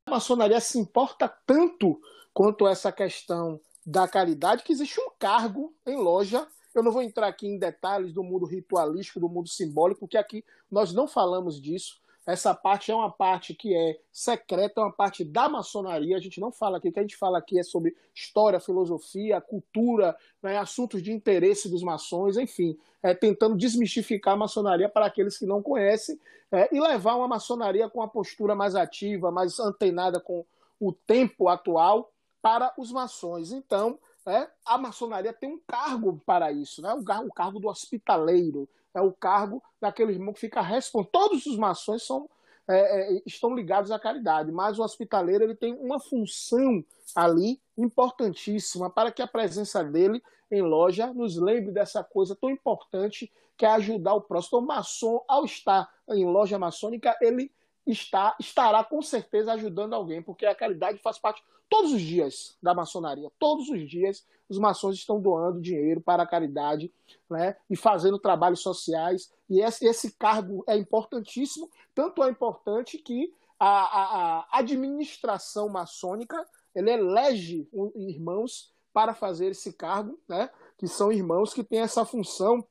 A 0.07 0.11
maçonaria 0.11 0.61
se 0.61 0.79
importa 0.79 1.27
tanto 1.45 1.99
quanto 2.33 2.65
essa 2.65 2.93
questão 2.93 3.59
da 3.85 4.07
caridade 4.07 4.63
que 4.63 4.71
existe 4.71 5.01
um 5.01 5.09
cargo 5.19 5.75
em 5.85 5.97
loja. 5.97 6.47
Eu 6.73 6.81
não 6.81 6.93
vou 6.93 7.01
entrar 7.01 7.27
aqui 7.27 7.45
em 7.45 7.59
detalhes 7.59 8.13
do 8.13 8.23
mundo 8.23 8.45
ritualístico, 8.45 9.19
do 9.19 9.27
mundo 9.27 9.49
simbólico, 9.49 9.99
porque 9.99 10.15
aqui 10.15 10.45
nós 10.71 10.93
não 10.93 11.09
falamos 11.09 11.59
disso. 11.59 11.99
Essa 12.27 12.53
parte 12.53 12.91
é 12.91 12.95
uma 12.95 13.09
parte 13.09 13.53
que 13.53 13.73
é 13.73 13.97
secreta, 14.11 14.81
é 14.81 14.83
uma 14.83 14.91
parte 14.91 15.23
da 15.23 15.47
maçonaria. 15.47 16.17
A 16.17 16.19
gente 16.19 16.41
não 16.41 16.51
fala 16.51 16.77
aqui, 16.77 16.89
o 16.89 16.91
que 16.91 16.99
a 16.99 17.01
gente 17.01 17.15
fala 17.15 17.37
aqui 17.37 17.57
é 17.57 17.63
sobre 17.63 17.95
história, 18.13 18.59
filosofia, 18.59 19.39
cultura, 19.39 20.13
né, 20.43 20.57
assuntos 20.57 21.01
de 21.01 21.13
interesse 21.13 21.69
dos 21.69 21.81
maçons, 21.81 22.35
enfim, 22.35 22.77
é, 23.01 23.13
tentando 23.13 23.55
desmistificar 23.55 24.33
a 24.33 24.37
maçonaria 24.37 24.89
para 24.89 25.05
aqueles 25.05 25.37
que 25.37 25.45
não 25.45 25.63
conhecem 25.63 26.19
é, 26.51 26.67
e 26.75 26.81
levar 26.81 27.15
uma 27.15 27.29
maçonaria 27.29 27.89
com 27.89 27.99
uma 27.99 28.09
postura 28.09 28.53
mais 28.53 28.75
ativa, 28.75 29.31
mais 29.31 29.57
antenada 29.57 30.19
com 30.19 30.45
o 30.81 30.91
tempo 30.91 31.47
atual 31.47 32.11
para 32.41 32.73
os 32.77 32.91
maçons. 32.91 33.53
Então, 33.53 33.97
é, 34.25 34.49
a 34.65 34.77
maçonaria 34.77 35.31
tem 35.31 35.49
um 35.49 35.59
cargo 35.65 36.21
para 36.25 36.51
isso, 36.51 36.81
né? 36.81 36.93
o, 36.93 37.01
cargo, 37.05 37.33
cargo 37.33 37.59
do 37.61 37.69
hospitaleiro 37.69 38.67
é 38.97 39.01
o 39.01 39.13
cargo 39.13 39.63
daquele 39.79 40.13
irmão 40.13 40.33
que 40.33 40.39
fica 40.39 40.61
responsável. 40.61 41.11
Todos 41.11 41.45
os 41.45 41.57
maçons 41.57 42.05
são, 42.05 42.29
é, 42.67 43.17
é, 43.17 43.21
estão 43.25 43.53
ligados 43.53 43.91
à 43.91 43.99
caridade, 43.99 44.51
mas 44.51 44.79
o 44.79 44.83
hospitaleiro 44.83 45.43
ele 45.43 45.55
tem 45.55 45.73
uma 45.73 45.99
função 45.99 46.83
ali 47.15 47.61
importantíssima 47.77 48.89
para 48.89 49.11
que 49.11 49.21
a 49.21 49.27
presença 49.27 49.83
dele 49.83 50.21
em 50.49 50.61
loja 50.61 51.13
nos 51.13 51.37
lembre 51.37 51.71
dessa 51.71 52.03
coisa 52.03 52.35
tão 52.35 52.49
importante 52.49 53.31
que 53.55 53.65
é 53.65 53.69
ajudar 53.69 54.13
o 54.13 54.21
próximo. 54.21 54.59
Então, 54.59 54.59
o 54.59 54.67
maçom, 54.67 55.23
ao 55.27 55.45
estar 55.45 55.89
em 56.09 56.25
loja 56.25 56.57
maçônica, 56.57 57.15
ele 57.21 57.51
está, 57.87 58.35
estará 58.39 58.83
com 58.83 59.01
certeza 59.01 59.53
ajudando 59.53 59.93
alguém, 59.93 60.21
porque 60.21 60.45
a 60.45 60.55
caridade 60.55 60.97
faz 60.99 61.17
parte 61.17 61.43
todos 61.69 61.91
os 61.93 62.01
dias 62.01 62.57
da 62.61 62.73
maçonaria. 62.73 63.31
Todos 63.39 63.69
os 63.69 63.89
dias 63.89 64.25
os 64.49 64.57
maçons 64.57 64.95
estão 64.95 65.19
doando 65.19 65.61
dinheiro 65.61 65.99
para 65.99 66.23
a 66.23 66.27
caridade 66.27 66.91
né, 67.29 67.57
e 67.69 67.75
fazendo 67.75 68.17
trabalhos 68.17 68.61
sociais. 68.61 69.31
E 69.49 69.61
esse, 69.61 69.85
esse 69.85 70.11
cargo 70.11 70.63
é 70.67 70.77
importantíssimo, 70.77 71.69
tanto 71.93 72.23
é 72.23 72.29
importante 72.29 72.97
que 72.97 73.33
a, 73.59 73.67
a, 73.67 74.39
a 74.39 74.59
administração 74.59 75.67
maçônica 75.67 76.45
ele 76.73 76.91
elege 76.91 77.67
irmãos 77.95 78.71
para 78.93 79.13
fazer 79.13 79.47
esse 79.47 79.73
cargo, 79.73 80.19
né, 80.27 80.49
que 80.77 80.87
são 80.87 81.11
irmãos 81.11 81.53
que 81.53 81.63
têm 81.63 81.79
essa 81.79 82.05
função, 82.05 82.65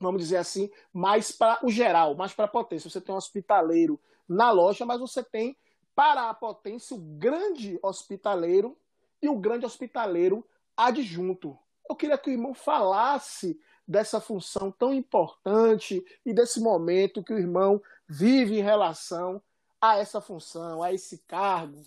vamos 0.00 0.22
dizer 0.22 0.38
assim, 0.38 0.70
mais 0.92 1.32
para 1.32 1.58
o 1.62 1.70
geral, 1.70 2.14
mais 2.14 2.32
para 2.32 2.46
a 2.46 2.48
potência. 2.48 2.90
Você 2.90 3.00
tem 3.00 3.14
um 3.14 3.18
hospitaleiro 3.18 4.00
na 4.28 4.50
loja, 4.50 4.84
mas 4.84 5.00
você 5.00 5.22
tem 5.22 5.56
para 5.94 6.28
a 6.28 6.34
potência 6.34 6.94
o 6.94 7.00
grande 7.00 7.78
hospitaleiro 7.82 8.76
e 9.22 9.28
o 9.28 9.38
grande 9.38 9.64
hospitaleiro 9.64 10.46
adjunto. 10.76 11.56
Eu 11.88 11.96
queria 11.96 12.18
que 12.18 12.30
o 12.30 12.32
irmão 12.32 12.52
falasse 12.52 13.58
dessa 13.86 14.20
função 14.20 14.70
tão 14.70 14.92
importante 14.92 16.04
e 16.24 16.34
desse 16.34 16.60
momento 16.60 17.22
que 17.22 17.32
o 17.32 17.38
irmão 17.38 17.80
vive 18.08 18.58
em 18.58 18.62
relação 18.62 19.40
a 19.80 19.96
essa 19.96 20.20
função, 20.20 20.82
a 20.82 20.92
esse 20.92 21.22
cargo. 21.26 21.82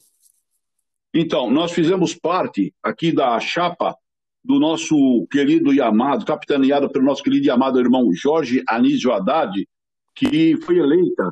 Então, 1.14 1.50
nós 1.50 1.72
fizemos 1.72 2.16
parte 2.16 2.74
aqui 2.82 3.12
da 3.12 3.40
chapa 3.40 3.98
do 4.44 4.60
nosso 4.60 5.28
querido 5.30 5.74
e 5.74 5.82
amado, 5.82 6.26
capitaneado 6.26 6.90
pelo 6.90 7.06
nosso 7.06 7.24
querido 7.24 7.46
e 7.46 7.50
amado 7.50 7.80
irmão 7.80 8.12
Jorge 8.14 8.64
Anísio 8.68 9.12
Haddad, 9.12 9.68
que 10.16 10.56
foi 10.62 10.78
eleita 10.78 11.32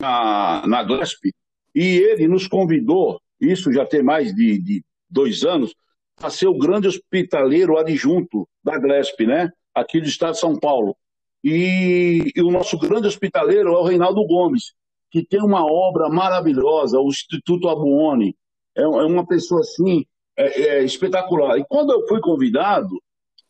na, 0.00 0.66
na 0.66 0.82
GLESP, 0.82 1.32
e 1.74 1.98
ele 1.98 2.28
nos 2.28 2.46
convidou, 2.46 3.20
isso 3.40 3.72
já 3.72 3.84
tem 3.84 4.02
mais 4.02 4.34
de, 4.34 4.58
de 4.58 4.84
dois 5.08 5.44
anos, 5.44 5.74
a 6.20 6.30
ser 6.30 6.48
o 6.48 6.58
grande 6.58 6.88
hospitaleiro 6.88 7.76
adjunto 7.76 8.48
da 8.62 8.78
GLESP, 8.78 9.26
né? 9.26 9.50
Aqui 9.74 10.00
do 10.00 10.08
estado 10.08 10.32
de 10.32 10.40
São 10.40 10.58
Paulo. 10.58 10.96
E, 11.42 12.32
e, 12.34 12.42
o 12.42 12.50
nosso 12.50 12.76
grande 12.78 13.06
hospitaleiro 13.06 13.68
é 13.68 13.78
o 13.78 13.84
Reinaldo 13.84 14.26
Gomes, 14.26 14.72
que 15.10 15.24
tem 15.24 15.40
uma 15.40 15.64
obra 15.64 16.08
maravilhosa, 16.08 16.98
o 16.98 17.08
Instituto 17.08 17.68
Abuone. 17.68 18.36
É, 18.76 18.82
é 18.82 18.86
uma 18.86 19.26
pessoa 19.26 19.60
assim 19.60 20.04
é, 20.36 20.62
é 20.62 20.84
espetacular. 20.84 21.58
E 21.58 21.64
quando 21.68 21.92
eu 21.92 22.06
fui 22.08 22.20
convidado, 22.20 23.00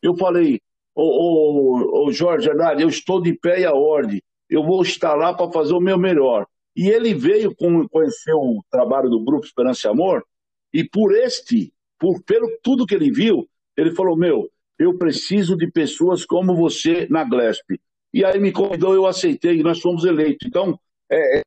eu 0.03 0.15
falei, 0.17 0.61
ô, 0.95 1.03
ô, 1.03 2.07
ô 2.07 2.13
Jorge 2.13 2.51
Haddad, 2.51 2.83
eu 2.83 2.89
estou 2.89 3.23
de 3.23 3.33
pé 3.33 3.61
e 3.61 3.65
a 3.65 3.73
ordem, 3.73 4.23
eu 4.49 4.65
vou 4.65 4.83
estar 4.83 5.15
lá 5.15 5.35
para 5.35 5.51
fazer 5.53 5.75
o 5.75 5.81
meu 5.81 5.99
melhor. 5.99 6.47
E 6.77 6.89
ele 6.89 7.13
veio 7.15 7.55
conhecer 7.55 8.33
o 8.33 8.63
trabalho 8.71 9.11
do 9.11 9.25
Grupo 9.25 9.45
Esperança 9.45 9.89
e 9.89 9.91
Amor, 9.91 10.25
e 10.73 10.85
por 10.85 11.15
este 11.15 11.73
por 11.99 12.23
pelo 12.23 12.49
tudo 12.63 12.87
que 12.87 12.95
ele 12.95 13.11
viu, 13.11 13.49
ele 13.77 13.95
falou: 13.95 14.17
Meu, 14.17 14.49
eu 14.79 14.97
preciso 14.97 15.57
de 15.57 15.71
pessoas 15.71 16.25
como 16.25 16.55
você 16.55 17.07
na 17.11 17.25
Glesp. 17.25 17.81
E 18.15 18.25
aí 18.25 18.39
me 18.39 18.53
convidou, 18.53 18.95
eu 18.95 19.07
aceitei, 19.07 19.59
e 19.59 19.63
nós 19.63 19.81
fomos 19.81 20.05
eleitos. 20.05 20.47
Então, 20.47 20.79
é, 21.11 21.39
é, 21.39 21.43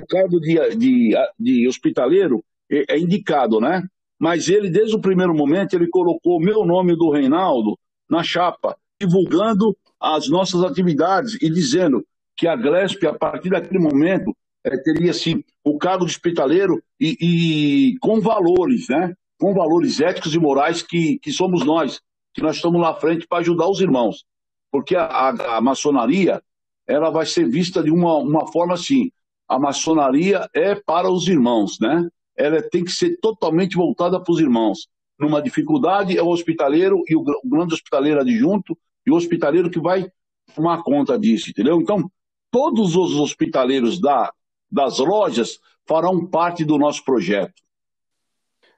o 0.00 0.06
cargo 0.06 0.40
de, 0.40 0.76
de, 0.76 1.14
de 1.38 1.68
hospitaleiro 1.68 2.42
é, 2.70 2.94
é, 2.94 2.98
indicado, 2.98 3.60
né? 3.60 3.82
Mas 4.18 4.48
ele, 4.48 4.68
desde 4.70 4.96
o 4.96 5.00
primeiro 5.00 5.34
momento, 5.34 5.74
ele 5.74 5.88
colocou 5.88 6.36
o 6.36 6.42
meu 6.42 6.64
nome 6.64 6.96
do 6.96 7.10
Reinaldo 7.10 7.78
na 8.08 8.22
chapa, 8.22 8.76
divulgando 9.00 9.76
as 10.00 10.28
nossas 10.28 10.62
atividades 10.62 11.40
e 11.40 11.48
dizendo 11.48 12.04
que 12.40 12.48
a 12.48 12.56
Glesp, 12.56 13.06
a 13.06 13.12
partir 13.12 13.50
daquele 13.50 13.78
momento, 13.78 14.34
é, 14.64 14.74
teria 14.78 15.10
assim, 15.10 15.44
o 15.62 15.76
cargo 15.76 16.06
de 16.06 16.12
hospitaleiro 16.12 16.82
e, 16.98 17.18
e 17.20 17.98
com 17.98 18.18
valores, 18.18 18.88
né? 18.88 19.14
com 19.38 19.52
valores 19.52 20.00
éticos 20.00 20.34
e 20.34 20.38
morais 20.38 20.80
que, 20.80 21.18
que 21.18 21.30
somos 21.32 21.66
nós, 21.66 22.00
que 22.32 22.40
nós 22.40 22.56
estamos 22.56 22.80
lá 22.80 22.92
à 22.92 22.94
frente 22.94 23.26
para 23.28 23.40
ajudar 23.40 23.68
os 23.68 23.82
irmãos. 23.82 24.24
Porque 24.72 24.96
a, 24.96 25.04
a, 25.04 25.58
a, 25.58 25.60
maçonaria, 25.60 26.42
ela 26.86 27.10
vai 27.10 27.26
ser 27.26 27.46
vista 27.46 27.82
de 27.82 27.90
uma, 27.90 28.16
uma 28.16 28.50
forma 28.50 28.72
assim, 28.72 29.10
a 29.46 29.58
maçonaria 29.58 30.48
é 30.54 30.74
para 30.74 31.10
os 31.10 31.28
irmãos, 31.28 31.78
né? 31.78 32.08
Ela 32.34 32.62
tem 32.62 32.82
que 32.82 32.92
ser 32.92 33.18
totalmente 33.20 33.76
voltada 33.76 34.18
para 34.18 34.32
os 34.32 34.40
irmãos. 34.40 34.88
Numa 35.18 35.42
dificuldade 35.42 36.16
é 36.16 36.22
o 36.22 36.28
hospitaleiro 36.28 37.02
e 37.06 37.14
o, 37.14 37.20
o 37.20 37.48
grande 37.50 37.74
hospitaleiro 37.74 38.18
adjunto 38.18 38.78
e 39.06 39.10
o 39.10 39.14
hospitaleiro 39.14 39.68
que 39.68 39.78
vai 39.78 40.10
tomar 40.54 40.82
conta 40.82 41.18
disso, 41.18 41.50
entendeu? 41.50 41.78
Então, 41.78 42.10
todos 42.50 42.96
os 42.96 43.14
hospitaleiros 43.14 44.00
da, 44.00 44.32
das 44.70 44.98
lojas 44.98 45.58
farão 45.86 46.26
parte 46.26 46.64
do 46.64 46.78
nosso 46.78 47.04
projeto. 47.04 47.62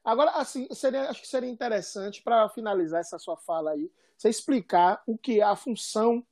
Agora, 0.05 0.31
assim, 0.33 0.66
seria, 0.73 1.09
acho 1.11 1.20
que 1.20 1.29
seria 1.29 1.49
interessante, 1.49 2.23
para 2.23 2.49
finalizar 2.49 3.01
essa 3.01 3.18
sua 3.18 3.37
fala 3.37 3.70
aí, 3.70 3.91
você 4.16 4.29
explicar 4.29 5.01
o 5.07 5.16
que 5.16 5.41
é 5.41 5.45
a 5.45 5.55
função 5.55 6.25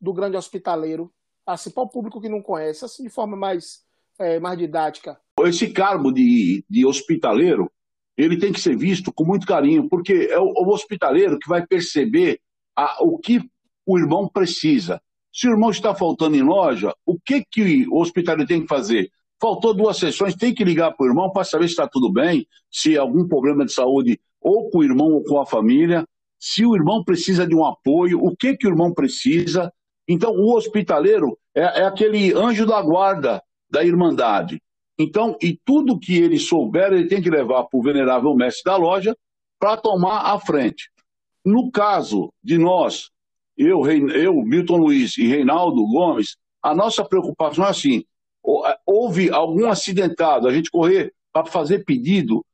do 0.00 0.12
grande 0.12 0.36
hospitaleiro, 0.36 1.12
assim, 1.46 1.70
para 1.70 1.82
o 1.82 1.88
público 1.88 2.20
que 2.20 2.28
não 2.28 2.42
conhece, 2.42 2.84
assim, 2.84 3.02
de 3.02 3.10
forma 3.10 3.36
mais, 3.36 3.84
é, 4.18 4.40
mais 4.40 4.56
didática. 4.56 5.20
Esse 5.40 5.70
cargo 5.70 6.10
de, 6.10 6.64
de 6.68 6.86
hospitaleiro, 6.86 7.70
ele 8.16 8.38
tem 8.38 8.52
que 8.52 8.60
ser 8.60 8.76
visto 8.76 9.12
com 9.12 9.24
muito 9.24 9.46
carinho, 9.46 9.88
porque 9.88 10.28
é 10.30 10.38
o, 10.38 10.46
o 10.46 10.68
hospitaleiro 10.72 11.38
que 11.38 11.48
vai 11.48 11.66
perceber 11.66 12.40
a, 12.74 13.02
o 13.02 13.18
que 13.18 13.40
o 13.84 13.98
irmão 13.98 14.28
precisa. 14.28 15.02
Se 15.32 15.48
o 15.48 15.52
irmão 15.52 15.70
está 15.70 15.94
faltando 15.94 16.36
em 16.36 16.42
loja, 16.42 16.94
o 17.04 17.18
que, 17.18 17.44
que 17.50 17.86
o 17.88 18.00
hospitaleiro 18.00 18.48
tem 18.48 18.62
que 18.62 18.68
fazer? 18.68 19.10
Faltou 19.40 19.72
duas 19.72 19.96
sessões, 19.96 20.34
tem 20.34 20.52
que 20.52 20.64
ligar 20.64 20.92
para 20.92 21.06
o 21.06 21.08
irmão 21.08 21.30
para 21.30 21.44
saber 21.44 21.66
se 21.66 21.72
está 21.72 21.86
tudo 21.86 22.12
bem, 22.12 22.46
se 22.70 22.96
algum 22.96 23.26
problema 23.26 23.64
de 23.64 23.72
saúde 23.72 24.20
ou 24.40 24.68
com 24.70 24.78
o 24.78 24.84
irmão 24.84 25.12
ou 25.12 25.22
com 25.22 25.40
a 25.40 25.46
família, 25.46 26.04
se 26.38 26.64
o 26.64 26.74
irmão 26.74 27.04
precisa 27.04 27.46
de 27.46 27.54
um 27.54 27.64
apoio, 27.64 28.22
o 28.22 28.36
que, 28.36 28.56
que 28.56 28.66
o 28.66 28.70
irmão 28.70 28.92
precisa. 28.92 29.72
Então, 30.08 30.32
o 30.32 30.54
hospitaleiro 30.56 31.38
é, 31.54 31.80
é 31.80 31.84
aquele 31.84 32.32
anjo 32.32 32.66
da 32.66 32.80
guarda 32.80 33.42
da 33.70 33.84
Irmandade. 33.84 34.60
Então, 34.98 35.36
e 35.40 35.58
tudo 35.64 35.98
que 35.98 36.16
ele 36.16 36.38
souber, 36.38 36.92
ele 36.92 37.06
tem 37.06 37.22
que 37.22 37.30
levar 37.30 37.64
para 37.64 37.78
o 37.78 37.82
venerável 37.82 38.34
mestre 38.34 38.64
da 38.64 38.76
loja 38.76 39.16
para 39.58 39.76
tomar 39.76 40.32
a 40.32 40.40
frente. 40.40 40.90
No 41.44 41.70
caso 41.70 42.32
de 42.42 42.58
nós, 42.58 43.10
eu, 43.58 43.84
eu, 43.86 44.34
Milton 44.42 44.76
Luiz 44.76 45.18
e 45.18 45.26
Reinaldo 45.26 45.84
Gomes, 45.86 46.36
a 46.62 46.74
nossa 46.74 47.04
preocupação 47.04 47.64
é 47.64 47.70
assim: 47.70 48.04
houve 48.86 49.30
algum 49.30 49.68
acidentado, 49.68 50.46
a 50.46 50.52
gente 50.52 50.70
correr 50.70 51.12
para 51.32 51.44
fazer 51.44 51.84
pedido 51.84 52.44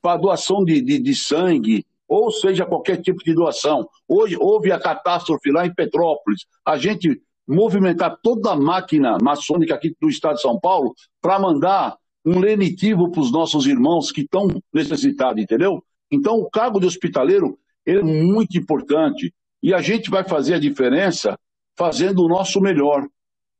para 0.00 0.16
doação 0.16 0.64
de, 0.64 0.80
de, 0.80 0.98
de, 0.98 1.14
sangue, 1.14 1.84
ou 2.06 2.30
seja, 2.30 2.64
qualquer 2.64 3.02
tipo 3.02 3.22
de 3.24 3.34
doação. 3.34 3.88
Hoje 4.06 4.36
houve 4.38 4.70
a 4.70 4.78
catástrofe 4.78 5.50
lá 5.50 5.66
em 5.66 5.74
Petrópolis, 5.74 6.46
a 6.64 6.78
gente 6.78 7.20
movimentar 7.46 8.16
toda 8.22 8.52
a 8.52 8.56
máquina 8.56 9.18
maçônica 9.20 9.74
aqui 9.74 9.94
do 10.00 10.08
estado 10.08 10.36
de 10.36 10.42
São 10.42 10.58
Paulo 10.60 10.94
para 11.20 11.38
mandar 11.38 11.96
um 12.24 12.38
lenitivo 12.38 13.10
para 13.10 13.20
os 13.20 13.32
nossos 13.32 13.66
irmãos 13.66 14.12
que 14.12 14.20
estão 14.20 14.48
necessitados, 14.72 15.42
entendeu? 15.42 15.82
Então, 16.10 16.36
o 16.36 16.48
cargo 16.48 16.78
de 16.78 16.86
hospitaleiro 16.86 17.58
é 17.86 18.02
muito 18.02 18.56
importante 18.58 19.32
e 19.62 19.74
a 19.74 19.80
gente 19.80 20.10
vai 20.10 20.24
fazer 20.24 20.54
a 20.54 20.60
diferença 20.60 21.38
fazendo 21.76 22.24
o 22.24 22.28
nosso 22.28 22.60
melhor, 22.60 23.06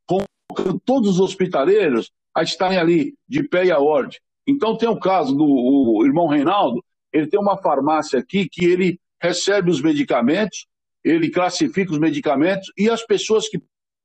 colocando 0.07 0.81
todos 0.85 1.11
os 1.11 1.21
hospitaleiros 1.21 2.11
a 2.35 2.43
estarem 2.43 2.79
ali 2.79 3.15
de 3.29 3.43
pé 3.43 3.67
e 3.67 3.71
a 3.71 3.79
ordem. 3.79 4.19
Então, 4.47 4.77
tem 4.77 4.89
o 4.89 4.99
caso 4.99 5.35
do 5.35 6.03
irmão 6.05 6.27
Reinaldo, 6.27 6.83
ele 7.13 7.27
tem 7.27 7.39
uma 7.39 7.57
farmácia 7.57 8.19
aqui 8.19 8.49
que 8.49 8.65
ele 8.65 8.99
recebe 9.21 9.71
os 9.71 9.83
medicamentos, 9.83 10.67
ele 11.05 11.31
classifica 11.31 11.93
os 11.93 11.99
medicamentos 11.99 12.71
e 12.77 12.89
as 12.89 13.05
pessoas 13.05 13.49
que 13.49 13.61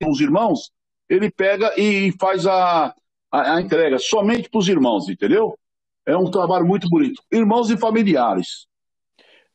os 0.06 0.20
irmãos, 0.20 0.72
ele 1.10 1.32
pega 1.32 1.74
e 1.80 2.12
faz 2.20 2.46
a, 2.46 2.94
a, 3.32 3.56
a 3.56 3.62
entrega 3.62 3.98
somente 4.00 4.50
para 4.50 4.60
os 4.60 4.68
irmãos, 4.68 5.08
entendeu? 5.10 5.58
É 6.06 6.18
um 6.18 6.30
trabalho 6.30 6.66
muito 6.66 6.90
bonito. 6.90 7.22
Irmãos 7.32 7.70
e 7.70 7.78
familiares. 7.78 8.68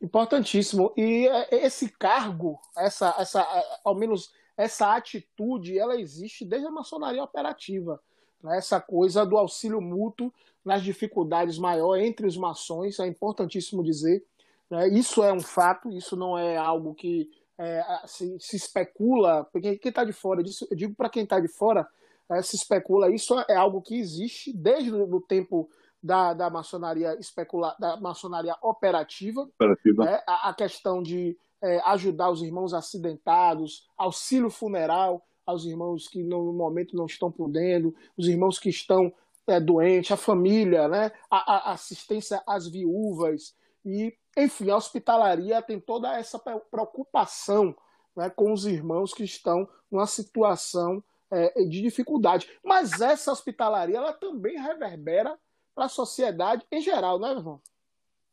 Importantíssimo. 0.01 0.93
E 0.97 1.27
é, 1.27 1.67
esse 1.67 1.89
cargo, 1.89 2.61
essa, 2.77 3.15
essa, 3.19 3.41
é, 3.41 3.81
ao 3.85 3.95
menos 3.95 4.33
essa 4.57 4.95
atitude, 4.97 5.79
ela 5.79 6.01
existe 6.01 6.45
desde 6.45 6.67
a 6.67 6.71
maçonaria 6.71 7.23
operativa. 7.23 8.01
Né? 8.43 8.59
Essa 8.59 8.81
coisa 8.81 9.25
do 9.25 9.37
auxílio 9.37 9.81
mútuo 9.81 10.33
nas 10.65 10.83
dificuldades 10.83 11.59
maiores 11.59 12.07
entre 12.07 12.27
os 12.27 12.37
maçons, 12.37 12.99
é 13.01 13.07
importantíssimo 13.07 13.83
dizer. 13.83 14.25
Né? 14.71 14.89
Isso 14.89 15.23
é 15.23 15.33
um 15.33 15.41
fato, 15.41 15.91
isso 15.91 16.17
não 16.17 16.39
é 16.39 16.57
algo 16.57 16.95
que 16.95 17.31
é, 17.57 17.85
se, 18.07 18.37
se, 18.39 18.57
especula, 18.57 19.45
porque 19.53 19.79
quem 19.79 19.91
está 19.91 20.05
de 20.05 20.13
fora, 20.13 20.43
eu 20.71 20.77
digo 20.77 20.95
para 20.95 21.09
quem 21.09 21.25
está 21.25 21.41
de 21.41 21.49
fora, 21.49 21.89
é, 22.31 22.43
se 22.43 22.57
especula, 22.57 23.11
isso 23.11 23.39
é 23.49 23.57
algo 23.57 23.81
que 23.81 23.99
existe 23.99 24.53
desde 24.53 24.93
o 24.93 25.21
tempo 25.21 25.69
da, 26.03 26.33
da 26.33 26.51
maçonaria 26.51 27.19
especula, 27.19 27.77
da 27.79 27.97
maçonaria 27.97 28.57
operativa, 28.63 29.43
operativa. 29.43 30.05
Né? 30.05 30.23
A, 30.27 30.51
a, 30.51 30.55
questão 30.55 31.03
de 31.03 31.37
é, 31.63 31.81
ajudar 31.87 32.31
os 32.31 32.43
irmãos 32.43 32.73
acidentados, 32.73 33.89
auxílio 33.97 34.51
funeral 34.51 35.25
aos 35.45 35.65
irmãos 35.65 36.07
que 36.07 36.23
no 36.23 36.53
momento 36.53 36.97
não 36.97 37.07
estão 37.07 37.33
podendo, 37.33 37.95
os 38.17 38.29
irmãos 38.29 38.59
que 38.59 38.69
estão 38.69 39.13
é, 39.47 39.59
doentes, 39.59 40.13
a 40.13 40.17
família, 40.17 40.87
né? 40.89 41.11
a, 41.31 41.71
a 41.71 41.73
assistência 41.73 42.43
às 42.47 42.69
viúvas, 42.69 43.57
e, 43.85 44.15
enfim, 44.37 44.71
a 44.71 44.77
hospitalaria 44.77 45.63
tem 45.63 45.81
toda 45.81 46.15
essa 46.15 46.39
preocupação 46.39 47.75
né, 48.15 48.29
com 48.29 48.53
os 48.53 48.67
irmãos 48.67 49.15
que 49.15 49.25
estão 49.25 49.69
numa 49.91 50.07
situação 50.07 51.03
é, 51.31 51.65
de 51.65 51.81
dificuldade. 51.81 52.51
Mas 52.63 53.01
essa 53.01 53.33
hospitalaria 53.33 53.97
ela 53.97 54.13
também 54.13 54.61
reverbera 54.61 55.39
para 55.79 55.85
a 55.85 55.89
sociedade 55.89 56.65
em 56.73 56.81
geral, 56.81 57.21
não 57.21 57.29
é, 57.29 57.33
irmão? 57.35 57.61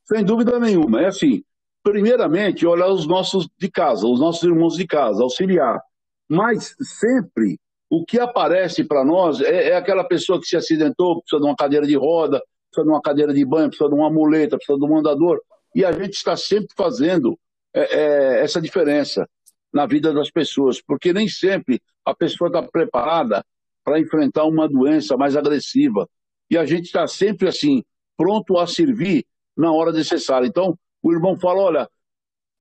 Sem 0.04 0.26
dúvida 0.26 0.60
nenhuma. 0.60 1.04
É 1.04 1.06
assim, 1.06 1.44
primeiramente, 1.84 2.66
olhar 2.66 2.88
os 2.88 3.06
nossos 3.06 3.48
de 3.56 3.70
casa, 3.70 4.08
os 4.08 4.20
nossos 4.20 4.42
irmãos 4.42 4.76
de 4.76 4.88
casa, 4.88 5.22
auxiliar. 5.22 5.80
Mas 6.28 6.76
sempre 6.82 7.60
o 7.88 8.04
que 8.04 8.20
aparece 8.20 8.84
para 8.84 9.06
nós 9.06 9.42
é, 9.42 9.70
é, 9.70 9.76
aquela 9.76 10.04
pessoa 10.04 10.42
que 10.42 10.48
se 10.48 10.58
acidentou, 10.58 11.22
precisa 11.22 11.40
de 11.40 11.48
uma 11.48 11.56
cadeira 11.56 11.86
de 11.86 11.96
roda, 11.96 12.42
precisa 12.72 12.84
de 12.84 12.90
uma 12.92 13.02
cadeira 13.02 13.32
de 13.32 13.46
banho, 13.46 13.68
precisa 13.68 13.90
de 13.90 13.96
uma 13.96 14.10
muleta, 14.10 14.58
precisa 14.58 14.80
de 14.80 14.84
um 14.84 14.98
andador. 14.98 15.40
E 15.76 15.86
a 15.86 15.92
gente 15.92 16.14
está 16.14 16.36
sempre 16.36 16.70
fazendo 16.76 17.38
é, 17.76 17.82
é, 17.82 18.44
essa 18.44 18.60
diferença 18.60 19.30
na 19.72 19.86
vida 19.86 20.12
das 20.12 20.32
pessoas, 20.32 20.82
porque 20.82 21.14
nem 21.14 21.28
sempre 21.28 21.80
a 22.04 22.16
pessoa 22.16 22.48
está 22.48 22.64
preparada 22.64 23.46
para 23.84 24.00
enfrentar 24.00 24.46
uma 24.46 24.68
doença 24.68 25.16
mais 25.16 25.36
agressiva. 25.36 26.10
E 26.50 26.58
a 26.58 26.66
gente 26.66 26.86
está 26.86 27.08
sempre 27.08 27.48
assim, 27.48 27.84
pronto 28.18 28.58
a 28.58 28.68
servir 28.68 29.26
na 29.58 29.72
hora 29.72 29.92
necessária. 29.92 30.48
Então, 30.48 30.78
o 31.02 31.14
irmão 31.14 31.38
fala: 31.38 31.62
olha, 31.62 31.90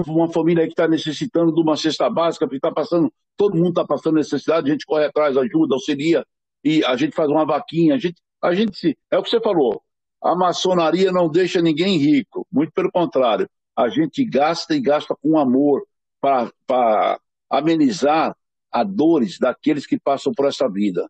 uma 0.07 0.31
família 0.31 0.65
que 0.65 0.73
está 0.73 0.89
necessitando 0.89 1.55
de 1.55 1.61
uma 1.61 1.77
cesta 1.77 2.09
básica, 2.11 2.47
porque 2.47 2.57
está 2.57 2.73
passando, 2.73 3.13
todo 3.37 3.57
mundo 3.57 3.71
está 3.71 3.85
passando 3.85 4.17
necessidade, 4.17 4.69
a 4.69 4.73
gente 4.73 4.87
corre 4.87 5.07
atrás, 5.07 5.37
ajuda, 5.37 5.75
auxilia, 5.75 6.25
e 6.63 6.85
a 6.85 6.97
gente 6.97 7.15
faz 7.15 7.29
uma 7.29 7.45
vaquinha, 7.45 7.95
a 7.95 7.99
gente, 7.99 8.17
a 8.43 8.55
gente, 8.55 8.97
é 9.11 9.19
o 9.19 9.23
que 9.23 9.31
você 9.31 9.41
falou, 9.41 9.83
a 10.23 10.35
maçonaria 10.35 11.13
não 11.13 11.29
deixa 11.29 11.61
ninguém 11.61 11.99
rico, 11.99 12.47
muito 12.51 12.73
pelo 12.73 12.91
contrário. 12.91 13.49
A 13.77 13.89
gente 13.89 14.25
gasta 14.25 14.75
e 14.75 14.81
gasta 14.81 15.15
com 15.21 15.39
amor 15.39 15.85
para 16.21 17.19
amenizar 17.51 18.35
a 18.73 18.83
dores 18.83 19.39
daqueles 19.39 19.87
que 19.87 19.99
passam 19.99 20.33
por 20.33 20.47
essa 20.47 20.69
vida. 20.69 21.09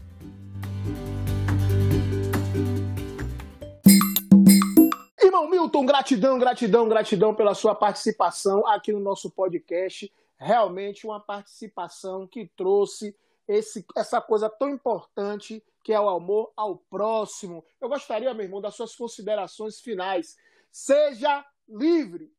Irmão 5.39 5.49
Milton, 5.49 5.85
gratidão, 5.85 6.37
gratidão, 6.37 6.89
gratidão 6.89 7.33
pela 7.33 7.53
sua 7.53 7.73
participação 7.73 8.67
aqui 8.67 8.91
no 8.91 8.99
nosso 8.99 9.31
podcast. 9.31 10.11
Realmente 10.37 11.07
uma 11.07 11.19
participação 11.19 12.27
que 12.27 12.51
trouxe 12.57 13.15
esse, 13.47 13.85
essa 13.95 14.19
coisa 14.19 14.49
tão 14.49 14.67
importante 14.69 15.63
que 15.81 15.93
é 15.93 15.99
o 15.99 16.09
amor 16.09 16.51
ao 16.57 16.75
próximo. 16.75 17.63
Eu 17.79 17.87
gostaria, 17.87 18.33
meu 18.33 18.43
irmão, 18.43 18.59
das 18.59 18.75
suas 18.75 18.93
considerações 18.93 19.79
finais. 19.79 20.35
Seja 20.69 21.45
livre. 21.69 22.29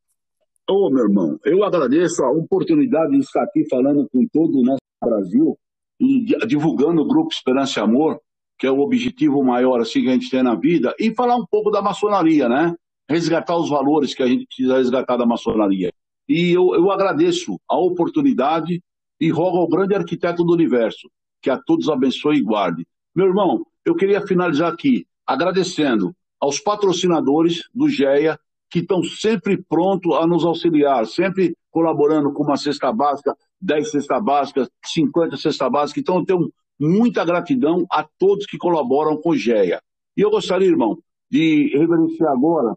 Ô, 0.68 0.86
oh, 0.86 0.90
meu 0.90 1.04
irmão, 1.04 1.40
eu 1.42 1.64
agradeço 1.64 2.22
a 2.22 2.30
oportunidade 2.30 3.12
de 3.12 3.20
estar 3.20 3.42
aqui 3.44 3.66
falando 3.66 4.06
com 4.10 4.26
todo 4.30 4.58
o 4.58 4.62
nosso 4.62 4.80
Brasil 5.02 5.58
e 5.98 6.26
divulgando 6.46 7.00
o 7.00 7.08
Grupo 7.08 7.32
Esperança 7.32 7.80
e 7.80 7.82
Amor, 7.82 8.20
que 8.58 8.66
é 8.66 8.70
o 8.70 8.80
objetivo 8.80 9.42
maior 9.42 9.80
assim, 9.80 10.02
que 10.02 10.08
a 10.10 10.12
gente 10.12 10.30
tem 10.30 10.42
na 10.42 10.54
vida, 10.54 10.94
e 10.98 11.14
falar 11.14 11.36
um 11.36 11.46
pouco 11.46 11.70
da 11.70 11.80
maçonaria, 11.80 12.46
né? 12.46 12.76
Resgatar 13.10 13.56
os 13.56 13.68
valores 13.68 14.14
que 14.14 14.22
a 14.22 14.26
gente 14.28 14.46
precisa 14.46 14.76
resgatar 14.76 15.16
da 15.16 15.26
maçonaria. 15.26 15.92
E 16.28 16.52
eu, 16.52 16.76
eu 16.76 16.92
agradeço 16.92 17.60
a 17.68 17.76
oportunidade 17.76 18.80
e 19.20 19.30
rogo 19.30 19.58
ao 19.58 19.68
grande 19.68 19.96
arquiteto 19.96 20.44
do 20.44 20.52
universo 20.52 21.10
que 21.42 21.50
a 21.50 21.58
todos 21.58 21.88
abençoe 21.88 22.36
e 22.36 22.42
guarde. 22.42 22.86
Meu 23.12 23.26
irmão, 23.26 23.66
eu 23.84 23.96
queria 23.96 24.24
finalizar 24.24 24.72
aqui 24.72 25.08
agradecendo 25.26 26.14
aos 26.38 26.60
patrocinadores 26.60 27.68
do 27.74 27.88
GEA 27.88 28.38
que 28.70 28.78
estão 28.78 29.02
sempre 29.02 29.60
prontos 29.60 30.14
a 30.14 30.24
nos 30.24 30.44
auxiliar, 30.44 31.04
sempre 31.04 31.56
colaborando 31.68 32.32
com 32.32 32.44
uma 32.44 32.56
cesta 32.56 32.92
básica, 32.92 33.36
10 33.60 33.90
cestas 33.90 34.22
básicas, 34.22 34.68
50 34.86 35.36
cestas 35.36 35.68
básicas. 35.68 36.00
Então, 36.00 36.18
eu 36.20 36.24
tenho 36.24 36.52
muita 36.78 37.24
gratidão 37.24 37.84
a 37.90 38.06
todos 38.16 38.46
que 38.46 38.56
colaboram 38.56 39.16
com 39.16 39.30
o 39.30 39.36
GEA. 39.36 39.82
E 40.16 40.20
eu 40.20 40.30
gostaria, 40.30 40.68
irmão, 40.68 40.96
de 41.28 41.76
reverenciar 41.76 42.32
agora, 42.32 42.76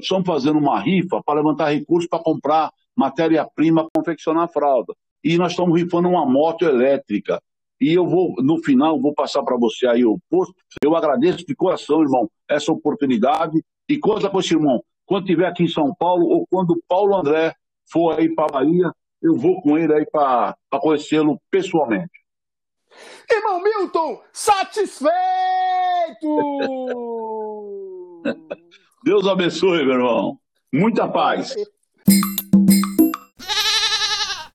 estamos 0.00 0.26
fazendo 0.26 0.58
uma 0.58 0.80
rifa 0.80 1.22
para 1.22 1.40
levantar 1.40 1.70
recursos 1.70 2.08
para 2.08 2.22
comprar 2.22 2.70
matéria-prima 2.96 3.82
para 3.82 4.00
confeccionar 4.00 4.44
a 4.44 4.48
fralda 4.48 4.94
e 5.22 5.36
nós 5.36 5.52
estamos 5.52 5.80
rifando 5.80 6.08
uma 6.08 6.24
moto 6.26 6.64
elétrica. 6.64 7.40
e 7.80 7.94
eu 7.94 8.06
vou, 8.06 8.34
no 8.42 8.58
final, 8.62 9.00
vou 9.00 9.14
passar 9.14 9.42
para 9.44 9.56
você 9.56 9.86
aí 9.86 10.04
o 10.04 10.18
posto. 10.28 10.52
Eu 10.82 10.96
agradeço 10.96 11.46
de 11.46 11.54
coração, 11.54 12.02
irmão, 12.02 12.28
essa 12.48 12.72
oportunidade. 12.72 13.62
E 13.88 13.96
conta 13.98 14.28
com 14.28 14.40
esse 14.40 14.52
irmão, 14.52 14.82
quando 15.06 15.24
estiver 15.24 15.46
aqui 15.46 15.62
em 15.62 15.68
São 15.68 15.94
Paulo, 15.94 16.26
ou 16.26 16.46
quando 16.50 16.72
o 16.72 16.82
Paulo 16.88 17.14
André 17.14 17.54
for 17.90 18.18
aí 18.18 18.34
para 18.34 18.52
Bahia, 18.52 18.92
eu 19.22 19.36
vou 19.36 19.62
com 19.62 19.78
ele 19.78 19.94
aí 19.94 20.04
para 20.06 20.56
conhecê-lo 20.80 21.40
pessoalmente. 21.50 22.10
Irmão 23.30 23.62
Milton, 23.62 24.20
satisfeito! 24.32 25.08
Deus 29.04 29.26
abençoe, 29.26 29.84
meu 29.84 29.94
irmão. 29.94 30.38
Muita 30.72 31.08
paz. 31.08 31.54